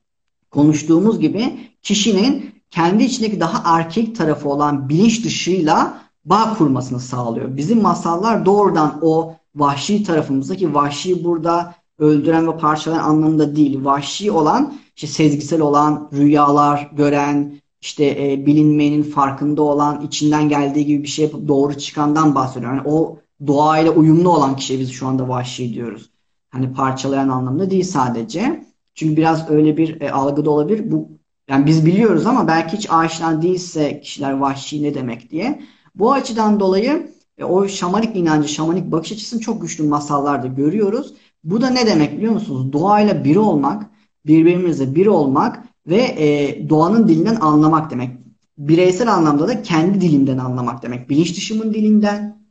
[0.51, 7.57] konuştuğumuz gibi kişinin kendi içindeki daha erkek tarafı olan bilinç dışıyla bağ kurmasını sağlıyor.
[7.57, 13.85] Bizim masallar doğrudan o vahşi tarafımızdaki vahşi burada öldüren ve parçalayan anlamında değil.
[13.85, 21.03] Vahşi olan, işte sezgisel olan, rüyalar gören, işte e, bilinmeyenin farkında olan, içinden geldiği gibi
[21.03, 22.73] bir şey yapıp doğru çıkandan bahsediyor.
[22.73, 26.09] Yani o doğayla uyumlu olan kişiye biz şu anda vahşi diyoruz.
[26.49, 28.65] Hani parçalayan anlamda değil sadece.
[28.95, 30.91] Çünkü biraz öyle bir e, algıda olabilir.
[30.91, 31.09] Bu
[31.49, 35.61] yani biz biliyoruz ama belki hiç aşina değilse kişiler vahşi ne demek diye.
[35.95, 41.13] Bu açıdan dolayı e, o şamanik inancı, şamanik bakış açısını çok güçlü masallarda görüyoruz.
[41.43, 42.73] Bu da ne demek biliyor musunuz?
[42.73, 43.89] Doğayla bir olmak,
[44.25, 48.17] birbirimizle bir olmak ve e, doğanın dilinden anlamak demek.
[48.57, 51.09] Bireysel anlamda da kendi dilimden anlamak demek.
[51.09, 52.41] Bilinç dışımın dilinden,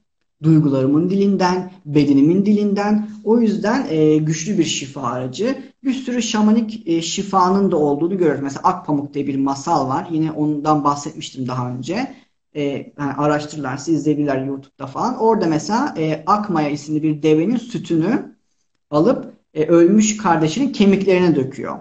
[0.43, 3.09] duygularımın dilinden, bedenimin dilinden.
[3.25, 5.59] O yüzden e, güçlü bir şifa aracı.
[5.85, 8.43] Bir sürü şamanik e, şifanın da olduğunu görüyoruz.
[8.43, 10.09] Mesela Akpamuk diye bir masal var.
[10.11, 12.15] Yine ondan bahsetmiştim daha önce.
[12.55, 12.63] E,
[12.99, 15.19] yani araştırırlarsa izleyebilirler YouTube'da falan.
[15.19, 18.37] Orada mesela e, Akmaya isimli bir devenin sütünü
[18.91, 21.79] alıp e, ölmüş kardeşinin kemiklerine döküyor.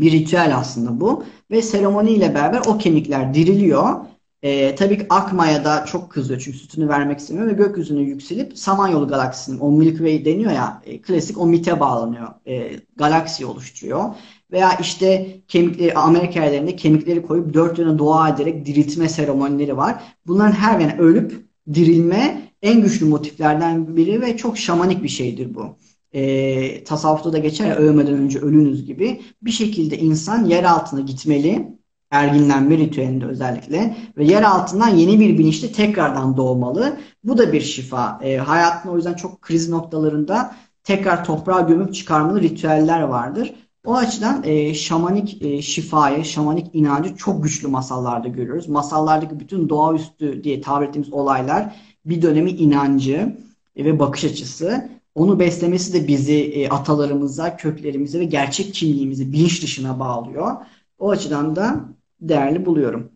[0.00, 1.24] Bir ritüel aslında bu.
[1.50, 3.96] Ve seremoniyle beraber o kemikler diriliyor
[4.42, 9.08] e, tabii ki Akma'ya da çok kızıyor çünkü sütünü vermek istemiyor ve gökyüzüne yükselip Samanyolu
[9.08, 12.28] galaksisinin o Milky Way deniyor ya e, klasik o MIT'e bağlanıyor.
[12.46, 14.04] E, galaksi oluşturuyor.
[14.52, 20.02] Veya işte kemikleri Amerika yerlerinde kemikleri koyup dört yöne dua ederek diriltme seremonileri var.
[20.26, 25.76] Bunların her birine ölüp dirilme en güçlü motiflerden biri ve çok şamanik bir şeydir bu.
[26.12, 29.22] E, tasavvufta da geçer ya ölmeden önce ölünüz gibi.
[29.42, 31.78] Bir şekilde insan yer altına gitmeli
[32.10, 36.96] erginlenme ritüelinde özellikle ve yer altından yeni bir bilinçle tekrardan doğmalı.
[37.24, 38.20] Bu da bir şifa.
[38.22, 40.54] E, hayatın o yüzden çok kriz noktalarında
[40.84, 43.54] tekrar toprağa gömüp çıkarmalı ritüeller vardır.
[43.86, 48.68] O açıdan e, şamanik e, şifayı, şamanik inancı çok güçlü masallarda görüyoruz.
[48.68, 53.36] Masallardaki bütün doğaüstü diye tabir ettiğimiz olaylar bir dönemi inancı
[53.76, 54.88] e, ve bakış açısı.
[55.18, 60.56] Onu beslemesi de bizi e, atalarımıza, köklerimize ve gerçek kimliğimizi bilinç dışına bağlıyor.
[60.98, 61.84] O açıdan da
[62.20, 63.12] değerli buluyorum.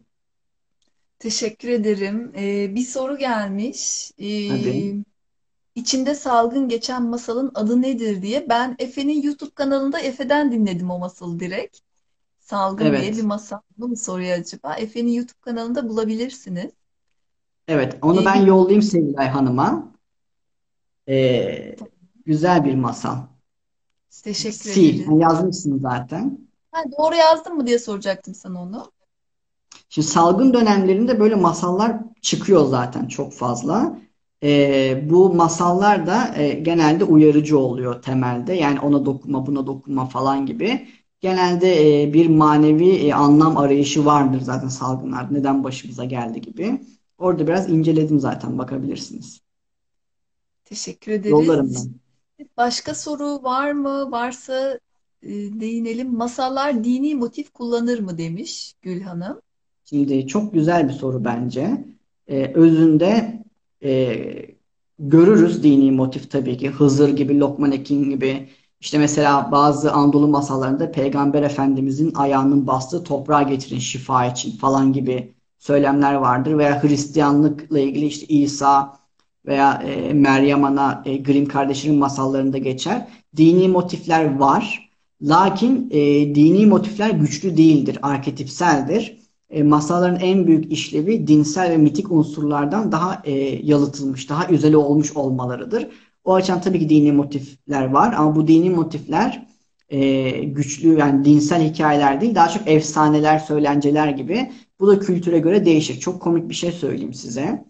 [1.19, 2.33] Teşekkür ederim.
[2.37, 4.11] Ee, bir soru gelmiş.
[4.19, 4.69] Hadi.
[4.69, 4.95] Ee,
[5.75, 8.49] içinde salgın geçen masalın adı nedir diye.
[8.49, 11.79] Ben Efe'nin YouTube kanalında Efe'den dinledim o masalı direkt.
[12.41, 13.23] Salgın diye bir Evet.
[13.23, 13.61] masal.
[13.79, 14.75] Bu mu soruyor acaba?
[14.75, 16.73] Efe'nin YouTube kanalında bulabilirsiniz.
[17.69, 17.97] Evet.
[18.03, 19.93] Onu Ee, ben yollayayım Sevilay Hanım'a.
[21.09, 21.77] Ee,
[22.27, 23.17] güzel bir masal.
[24.23, 24.95] teşekkür Sil.
[24.95, 25.07] ederim.
[25.07, 26.49] Hani yazmışsın zaten.
[26.73, 28.93] Ha, doğru yazdım mı diye soracaktım sana onu.
[29.89, 33.99] Şimdi salgın dönemlerinde böyle masallar çıkıyor zaten çok fazla.
[34.43, 38.55] Ee, bu masallar da e, genelde uyarıcı oluyor temelde.
[38.55, 40.89] Yani ona dokunma, buna dokunma falan gibi.
[41.21, 45.35] Genelde e, bir manevi e, anlam arayışı vardır zaten salgınlarda.
[45.35, 46.81] Neden başımıza geldi gibi.
[47.19, 49.41] Orada biraz inceledim zaten bakabilirsiniz.
[50.65, 51.75] Teşekkür Yollarım ederiz.
[51.75, 52.02] ben.
[52.57, 54.11] Başka soru var mı?
[54.11, 54.79] Varsa
[55.23, 56.17] e, değinelim.
[56.17, 59.41] Masallar dini motif kullanır mı demiş Gül Hanım.
[59.85, 61.85] Şimdi çok güzel bir soru bence.
[62.29, 63.43] Ee, özünde
[63.85, 64.17] e,
[64.99, 66.71] görürüz dini motif tabii ki.
[66.71, 68.49] Hızır gibi, Lokman Hekim gibi.
[68.81, 75.35] İşte mesela bazı Anadolu masallarında Peygamber Efendimizin ayağının bastığı toprağa getirin şifa için falan gibi
[75.59, 76.59] söylemler vardır.
[76.59, 79.02] Veya Hristiyanlıkla ilgili işte İsa
[79.47, 83.07] veya e, Meryem Ana, e, Grimm kardeşlerin masallarında geçer.
[83.37, 84.93] Dini motifler var.
[85.23, 86.01] Lakin e,
[86.35, 93.23] dini motifler güçlü değildir, arketipseldir e, masalların en büyük işlevi dinsel ve mitik unsurlardan daha
[93.25, 93.33] e,
[93.67, 95.89] yalıtılmış, daha üzeri olmuş olmalarıdır.
[96.25, 99.47] O açıdan tabii ki dini motifler var ama bu dini motifler
[99.89, 104.53] e, güçlü yani dinsel hikayeler değil, daha çok efsaneler, söylenceler gibi.
[104.81, 106.01] Bu da kültüre göre değişir.
[106.01, 107.65] Çok komik bir şey söyleyeyim size.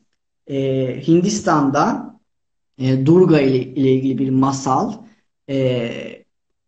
[0.47, 0.57] E,
[1.07, 2.15] Hindistan'da
[2.79, 4.93] e, Durga ile, ile ilgili bir masal.
[5.49, 6.25] E,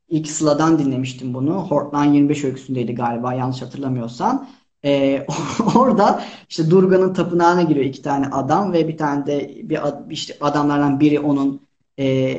[0.09, 1.53] ilk Sıla'dan dinlemiştim bunu.
[1.53, 4.49] Hortlan 25 öyküsündeydi galiba yanlış hatırlamıyorsam.
[4.85, 5.27] Ee,
[5.75, 9.81] orada işte Durga'nın tapınağına giriyor iki tane adam ve bir tane de bir
[10.11, 11.61] işte adamlardan biri onun
[11.99, 12.37] e,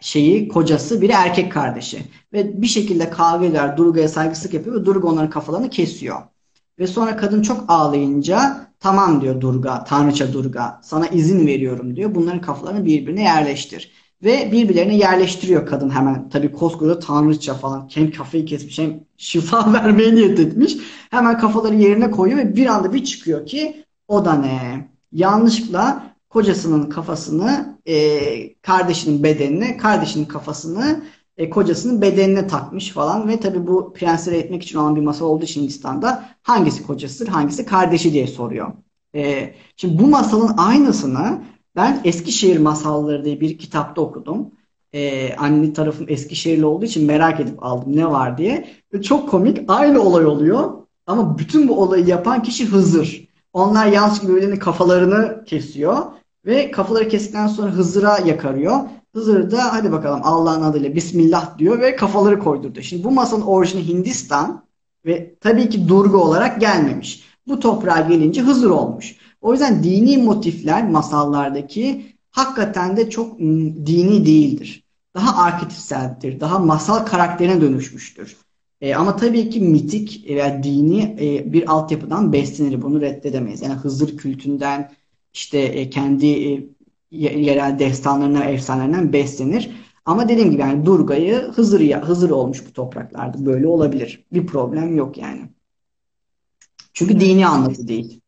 [0.00, 2.02] şeyi kocası, biri erkek kardeşi.
[2.32, 3.76] Ve bir şekilde kavga ediyorlar.
[3.76, 6.22] Durga'ya saygısızlık yapıyor ve Durga onların kafalarını kesiyor.
[6.78, 12.14] Ve sonra kadın çok ağlayınca tamam diyor Durga, Tanrıça Durga, sana izin veriyorum diyor.
[12.14, 13.92] Bunların kafalarını birbirine yerleştir.
[14.24, 16.28] Ve birbirlerine yerleştiriyor kadın hemen.
[16.28, 17.88] Tabii koskoca Tanrıça falan.
[17.94, 20.76] Hem kafayı kesmiş hem şifa vermeye niyet etmiş.
[21.10, 24.88] Hemen kafaları yerine koyuyor ve bir anda bir çıkıyor ki o da ne?
[25.12, 31.04] Yanlışlıkla kocasının kafasını e, kardeşinin bedenine, kardeşinin kafasını
[31.36, 35.44] e, kocasının bedenine takmış falan ve tabii bu prensleri etmek için olan bir masal olduğu
[35.44, 38.72] için Hindistan'da hangisi kocasıdır, hangisi kardeşi diye soruyor.
[39.14, 41.42] E, şimdi bu masalın aynısını
[41.76, 44.50] ben Eskişehir Masalları diye bir kitapta okudum.
[44.92, 48.68] E, anne tarafım Eskişehirli olduğu için merak edip aldım ne var diye.
[48.94, 50.72] Ve çok komik aynı olay oluyor
[51.06, 53.28] ama bütün bu olayı yapan kişi Hızır.
[53.52, 56.02] Onlar gibi birbirlerinin kafalarını kesiyor
[56.46, 58.80] ve kafaları kestikten sonra Hızır'a yakarıyor.
[59.14, 62.82] Hızır da hadi bakalım Allah'ın adıyla Bismillah diyor ve kafaları koydurdu.
[62.82, 64.64] Şimdi bu masanın orijini Hindistan
[65.06, 67.24] ve tabii ki Durga olarak gelmemiş.
[67.46, 69.16] Bu toprağa gelince Hızır olmuş.
[69.40, 74.84] O yüzden dini motifler masallardaki hakikaten de çok mm, dini değildir.
[75.14, 78.36] Daha arketipseldir, daha masal karakterine dönüşmüştür.
[78.80, 82.82] E, ama tabii ki mitik veya dini e, bir altyapıdan beslenir.
[82.82, 83.62] Bunu reddedemeyiz.
[83.62, 84.92] Yani Hızır kültünden,
[85.34, 86.66] işte e, kendi e,
[87.10, 89.70] yerel destanlarından, efsanelerinden beslenir.
[90.04, 93.46] Ama dediğim gibi yani Durga'yı Hızır ya Hızır olmuş bu topraklarda.
[93.46, 94.26] Böyle olabilir.
[94.32, 95.40] Bir problem yok yani.
[96.92, 97.22] Çünkü Evet.
[97.22, 98.20] dini anlatı değil.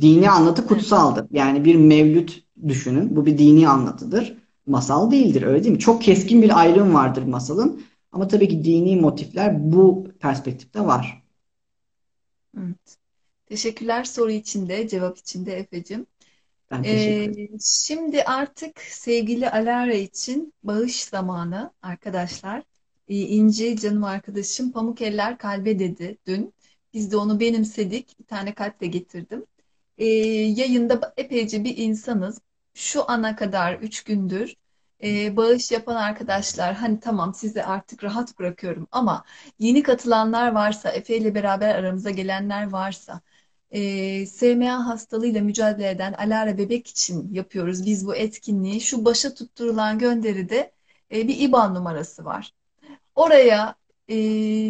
[0.00, 1.26] Dini anlatı kutsaldır.
[1.30, 3.16] Yani bir mevlüt düşünün.
[3.16, 4.38] Bu bir dini anlatıdır.
[4.66, 5.42] Masal değildir.
[5.42, 5.78] Öyle değil mi?
[5.78, 7.82] Çok keskin bir ayrım vardır masalın.
[8.12, 11.24] Ama tabii ki dini motifler bu perspektifte var.
[12.58, 12.96] Evet.
[13.46, 16.06] Teşekkürler soru için de, cevap için de Efe'cim.
[16.70, 17.60] Ben teşekkür Ee, ederim.
[17.60, 22.62] şimdi artık sevgili Alara için bağış zamanı arkadaşlar.
[23.08, 26.54] Ee, İnci canım arkadaşım pamuk eller kalbe dedi dün.
[26.94, 28.18] Biz de onu benimsedik.
[28.20, 29.46] Bir tane kalp de getirdim.
[29.98, 30.04] Ee,
[30.34, 32.40] yayında epeyce bir insanız.
[32.74, 34.54] Şu ana kadar 3 gündür
[35.04, 39.24] e, bağış yapan arkadaşlar hani tamam sizi artık rahat bırakıyorum ama
[39.58, 43.20] yeni katılanlar varsa Efe ile beraber aramıza gelenler varsa
[43.70, 48.80] e, SMA hastalığıyla mücadele eden Alara bebek için yapıyoruz biz bu etkinliği.
[48.80, 50.72] Şu başa tutturulan gönderide
[51.12, 52.52] e, bir IBAN numarası var.
[53.14, 53.74] Oraya
[54.08, 54.16] e,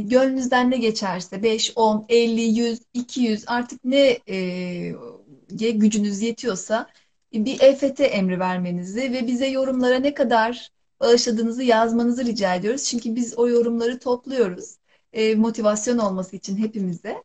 [0.01, 6.91] gönlünüzden ne geçerse 5, 10, 50, 100, 200 artık ne e, gücünüz yetiyorsa
[7.33, 12.85] bir EFT emri vermenizi ve bize yorumlara ne kadar bağışladığınızı yazmanızı rica ediyoruz.
[12.85, 14.77] Çünkü biz o yorumları topluyoruz.
[15.13, 17.23] E, motivasyon olması için hepimize.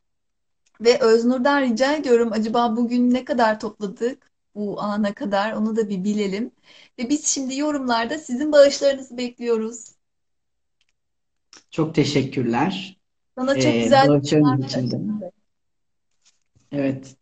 [0.82, 6.04] Ve Öznur'dan rica ediyorum acaba bugün ne kadar topladık bu ana kadar onu da bir
[6.04, 6.52] bilelim.
[7.00, 9.86] Ve biz şimdi yorumlarda sizin bağışlarınızı bekliyoruz.
[11.72, 12.98] Çok teşekkürler.
[13.38, 15.32] Sana çok Ee, güzel bağışlarınız için de.
[16.72, 17.16] Evet.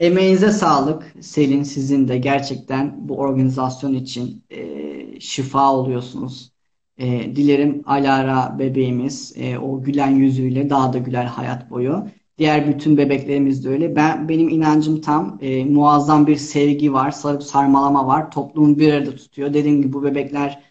[0.00, 6.52] Emeğinize sağlık Selin sizin de gerçekten bu organizasyon için e, şifa oluyorsunuz.
[6.98, 12.06] E, dilerim Alara bebeğimiz e, o gülen yüzüyle daha da güler hayat boyu.
[12.40, 13.96] Diğer bütün bebeklerimiz de öyle.
[13.96, 18.30] Ben benim inancım tam e, muazzam bir sevgi var, sarıp sarmalama var.
[18.30, 19.54] Toplumu bir arada tutuyor.
[19.54, 20.62] Dediğim gibi bu bebekler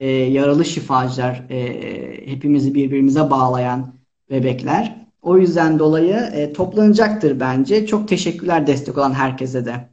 [0.00, 3.94] e, yaralı şifacılar, e, hepimizi birbirimize bağlayan
[4.30, 5.06] bebekler.
[5.22, 7.86] O yüzden dolayı e, toplanacaktır bence.
[7.86, 9.88] Çok teşekkürler destek olan herkese de.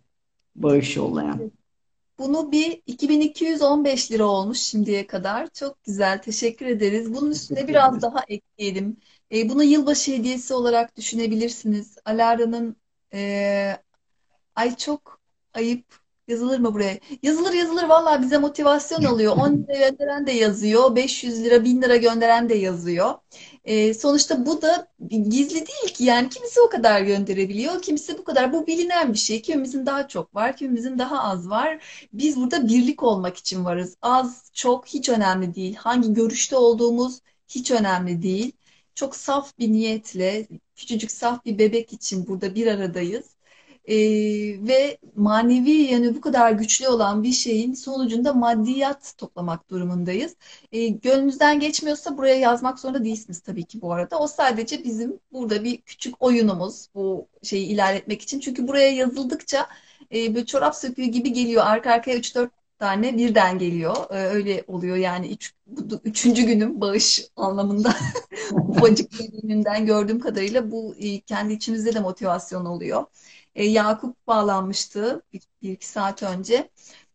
[0.55, 1.51] Bağış yollayan.
[2.19, 5.47] Bunu bir 2215 lira olmuş şimdiye kadar.
[5.53, 7.13] Çok güzel, teşekkür ederiz.
[7.13, 8.97] Bunun üstüne biraz daha ekleyelim.
[9.31, 11.97] E, bunu yılbaşı hediyesi olarak düşünebilirsiniz.
[12.05, 12.75] Alara'nın
[13.13, 13.77] e,
[14.55, 15.19] ay çok
[15.53, 15.85] ayıp
[16.27, 16.99] yazılır mı buraya?
[17.23, 19.37] Yazılır yazılır vallahi bize motivasyon oluyor.
[19.37, 23.13] 10 lira gönderen de yazıyor, 500 lira, 1000 lira gönderen de yazıyor.
[23.63, 28.53] E, sonuçta bu da gizli değil ki yani kimisi o kadar gönderebiliyor, kimisi bu kadar.
[28.53, 29.41] Bu bilinen bir şey.
[29.41, 31.83] Kimimizin daha çok var, kimimizin daha az var.
[32.13, 33.97] Biz burada birlik olmak için varız.
[34.01, 35.75] Az, çok hiç önemli değil.
[35.75, 38.51] Hangi görüşte olduğumuz hiç önemli değil.
[38.95, 43.25] Çok saf bir niyetle, küçücük saf bir bebek için burada bir aradayız.
[43.85, 43.95] Ee,
[44.67, 50.35] ve manevi yanı bu kadar güçlü olan bir şeyin sonucunda maddiyat toplamak durumundayız.
[50.71, 54.19] Ee, gönlünüzden geçmiyorsa buraya yazmak zorunda değilsiniz tabii ki bu arada.
[54.19, 58.39] O sadece bizim burada bir küçük oyunumuz bu şeyi ilerletmek için.
[58.39, 59.67] Çünkü buraya yazıldıkça
[60.13, 61.63] e, böyle çorap söküğü gibi geliyor.
[61.65, 62.51] Arka arkaya üç dört
[62.81, 63.95] tane birden geliyor.
[64.11, 67.95] Ee, öyle oluyor yani üç, bu, üçüncü günüm bağış anlamında.
[68.69, 73.05] Ufacık gününden gördüğüm kadarıyla bu e, kendi içimizde de motivasyon oluyor.
[73.55, 76.69] E, Yakup bağlanmıştı bir, bir iki saat önce.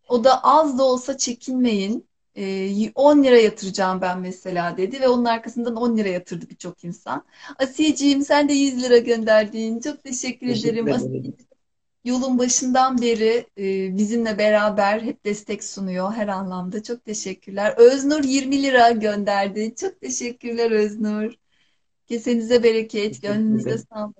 [0.08, 2.08] O da az da olsa çekinmeyin.
[2.36, 7.24] E, 10 lira yatıracağım ben mesela dedi ve onun arkasından 10 lira yatırdı birçok insan.
[7.58, 9.80] Asiyeciğim sen de 100 lira gönderdin.
[9.80, 10.92] Çok teşekkür Teşekkür ederim.
[10.92, 11.36] Asiye ederim.
[12.06, 16.82] Yolun başından beri e, bizimle beraber hep destek sunuyor her anlamda.
[16.82, 17.74] Çok teşekkürler.
[17.76, 19.74] Öznur 20 lira gönderdi.
[19.76, 21.34] Çok teşekkürler Öznur.
[22.06, 23.82] Kesenize bereket, ederim.
[23.92, 24.16] sağlık.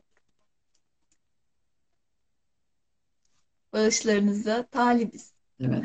[3.72, 5.32] Bağışlarınıza talibiz.
[5.60, 5.84] Evet.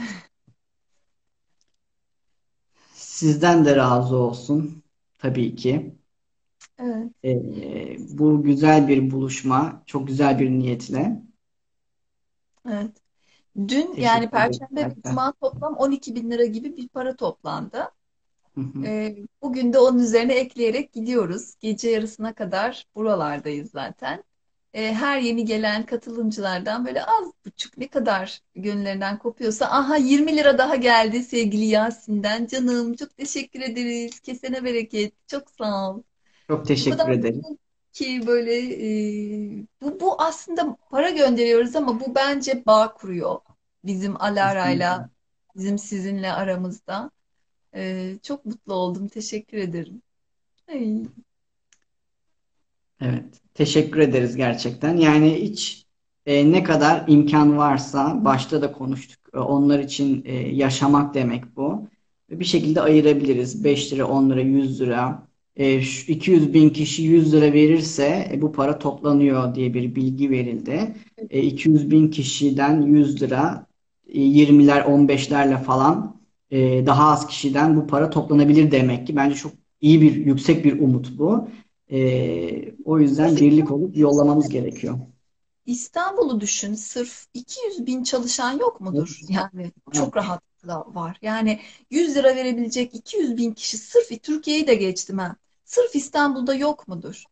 [2.94, 4.84] Sizden de razı olsun
[5.19, 5.95] tabii ki.
[6.80, 11.30] Evet, Ee, bu güzel bir buluşma, çok güzel bir niyetle.
[12.69, 12.91] Evet.
[13.67, 14.95] Dün yani Perşembe ve.
[15.07, 17.91] Cuma toplam 12 bin lira gibi bir para toplandı.
[18.55, 18.83] Hı hı.
[18.85, 21.55] Ee, bugün de onun üzerine ekleyerek gidiyoruz.
[21.59, 24.23] Gece yarısına kadar buralardayız zaten.
[24.73, 30.57] Ee, her yeni gelen katılımcılardan böyle az buçuk ne kadar gönüllerinden kopuyorsa aha 20 lira
[30.57, 32.47] daha geldi sevgili Yasin'den.
[32.47, 34.19] Canım çok teşekkür ederiz.
[34.19, 35.13] Kesene bereket.
[35.27, 36.03] Çok sağ ol.
[36.47, 37.41] Çok teşekkür ederim.
[37.41, 37.59] mutluyum
[37.93, 38.53] ki böyle
[39.61, 43.39] e, bu, bu aslında para gönderiyoruz ama bu bence bağ kuruyor.
[43.84, 44.22] Bizim.
[44.22, 45.09] Alara'yla,
[45.55, 47.11] bizim sizinle aramızda.
[47.76, 49.07] E, çok mutlu oldum.
[49.07, 50.01] Teşekkür ederim.
[50.69, 51.03] Ay,
[53.01, 54.97] Evet, teşekkür ederiz gerçekten.
[54.97, 55.85] Yani hiç
[56.26, 61.89] e, ne kadar imkan varsa, başta da konuştuk, e, onlar için e, yaşamak demek bu.
[62.30, 63.63] Ve Bir şekilde ayırabiliriz.
[63.63, 65.27] 5 lira, 10 lira, 100 lira.
[65.56, 70.30] E, şu 200 bin kişi 100 lira verirse e, bu para toplanıyor diye bir bilgi
[70.30, 70.95] verildi.
[71.30, 73.65] E, 200 bin kişiden 100 lira,
[74.07, 76.22] e, 20'ler, 15'lerle falan
[76.52, 79.15] e, daha az kişiden bu para toplanabilir demek ki.
[79.15, 79.52] Bence çok
[79.82, 81.48] iyi bir, yüksek bir umut bu.
[82.86, 84.98] O yüzden birlik olup yollamamız gerekiyor.
[85.65, 86.73] İstanbul'u düşün.
[86.73, 89.19] Sırf 200 bin çalışan yok mudur?
[89.30, 90.40] Yani çok evet.
[90.67, 91.17] Rahatlıkla var.
[91.21, 91.59] Yani
[91.89, 95.35] 100 lira verebilecek 200 bin kişi sırf Türkiye'yi de geçtim ben.
[95.65, 97.23] Sırf İstanbul'da yok mudur?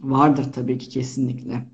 [0.00, 1.66] Vardır tabii ki kesinlikle.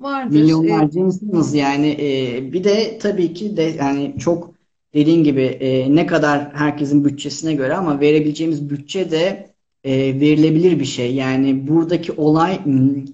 [0.00, 0.38] Vardır.
[0.38, 4.54] E, Milyonlarca insanız yani Ee, bir de tabii ki de yani çok
[4.94, 9.50] dediğin gibi e, ne kadar herkesin bütçesine göre ama verebileceğimiz bütçe de
[9.84, 11.14] e, verilebilir bir şey.
[11.14, 13.04] Yani buradaki olay m,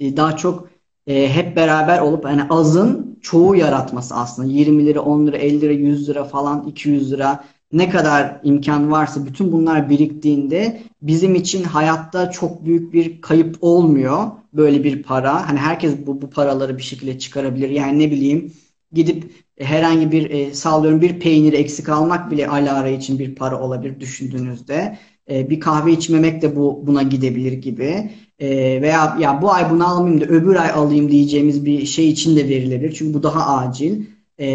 [0.00, 0.68] e, daha çok
[1.06, 4.48] e, hep beraber olup hani azın çoğu yaratması aslında.
[4.48, 9.26] 20 lira, 10 lira, 50 lira, 100 lira falan, 200 lira ne kadar imkan varsa
[9.26, 15.48] bütün bunlar biriktiğinde bizim için hayatta çok büyük bir kayıp olmuyor böyle bir para.
[15.48, 17.70] Hani herkes bu, bu paraları bir şekilde çıkarabilir.
[17.70, 18.52] Yani ne bileyim
[18.92, 24.00] gidip herhangi bir e, sallıyorum bir peynir eksik almak bile alara için bir para olabilir
[24.00, 24.98] düşündüğünüzde.
[25.30, 28.10] E, bir kahve içmemek de bu buna gidebilir gibi.
[28.38, 28.48] E,
[28.82, 32.48] veya ya bu ay bunu almayayım da öbür ay alayım diyeceğimiz bir şey için de
[32.48, 32.92] verilebilir.
[32.92, 34.04] Çünkü bu daha acil
[34.38, 34.46] e,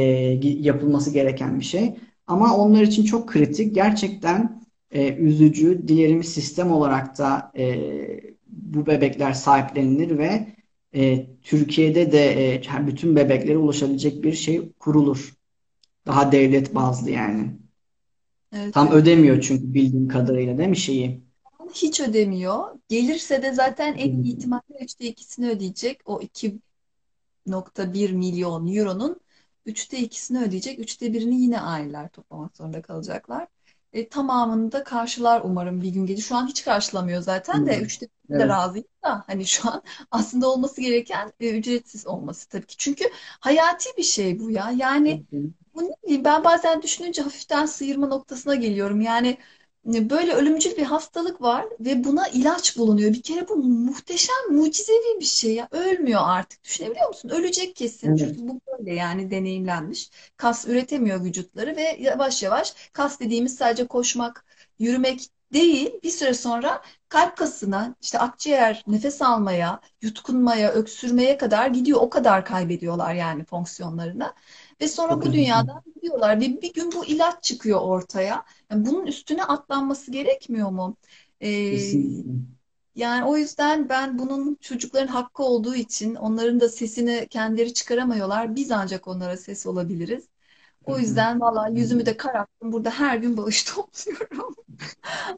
[0.43, 1.95] yapılması gereken bir şey.
[2.27, 3.75] Ama onlar için çok kritik.
[3.75, 4.61] Gerçekten
[4.91, 5.87] e, üzücü.
[5.87, 7.79] Dilerim sistem olarak da e,
[8.47, 10.47] bu bebekler sahiplenilir ve
[10.95, 15.33] e, Türkiye'de de e, bütün bebeklere ulaşabilecek bir şey kurulur.
[16.05, 17.51] Daha devlet bazlı yani.
[18.51, 18.95] Evet Tam evet.
[18.95, 21.23] ödemiyor çünkü bildiğim kadarıyla değil mi şeyi?
[21.73, 22.79] Hiç ödemiyor.
[22.89, 26.01] Gelirse de zaten en iyi ihtimalle üçte ikisini ödeyecek.
[26.05, 29.21] O 2.1 milyon euronun
[29.65, 30.79] üçte ikisini ödeyecek.
[30.79, 33.47] Üçte birini yine aileler toplamak zorunda kalacaklar.
[33.93, 36.21] E, tamamını da karşılar umarım bir gün gelir.
[36.21, 37.81] Şu an hiç karşılamıyor zaten de Hmm.
[37.81, 38.07] üçte
[38.39, 38.47] de Evet.
[38.47, 42.77] razıyım da hani şu an aslında olması gereken e, ücretsiz olması tabii ki.
[42.77, 43.05] Çünkü
[43.39, 44.71] hayati bir şey bu ya.
[44.75, 45.23] Yani
[45.75, 49.01] bu ne ben bazen düşününce hafiften sıyırma noktasına geliyorum.
[49.01, 49.37] Yani
[49.85, 53.13] böyle ölümcül bir hastalık var ve buna ilaç bulunuyor.
[53.13, 55.67] Bir kere bu muhteşem, mucizevi bir şey ya.
[55.71, 56.63] Ölmüyor artık.
[56.63, 57.29] Düşünebiliyor musun?
[57.29, 58.09] Ölecek kesin.
[58.09, 58.19] Evet.
[58.19, 60.09] Çünkü bu böyle yani deneyimlenmiş.
[60.37, 64.45] Kas üretemiyor vücutları ve yavaş yavaş kas dediğimiz sadece koşmak,
[64.79, 65.91] yürümek değil.
[66.03, 71.99] Bir süre sonra kalp kasına, işte akciğer, nefes almaya, yutkunmaya, öksürmeye kadar gidiyor.
[72.01, 74.33] O kadar kaybediyorlar yani fonksiyonlarını.
[74.81, 78.45] Ve sonra Çok bu dünyadan gidiyorlar ve bir gün bu ilaç çıkıyor ortaya.
[78.71, 80.97] Yani bunun üstüne atlanması gerekmiyor mu?
[81.41, 82.31] Ee, Kesinlikle.
[82.95, 88.55] yani o yüzden ben bunun çocukların hakkı olduğu için onların da sesini kendileri çıkaramıyorlar.
[88.55, 90.27] Biz ancak onlara ses olabiliriz.
[90.85, 92.71] O yüzden vallahi yüzümü de kararttım.
[92.71, 94.55] Burada her gün bağış topluyorum.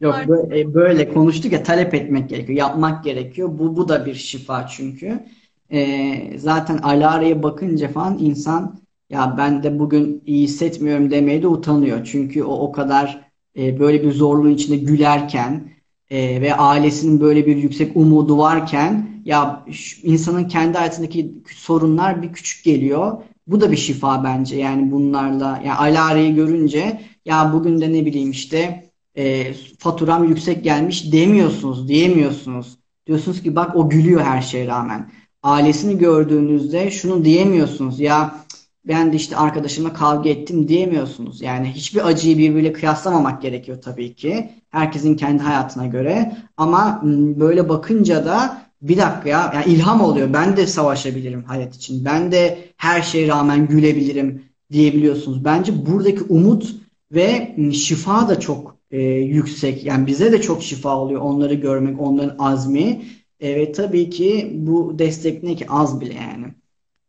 [0.02, 3.50] Yok böyle, böyle konuştuk ya talep etmek gerekiyor, yapmak gerekiyor.
[3.60, 5.24] Bu bu da bir şifa çünkü.
[5.72, 8.83] Ee, zaten Alara'ya bakınca falan insan
[9.14, 12.06] ya ben de bugün iyi hissetmiyorum demeye de utanıyor.
[12.06, 15.70] Çünkü o o kadar e, böyle bir zorluğun içinde gülerken
[16.10, 19.66] e, ve ailesinin böyle bir yüksek umudu varken ya
[20.04, 23.18] insanın kendi hayatındaki sorunlar bir küçük geliyor.
[23.48, 24.58] Bu da bir şifa bence.
[24.58, 31.12] Yani bunlarla yani Alara'yı görünce ya bugün de ne bileyim işte e, faturam yüksek gelmiş
[31.12, 32.78] demiyorsunuz, diyemiyorsunuz.
[33.08, 35.12] Diyorsunuz ki bak o gülüyor her şeye rağmen.
[35.44, 38.00] Ailesini gördüğünüzde şunu diyemiyorsunuz.
[38.00, 38.43] Ya
[38.88, 41.42] ben de işte arkadaşımla kavga ettim diyemiyorsunuz.
[41.42, 44.50] Yani hiçbir acıyı birbiriyle kıyaslamamak gerekiyor tabii ki.
[44.70, 46.38] Herkesin kendi hayatına göre.
[46.58, 47.02] Ama
[47.40, 50.34] böyle bakınca da bir dakika ya, yani ilham oluyor.
[50.34, 52.06] Ben de savaşabilirim hayat için.
[52.06, 55.46] Ben de her şeye rağmen gülebilirim diyebiliyorsunuz.
[55.46, 56.76] Bence buradaki umut
[57.12, 59.86] ve şifa da çok e, yüksek.
[59.86, 63.02] Yani bize de çok şifa oluyor onları görmek, onların azmi.
[63.40, 66.46] E, ve tabii ki bu destek ne ki az bile yani.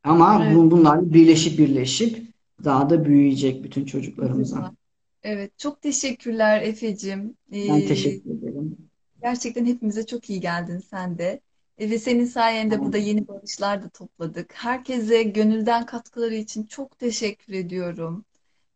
[0.04, 0.56] Ama Evet.
[0.56, 2.26] bu, bunlar birleşip birleşip
[2.64, 4.74] daha da büyüyecek bütün çocuklarımıza.
[5.22, 7.36] Evet, çok teşekkürler Efe'cim.
[7.52, 8.76] Ben Ee, teşekkür ederim.
[9.22, 11.40] gerçekten hepimize çok iyi geldin sen de.
[11.78, 14.52] E, ve senin sayende burada yeni bağışlar da topladık.
[14.54, 18.24] Herkese gönülden katkıları için çok teşekkür ediyorum.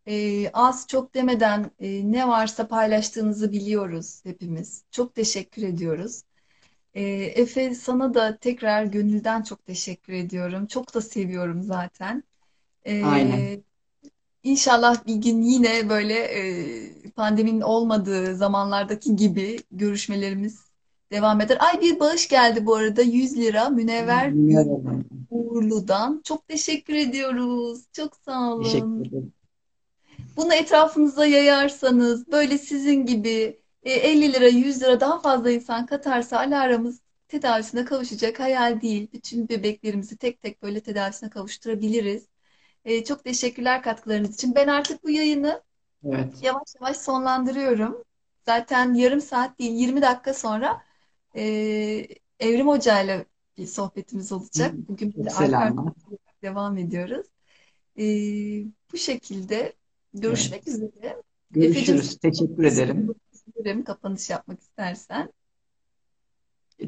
[0.07, 4.85] Ee, az çok demeden e, ne varsa paylaştığınızı biliyoruz hepimiz.
[4.91, 6.23] Çok teşekkür ediyoruz.
[6.95, 10.67] Ee, Efe sana da tekrar gönülden çok teşekkür ediyorum.
[10.67, 12.25] Çok da seviyorum zaten.
[12.87, 13.39] Aynen.
[13.39, 13.61] Ee,
[14.43, 20.65] İnşallah bir gün yine böyle e, pandeminin olmadığı zamanlardaki gibi görüşmelerimiz
[21.13, 21.59] devam eder.
[21.61, 24.33] Ay bir bağış geldi bu arada 100 lira Münevver.
[25.31, 26.21] Uğurlu'dan.
[26.25, 27.81] Çok teşekkür ediyoruz.
[27.93, 29.05] Çok sağ Teşekkür olun.
[29.05, 29.33] ederim.
[30.37, 33.59] Bunu etrafınıza yayarsanız böyle sizin gibi e,
[33.93, 38.41] 50 lira 100 lira daha fazla insan katarsa alarmımız tedavisine kavuşacak.
[38.41, 39.09] Hayal değil.
[39.13, 42.27] Bütün bebeklerimizi tek tek böyle tedavisine kavuşturabiliriz.
[42.85, 44.55] E, çok teşekkürler katkılarınız için.
[44.55, 45.63] Ben artık bu yayını
[46.05, 46.43] Evet.
[46.43, 48.05] yavaş yavaş sonlandırıyorum.
[48.47, 50.83] Zaten yarım saat değil 20 dakika sonra
[51.37, 51.43] e,
[52.41, 54.75] Evrim Hoca ile bir sohbetimiz olacak.
[54.89, 55.93] Bugün arka arkaya selamlar.
[56.43, 57.27] devam ediyoruz.
[57.99, 58.05] E,
[58.93, 59.75] bu şekilde Evet.
[60.15, 60.89] görüşmek üzere.
[61.57, 62.19] Efe'cim Görüşürüz.
[62.19, 63.15] Teşekkür teşekkür ederim.
[63.61, 65.33] Ederim kapanış yapmak istersen.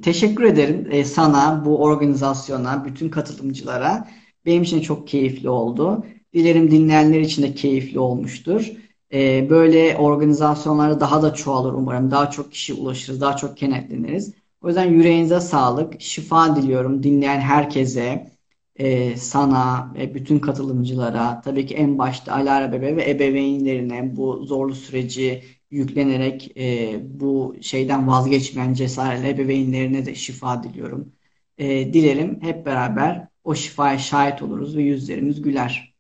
[0.03, 4.09] Teşekkür ederim e, sana, bu organizasyona, bütün katılımcılara.
[4.47, 6.05] Benim için çok keyifli oldu.
[6.35, 8.73] Dilerim dinleyenler için de keyifli olmuştur.
[9.13, 12.11] E, böyle organizasyonlarda daha da çoğalır umarım.
[12.11, 14.35] Daha çok kişi ulaşırız, daha çok kenetleniriz.
[14.63, 18.31] O yüzden yüreğinize sağlık, şifa diliyorum dinleyen herkese,
[18.77, 24.75] e, sana ve bütün katılımcılara, tabii ki en başta Alara Bebe ve ebeveynlerine bu zorlu
[24.75, 31.13] süreci yüklenerek e, bu şeyden vazgeçmeyen cesaretli ebeveynlerine de şifa diliyorum.
[31.59, 35.95] E, dilerim hep beraber o şifaya şahit oluruz ve yüzlerimiz güler.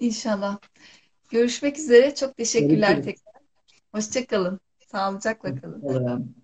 [0.00, 0.58] İnşallah.
[1.30, 2.14] Görüşmek üzere.
[2.14, 3.04] Çok teşekkürler Görüşürüz.
[3.04, 3.34] tekrar.
[3.94, 4.60] Hoşça kalın.
[4.92, 5.82] Sağlıcakla kalın.
[5.82, 6.43] Hoşçakalın.